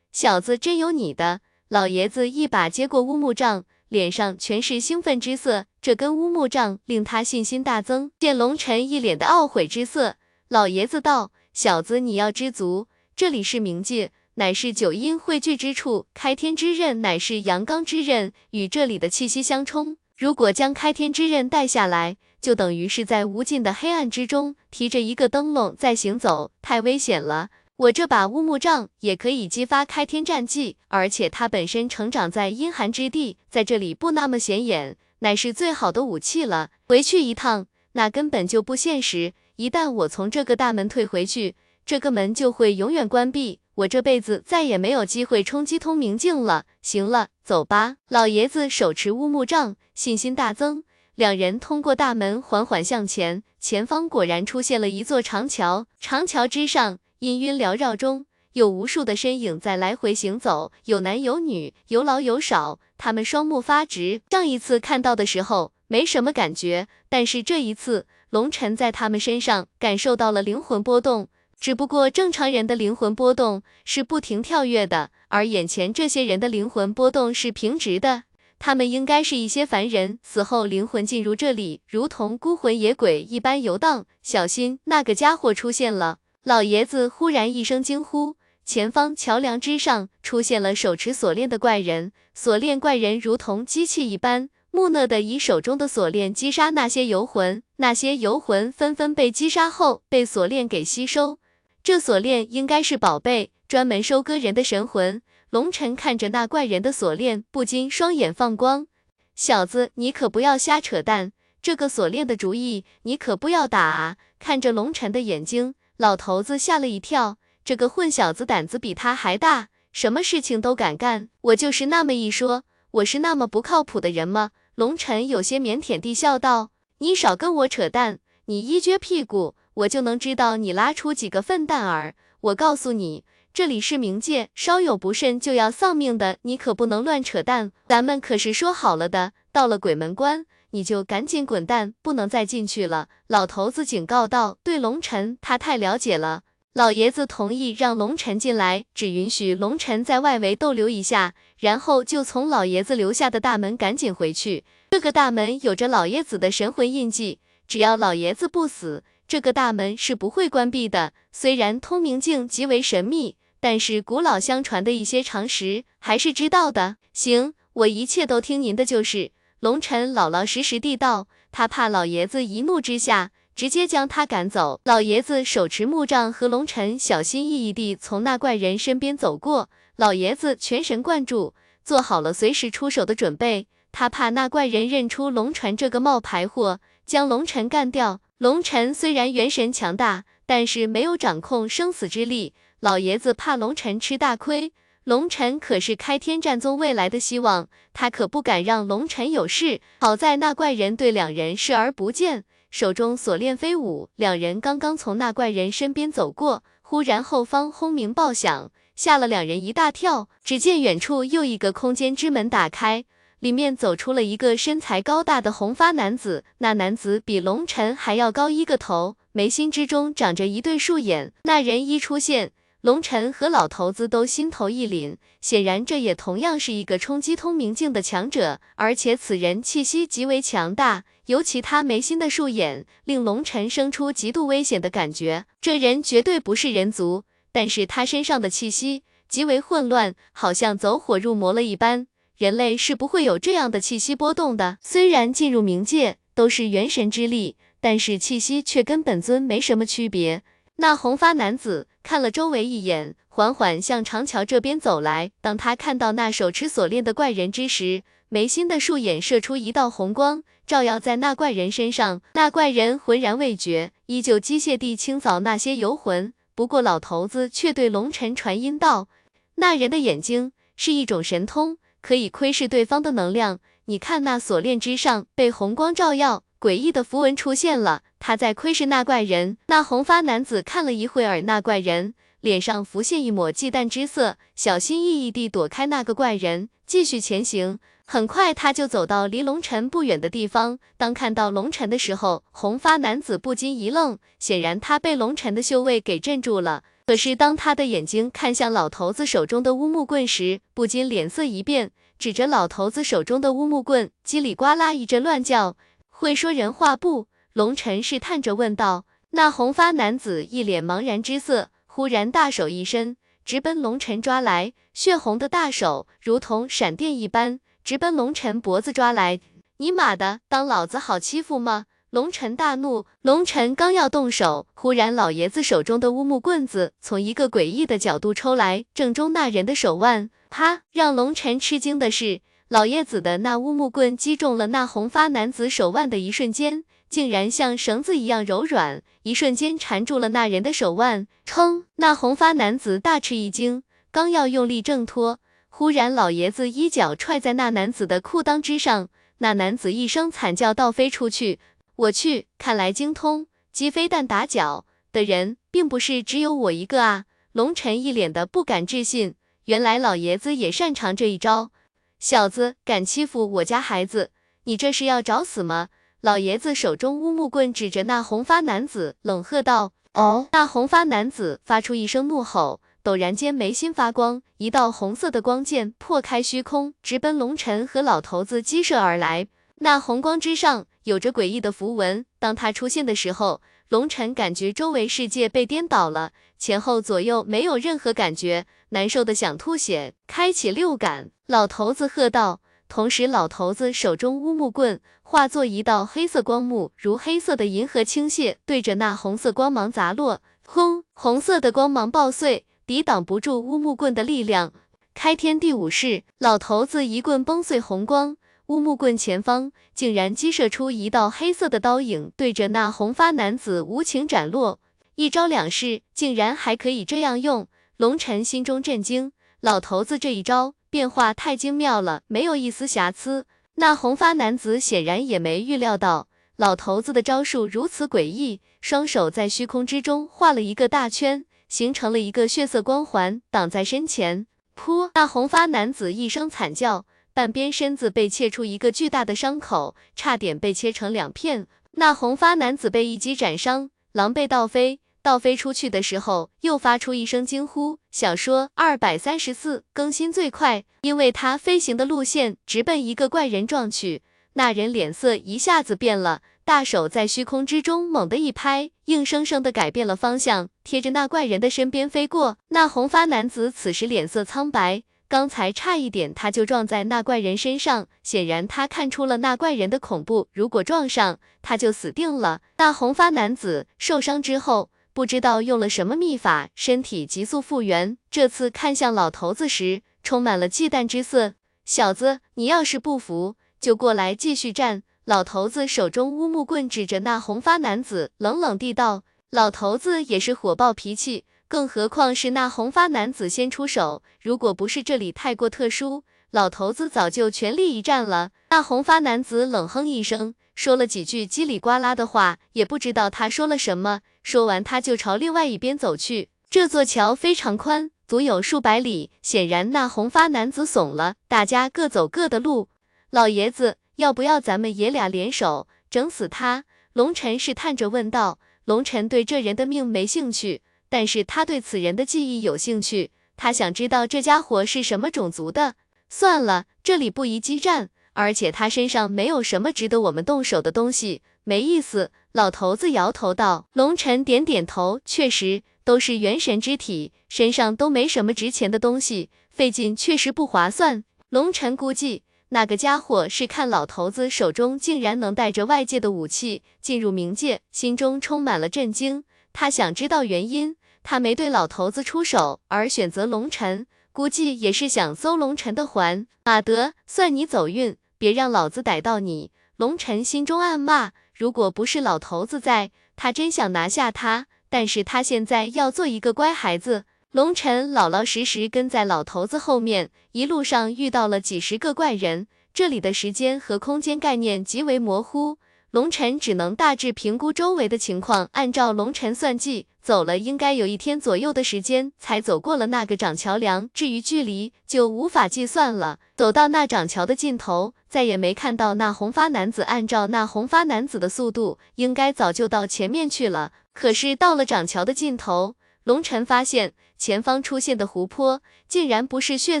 [0.12, 1.40] 小子真有你的！
[1.68, 5.64] 老爷子一把接过乌木杖，脸上全是兴奋之色。
[5.80, 8.10] 这根乌木杖令他信心大增。
[8.18, 10.16] 见龙尘一脸的懊悔之色，
[10.48, 19.96] 老爷子道：“小子，你要知足，这里是冥界，乃是九阴汇聚之处，开天之刃乃是阳刚之刃，与这里的气息相冲。
[20.16, 27.48] 如果将开天之刃带下来。”就等于是在无尽的黑暗之中提着一个灯笼在行走，太危险了。
[27.74, 36.70] 我这把乌木杖也可以激发开天战技，而且它本身成长在阴寒之地，在这里不那么显眼，乃是最好的武器了。
[36.86, 39.32] 回去一趟，那根本就不现实。
[39.56, 46.66] 一旦我从这个大门退回去，这个门就会永远关闭，我这辈子再也没有机会冲击通明境了。
[46.80, 47.96] 行了，走吧。
[48.08, 50.84] 老爷子手持乌木杖，信心大增。
[51.16, 55.86] 两人通过大门缓缓向前，前方果然出现了一座长桥。
[55.98, 62.78] 长桥之上，氤氲缭绕中，有无数的身影在来回行走，有男有女，有老有少。
[62.98, 64.20] 他们双目发直。
[64.30, 71.28] 上一次看到的时候没什么感觉，但是这一次，龙尘在他们身上感受到了灵魂波动。
[71.58, 78.24] 只不过正常人的灵魂波动是不停跳跃的，而眼前这些人的灵魂波动是平直的。
[78.58, 84.06] 他们应该是一些凡人，死后灵魂进入这里，如同孤魂野鬼一般游荡。
[84.22, 86.18] 小心，那个家伙出现了！
[86.42, 92.12] 老爷子忽然一声惊呼，前方桥梁之上出现了手持锁链的怪人。
[92.34, 101.38] 锁链怪人如同机器一般，木讷的以手中的锁链击杀那些游魂，那些游魂纷纷被击杀后被锁链给吸收。
[101.82, 105.22] 这锁链应该是宝贝，专门收割人的神魂。
[105.50, 108.86] 龙尘看着那怪人的锁链，不禁双眼放光。
[109.34, 111.32] 小子，你可不要瞎扯淡，
[111.62, 114.16] 这个锁链的主意你可不要打啊！
[114.38, 117.38] 看着龙尘的眼睛，老头子吓了一跳。
[117.64, 121.28] 这个混小子胆子比他还大，什么事情都敢干。
[121.40, 124.50] 我就是那么一说，我是那么不靠谱的人吗？
[124.74, 132.14] 龙尘有些腼腆地笑道：“你少跟我扯淡，你一撅屁股。”我就能知道你拉出几个粪蛋儿。
[132.40, 133.24] 我告诉你，
[133.56, 137.72] 这里是冥界，稍有不慎就要丧命的，你可不能乱扯淡。
[137.88, 143.08] 咱们可是说好了的，到了鬼门关，你就赶紧滚蛋，不能再进去了。
[143.28, 144.58] 老头子警告道。
[144.62, 146.42] 对龙尘，他太了解了。
[146.74, 154.64] 老爷子同意让龙尘进来，只允许龙尘在外围逗留一下，然后就从老爷子留下的大门赶紧回去。
[154.90, 159.02] 这个大门有着老爷子的神魂印记，只要老爷子不死。
[159.26, 161.14] 这个大门是不会关闭的。
[161.32, 166.96] 虽然通明镜极为神秘，但是古老相传的一些常识还是知道的。
[167.12, 169.32] 行，我一切都听您的就是。
[169.60, 174.80] 龙尘老老实实地道，他怕老爷子一怒之下直接将他赶走。
[174.84, 179.70] 老爷子手持木杖，和龙尘小心翼翼地从那怪人身边走过。
[179.96, 183.66] 老爷子全神贯注，做好了随时出手的准备。
[183.90, 188.20] 他怕那怪人认出龙船这个冒牌货，将龙尘干掉。
[188.36, 192.52] 龙尘虽然元神强大，但是没有掌控生死之力。
[192.80, 194.72] 老爷子怕龙尘吃大亏，
[195.04, 199.80] 龙尘可是开天战宗未来的希望，他可不敢让龙尘有事。
[200.00, 204.10] 好在那怪人对两人视而不见，手中锁链飞舞。
[204.16, 210.28] 两人刚刚从那怪人身边走过，忽然后方轰鸣爆响，吓了两人一大跳。
[210.44, 213.04] 只见远处又一个空间之门打开。
[213.40, 221.32] 里面走出了一个身材高大的红发男子，那男子比龙尘还要高一个头，眉心之中长着一对树眼。
[221.42, 222.52] 那人一出现，
[222.86, 235.46] 龙尘和老头子都心头一凛，显然这也同样是一个冲击通明境的强者，而且此人气息极为强大，尤其他眉心的树眼，令龙尘生出极度危险的感觉。
[235.60, 242.06] 这人绝对不是人族，但是他身上的气息极为混乱，好像走火入魔了一般。
[242.38, 244.78] 人类是不会有这样的气息波动的。
[244.80, 250.44] 虽然进入冥界都是元神之力，但是气息却跟本尊没什么区别。
[250.76, 255.30] 那红发男子看了周围一眼，缓缓向长桥这边走来。
[255.40, 262.20] 当他看到那手持锁链的怪人之时，眉心的树眼射出一道红光，照耀在那怪人身上。
[262.34, 266.32] 那怪人浑然未觉，依旧机械地清扫那些游魂。
[266.54, 269.08] 不过老头子却对龙尘传音道
[269.56, 273.58] ：“那人的眼睛是一种神通。”可以窥视对方的能量。
[273.86, 278.02] 你看那锁链之上被红光照耀，诡异的符文出现了。
[278.18, 279.56] 他在窥视那怪人。
[279.66, 287.78] 那红发男子看了一会儿那怪人，脸上浮现一抹忌惮之色，小心翼翼地躲开那个怪人，继续前行。
[288.08, 290.78] 很快他就走到离龙尘不远的地方。
[290.96, 296.84] 当看到龙尘的时候，红发男子不禁一愣，显然他被龙尘的修为给镇住了。
[297.04, 305.76] 可是当他的眼睛看向老头子手中的乌木棍时，不禁脸色一变，指着老头子手中的乌木棍，叽里呱啦一阵乱叫。
[306.18, 307.26] 会说人话不？
[307.52, 309.04] 龙尘试探着问道。
[309.32, 319.40] 那红发男子一脸茫然之色，忽然大手一伸，直奔龙尘抓来，血红的大手如同闪电一般，直奔龙尘脖子抓来。
[319.76, 321.84] 你妈的，当老子好欺负吗？
[322.08, 330.30] 龙晨大怒，龙晨刚要动手，忽然老爷子手中的乌木棍子从一个诡异的角度抽来，正中那人的手腕。
[330.48, 330.80] 啪！
[330.92, 341.28] 让龙晨吃惊的是，老爷子的那乌木棍击中了那红发男子手腕的一瞬间，竟然像绳子一样柔软，一瞬间缠住了那人的手腕。
[341.46, 341.84] 砰！
[341.96, 345.38] 那红发男子大吃一惊，刚要用力挣脱，
[345.68, 351.60] 忽然老爷子一脚踹在那男子的裤裆之上，那男子一声惨叫，倒飞出去。
[351.94, 357.26] 我去，看来精通击飞弹打脚的人，并不是只有我一个啊！
[357.52, 359.34] 龙晨一脸的不敢置信，
[359.66, 361.70] 原来老爷子也擅长这一招。
[362.18, 364.30] 小子，敢欺负我家孩子，
[364.64, 365.88] 你这是要找死吗？
[366.22, 379.46] 老爷子手中乌木棍指着那红发男子，冷喝道：“哦！”那红发男子发出一声怒吼，陡然间眉心发光，一道红色的光剑破开虚空，直奔龙晨和老头子击射而来。
[379.76, 383.60] 那红光之上有着诡异的符文，当它出现的时候，
[383.90, 390.14] 龙晨感觉周围世界被颠倒了，前后左右没有任何感觉，难受的想吐血。
[390.26, 392.60] 开启六感，老头子喝道。
[392.88, 400.40] 同时，老头子手中乌木棍化作一道黑色光幕，如黑色的银河倾泻，对着那红色光芒砸落。
[400.64, 401.02] 轰！
[401.14, 404.72] 红色的光芒爆碎，抵挡不住乌木棍的力量。
[405.14, 408.36] 开天地五式，老头子一棍崩碎红光。
[408.66, 414.78] 乌木棍前方竟然激射出一道黑色的刀影，对着那红发男子无情斩落。
[415.14, 417.66] 一招两式，竟然还可以这样用！
[417.96, 423.44] 龙晨心中震惊，老头子这一招变化太精妙了，没有一丝瑕疵。
[423.74, 434.46] 那红发男子显然也没预料到老头子的招数如此诡异，双手在虚空之中画了一个大圈，形成了一个血色光环，挡在身前。
[434.74, 435.10] 噗！
[435.14, 437.04] 那红发男子一声惨叫。
[437.34, 441.66] 半边身子被切出一个巨大的伤口，差点被切成两片。
[441.90, 445.00] 那红发男子被一击斩伤，狼狈倒飞。
[445.26, 447.98] 倒飞出去的时候，又发出一声惊呼。
[448.12, 454.22] 小说二百三十四更新最快，因为他飞行的路线直奔一个怪人撞去。
[454.52, 462.58] 那人脸色一下子变了，大手在虚空之中猛地一拍，硬生生的改变了方向，贴着那怪人的身边飞过。
[462.68, 465.02] 那红发男子此时脸色苍白。
[465.28, 472.60] 刚才差一点他就撞在那怪人身上，显然他看出了那怪人的恐怖，如果撞上他就死定了。
[472.76, 478.18] 那红发男子受伤之后，不知道用了什么秘法，身体急速复原。
[478.30, 481.54] 这次看向老头子时，充满了忌惮之色。
[481.86, 485.02] 小子，你要是不服，就过来继续战。
[485.24, 489.22] 老头子手中乌木棍指着那红发男子，冷冷地道。
[489.48, 491.46] 老头子也是火爆脾气。
[491.66, 498.50] 更何况是那红发男子先出手，如果不是这里太过特殊，老头子早就全力一战了。
[498.68, 504.20] 那红发男子冷哼一声，说了几句叽里呱啦的话，也不知道他说了什么。
[504.46, 506.50] 说完，他就朝另外一边走去。
[506.70, 509.32] 这座桥非常宽，足有数百里。
[509.42, 512.88] 显然，那红发男子怂了，大家各走各的路。
[513.30, 516.84] 老爷子，要不要咱们爷俩联手整死他？
[517.12, 518.60] 龙晨试探着问道。
[518.84, 520.82] 龙晨对这人的命没兴趣。
[521.08, 525.96] 但是他对此人的记忆有兴趣，他想知道这家伙是什么种族的。
[526.30, 532.30] 算了，这里不宜激战，而且他身上没有什么值得我们动手的东西，没意思。
[532.56, 533.86] 老头子摇头道。
[533.92, 541.22] 龙尘点点头，确实都是元神之体，身上都没什么值钱的东西，费劲确实不划算。
[541.50, 549.44] 龙尘估计那个家伙是看老头子手中竟然能带着外界的武器进入冥界，心中充满了震惊。
[549.74, 556.46] 他想知道原因，他没对老头子出手，而选择龙尘，估计也是想搜龙尘的环。
[556.64, 559.72] 马德，算你走运，别让老子逮到你。
[559.98, 564.66] 龙尘心中暗骂，如果不是老头子在，他真想拿下他。
[564.90, 567.24] 但是他现在要做一个乖孩子。
[567.50, 575.78] 龙尘老老实实跟在老头子后面，一路上遇到了几十个怪人，这里的时间和空间概念极为模糊。
[576.10, 584.08] 龙晨只能大致评估周围的情况，按照龙晨算计，走了应该有一天左右的时间才走过了那个长桥梁。
[584.14, 586.38] 至于距离，就无法计算了。
[586.54, 590.02] 走到那长桥的尽头，再也没看到那红发男子。
[590.02, 593.92] 按照那红发男子的速度，应该早就到前面去了。
[594.12, 595.94] 可是到了长桥的尽头，
[596.24, 600.00] 龙晨发现前方出现的湖泊竟然不是血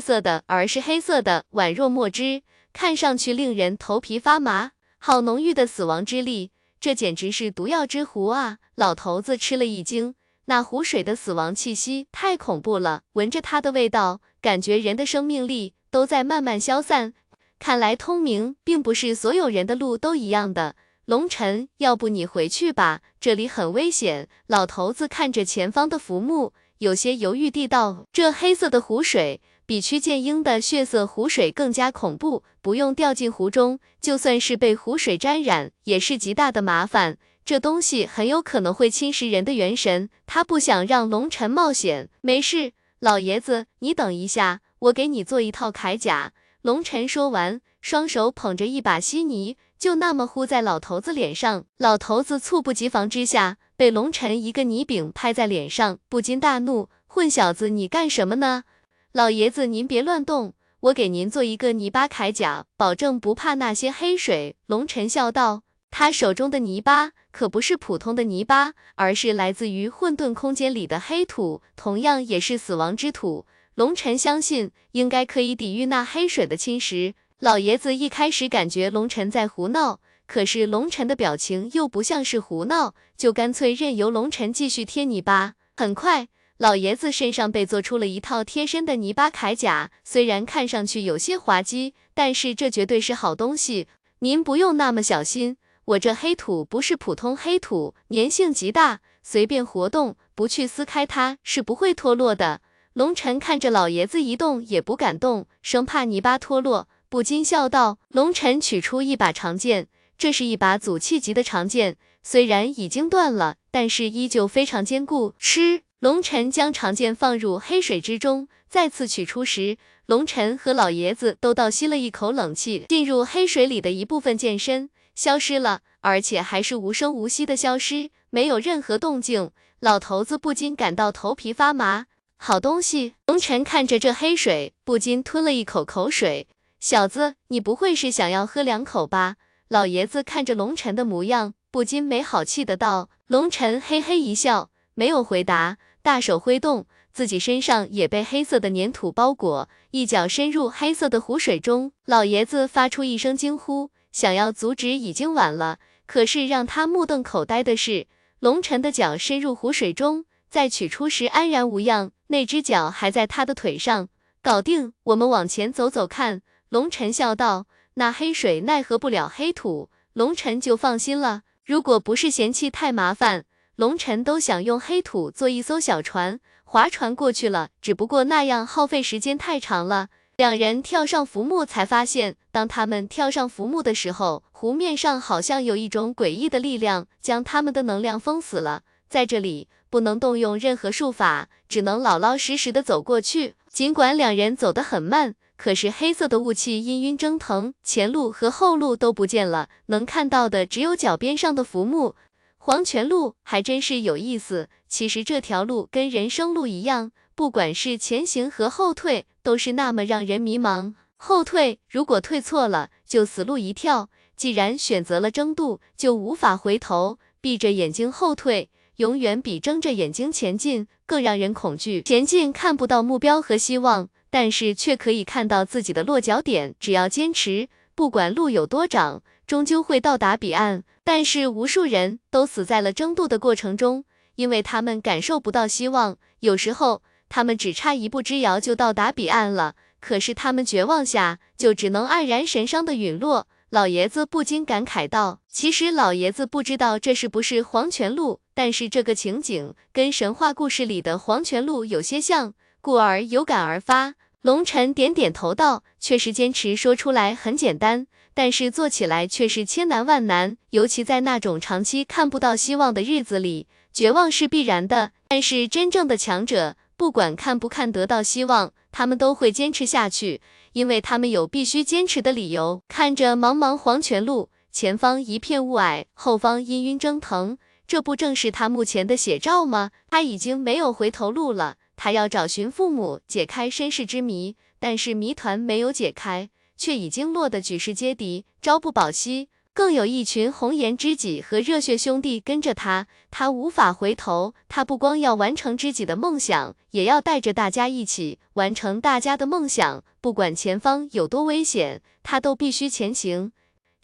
[0.00, 2.42] 色的，而是黑色的，宛若墨汁，
[2.72, 4.72] 看上去令人头皮发麻。
[4.98, 6.50] 好浓郁的死亡之力，
[6.80, 8.58] 这简直是毒药之湖啊！
[8.74, 10.14] 老头子吃了一惊，
[10.46, 17.12] 那湖水的死亡气息太恐怖了，闻着它的味道，感觉人的生命力都在慢慢消散。
[17.58, 20.76] 看来通明并不是所有人的路都一样的。
[21.06, 24.28] 龙晨，要不你回去吧，这里很危险。
[24.48, 37.18] 老头子看着前方的浮木，有些犹豫地道：“这黑色的湖水比屈剑英的血色湖水更加恐怖，不用掉进湖中，就算是被湖水沾染，也是极大的麻烦。
[37.44, 42.08] 这东西很有可能会侵蚀人的元神，他不想让龙晨冒险。
[42.20, 46.32] 没事，老爷子，你等一下，我给你做一套铠甲。”
[46.66, 49.56] 龙晨说完，双手捧着一把稀泥。
[49.78, 58.64] 就那么呼在老头子脸上，老头子猝不及防之下，被龙晨一个泥饼拍在脸上，不禁大怒：“混小子，你干什么呢？
[59.12, 65.62] 老爷子您别乱动，我给您做一个泥巴铠甲，保证不怕那些黑水。”龙晨笑道
[65.92, 73.46] ：“他手中的泥巴可不是普通的泥巴，而是来自于混沌空间里的黑土，同样也是死亡之土。
[73.76, 85.56] 龙晨相信，应该可以抵御那黑水的侵蚀。”老爷子一开始感觉龙晨在胡闹，可是龙晨的表情又不像是胡闹，就干脆任由龙晨继续贴泥巴。
[85.76, 93.88] 很快，老爷子身上被做出了一套贴身的泥巴铠甲，虽然看上去有些滑稽，但是这绝对是好东西。
[94.20, 102.62] 您不用那么小心，我这黑土不是普通黑土，粘性极大，随便活动，不去撕开它是不会脱落的。
[102.96, 106.88] 龙晨看着老爷子一动也不敢动，生怕泥巴脱落。
[107.10, 122.86] 不禁笑道：“龙晨取出一把长剑，这是一把祖气级的长剑，虽然已经断了，但是依旧非常坚固。”吃，龙晨将长剑放入黑水之中，再次取出时，龙晨和老爷子都倒吸了一口冷气。
[122.88, 129.50] 进入黑水里的一部分剑身消失了，而且还是无声无息的消失，没有任何动静。
[129.80, 132.06] 老头子不禁感到头皮发麻。
[132.38, 136.46] 好东西，龙晨看着这黑水，不禁吞了一口口水。
[136.78, 139.36] 小子，你不会是想要喝两口吧？
[139.68, 143.08] 老爷子看着龙晨的模样，不禁没好气的道。
[143.26, 151.90] 龙晨嘿嘿一笑，没有回答，大手挥动，自己身上也被黑色的粘土包裹，一脚深入黑色的湖水中。
[152.04, 155.78] 老爷子发出一声惊呼，想要阻止已经晚了。
[156.06, 158.06] 可是让他目瞪口呆的是，
[158.38, 164.08] 龙晨的脚深入湖水中，在取出时安然无恙，那只脚还在他的腿上。
[164.42, 166.42] 搞定，我们往前走走看。
[166.68, 171.42] 龙晨笑道：“那黑水奈何不了黑土，龙晨就放心了。
[171.64, 173.44] 如果不是嫌弃太麻烦，
[173.76, 177.70] 龙晨都想用黑土做一艘小船，划船过去了。
[177.80, 188.82] 只不过那样耗费时间太长了。”两人跳上浮木，才发现，当他们跳上浮木的时候，湖面上好像有一种诡异的力量，将他们的能量封死了。
[189.08, 193.54] 在这里，不能动用任何术法，只能老老实实的走过去。
[193.68, 195.34] 尽管两人走得很慢。
[195.56, 202.14] 可是黑色的雾气氤氲蒸腾，前路和后路都不见了，能看到的只有脚边上的浮木。
[202.58, 204.68] 黄泉路还真是有意思。
[204.86, 210.92] 其实这条路跟人生路一样，不管是前行和后退，都是那么让人迷茫。
[211.16, 217.18] 后退，如果退错了，就死路一条；既然选择了争渡，就无法回头。
[217.40, 222.02] 闭着眼睛后退，永远比睁着眼睛前进更让人恐惧。
[222.02, 224.08] 前进看不到目标和希望。
[224.28, 230.84] 但是却可以看到自己的落脚点，只要坚持，不管路有多长，终究会到达彼岸。
[231.04, 234.04] 但是无数人都死在了争渡的过程中，
[234.34, 236.18] 因为他们感受不到希望。
[236.40, 243.46] 有时候他们只差一步之遥就到达彼岸了，可是他们绝望下就只能黯然神伤的陨落。
[243.70, 260.56] 老爷子不禁感慨道：“其实老爷子不知道这是不是黄泉路，但是这个情景跟神话故事里的黄泉路有些像。”故而有感而发，龙晨点点头道：“确实坚持说出来很简单，但是做起来却是千难万难。
[260.70, 265.10] 尤其在那种长期看不到希望的日子里，绝望是必然的。
[265.28, 270.40] 但是真正的强者，不管看不看得到希望，他们都会坚持下去，
[270.72, 279.90] 因为他们有必须坚持的理由。”看着茫茫黄泉路，前方一片雾霭，后方氤氲蒸腾，这不正是他目前的写照吗？
[280.10, 281.76] 他已经没有回头路了。
[281.94, 289.48] 他要找寻父母，解开身世之谜，但是谜团没有解开，却已经落得举世皆敌，朝不保夕。
[289.72, 294.54] 更有一群红颜知己和热血兄弟跟着他，他无法回头。
[294.68, 300.02] 他不光要完成知己的梦想，也要带着大家一起完成大家的梦想。
[300.22, 303.52] 不管前方有多危险，他都必须前行。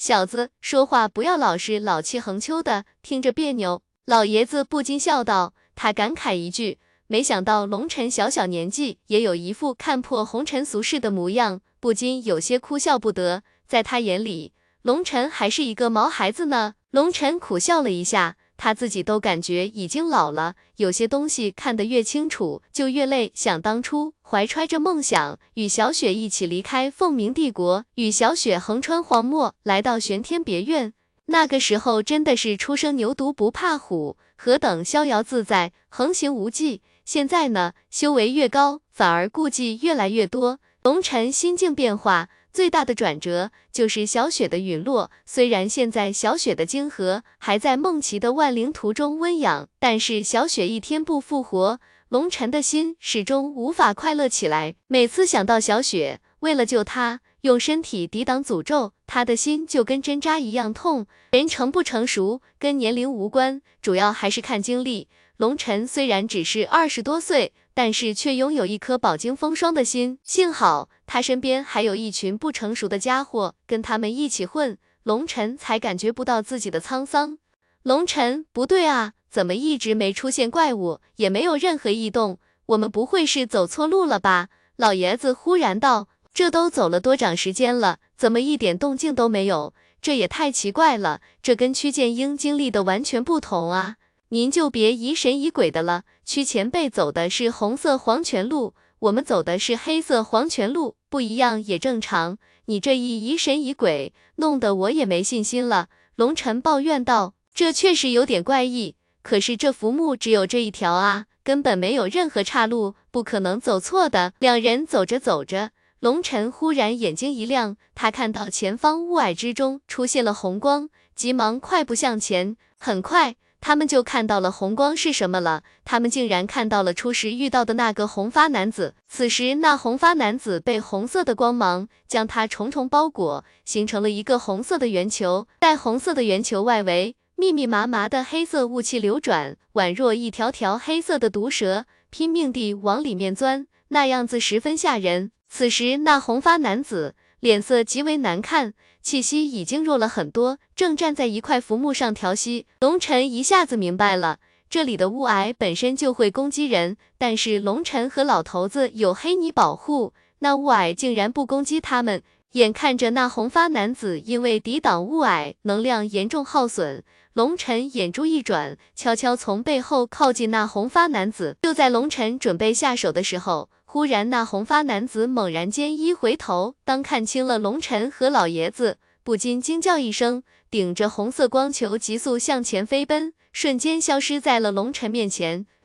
[0.05, 3.83] 小子，说话不要老是老气横秋的，听着别扭。
[4.05, 6.81] 老爷子不禁笑道，他感慨一句。
[7.07, 13.45] 没想到龙辰小小年纪也有一副看破红尘俗世的模样，不禁有些哭笑不得。
[13.69, 14.53] 在他眼里，
[14.83, 16.75] 龙辰还是一个毛孩子呢。
[16.91, 23.33] 龙辰苦笑了一下，他自己都感觉已经老了，有些东西看得越清楚就越累。
[23.35, 30.93] 想当初，怀揣着梦想，与小雪一起离开凤鸣帝国，与小雪横穿荒漠，来到玄天别院。
[31.27, 36.83] 那个时候真的是初生牛犊不怕虎，何等逍遥自在，横行无忌。
[37.05, 40.61] 现在呢，修为越高，反而顾忌越来越多。
[40.83, 45.11] 龙晨心境变化最大的转折就是小雪的陨落。
[45.25, 54.75] 虽然现在小雪的晶核还在梦奇的万灵图中温养，但是小雪一天不复活，龙晨的心始终无法快乐起来。
[54.87, 57.21] 每次想到小雪，为了救她。
[57.43, 61.07] 用身体抵挡诅咒，他的心就跟针扎一样痛。
[61.33, 65.09] 人成不成熟跟年龄无关，主要还是看经历。
[65.39, 70.21] 龙晨虽然只是二十多岁，但是却拥有一颗饱经风霜的心。
[70.23, 77.37] 幸好他身边还有一群不成熟的家伙，跟他们一起混，龙晨才感觉不到自己的沧桑。
[77.83, 82.39] 龙晨，不对啊，怎么一直没出现怪物，也没有任何异动？
[82.65, 84.49] 我们不会是走错路了吧？
[84.77, 86.09] 老爷子忽然道。
[86.33, 89.75] 这都走了多长时间了，怎么一点动静都没有？
[90.01, 93.97] 这也太奇怪了，这跟屈剑英经历的完全不同啊！
[94.31, 98.73] 您就别疑神疑鬼的了，屈前辈走的是红色黄泉路，
[99.03, 102.39] 我们走的是黑色黄泉路，不一样也正常。
[102.67, 105.89] 你这一疑神疑鬼，弄得我也没信心了。
[106.15, 114.35] 龙晨抱怨道，这确实有点怪异，可是这浮木只有这一条啊，根本没有任何岔路，不可能走错的。
[114.39, 115.73] 两人走着走着。
[115.99, 122.57] 龙晨忽然眼睛一亮，他看到前方雾霭之中出现了红光，急忙快步向前。
[122.79, 125.63] 很快，他们就看到了红光是什么了。
[125.85, 128.97] 他们竟然看到了初时遇到的那个红发男子。
[129.09, 135.47] 此时，那红发男子被红色的光芒将他重重包裹，形成了一个红色的圆球。
[135.61, 145.31] 在红色的圆球外围，密密麻麻的黑色雾气流转，宛若一条条黑色的毒蛇，拼命地往里面钻，那样子十分吓人。
[145.49, 152.67] 此时，那红发男子脸色极为难看，气息已经弱了很多，正站在一块浮木上调息。
[152.81, 154.39] 龙晨一下子明白了，
[154.71, 162.23] 这里的雾霭本身就会攻击人，但是龙晨和老头子有黑泥保护，那雾霭竟然不攻击他们。
[162.53, 167.03] 眼看着那红发男子因为抵挡雾霭，能量严重耗损，
[167.33, 171.57] 龙晨眼珠一转，悄悄从背后靠近那红发男子。
[171.63, 185.67] 就在龙晨准备下手的时候，忽然，那红发男子猛然间一回头，当看清了龙晨和老爷子，不禁惊叫一声，顶着红色光球急速向前飞奔，瞬间消失在了龙晨面前。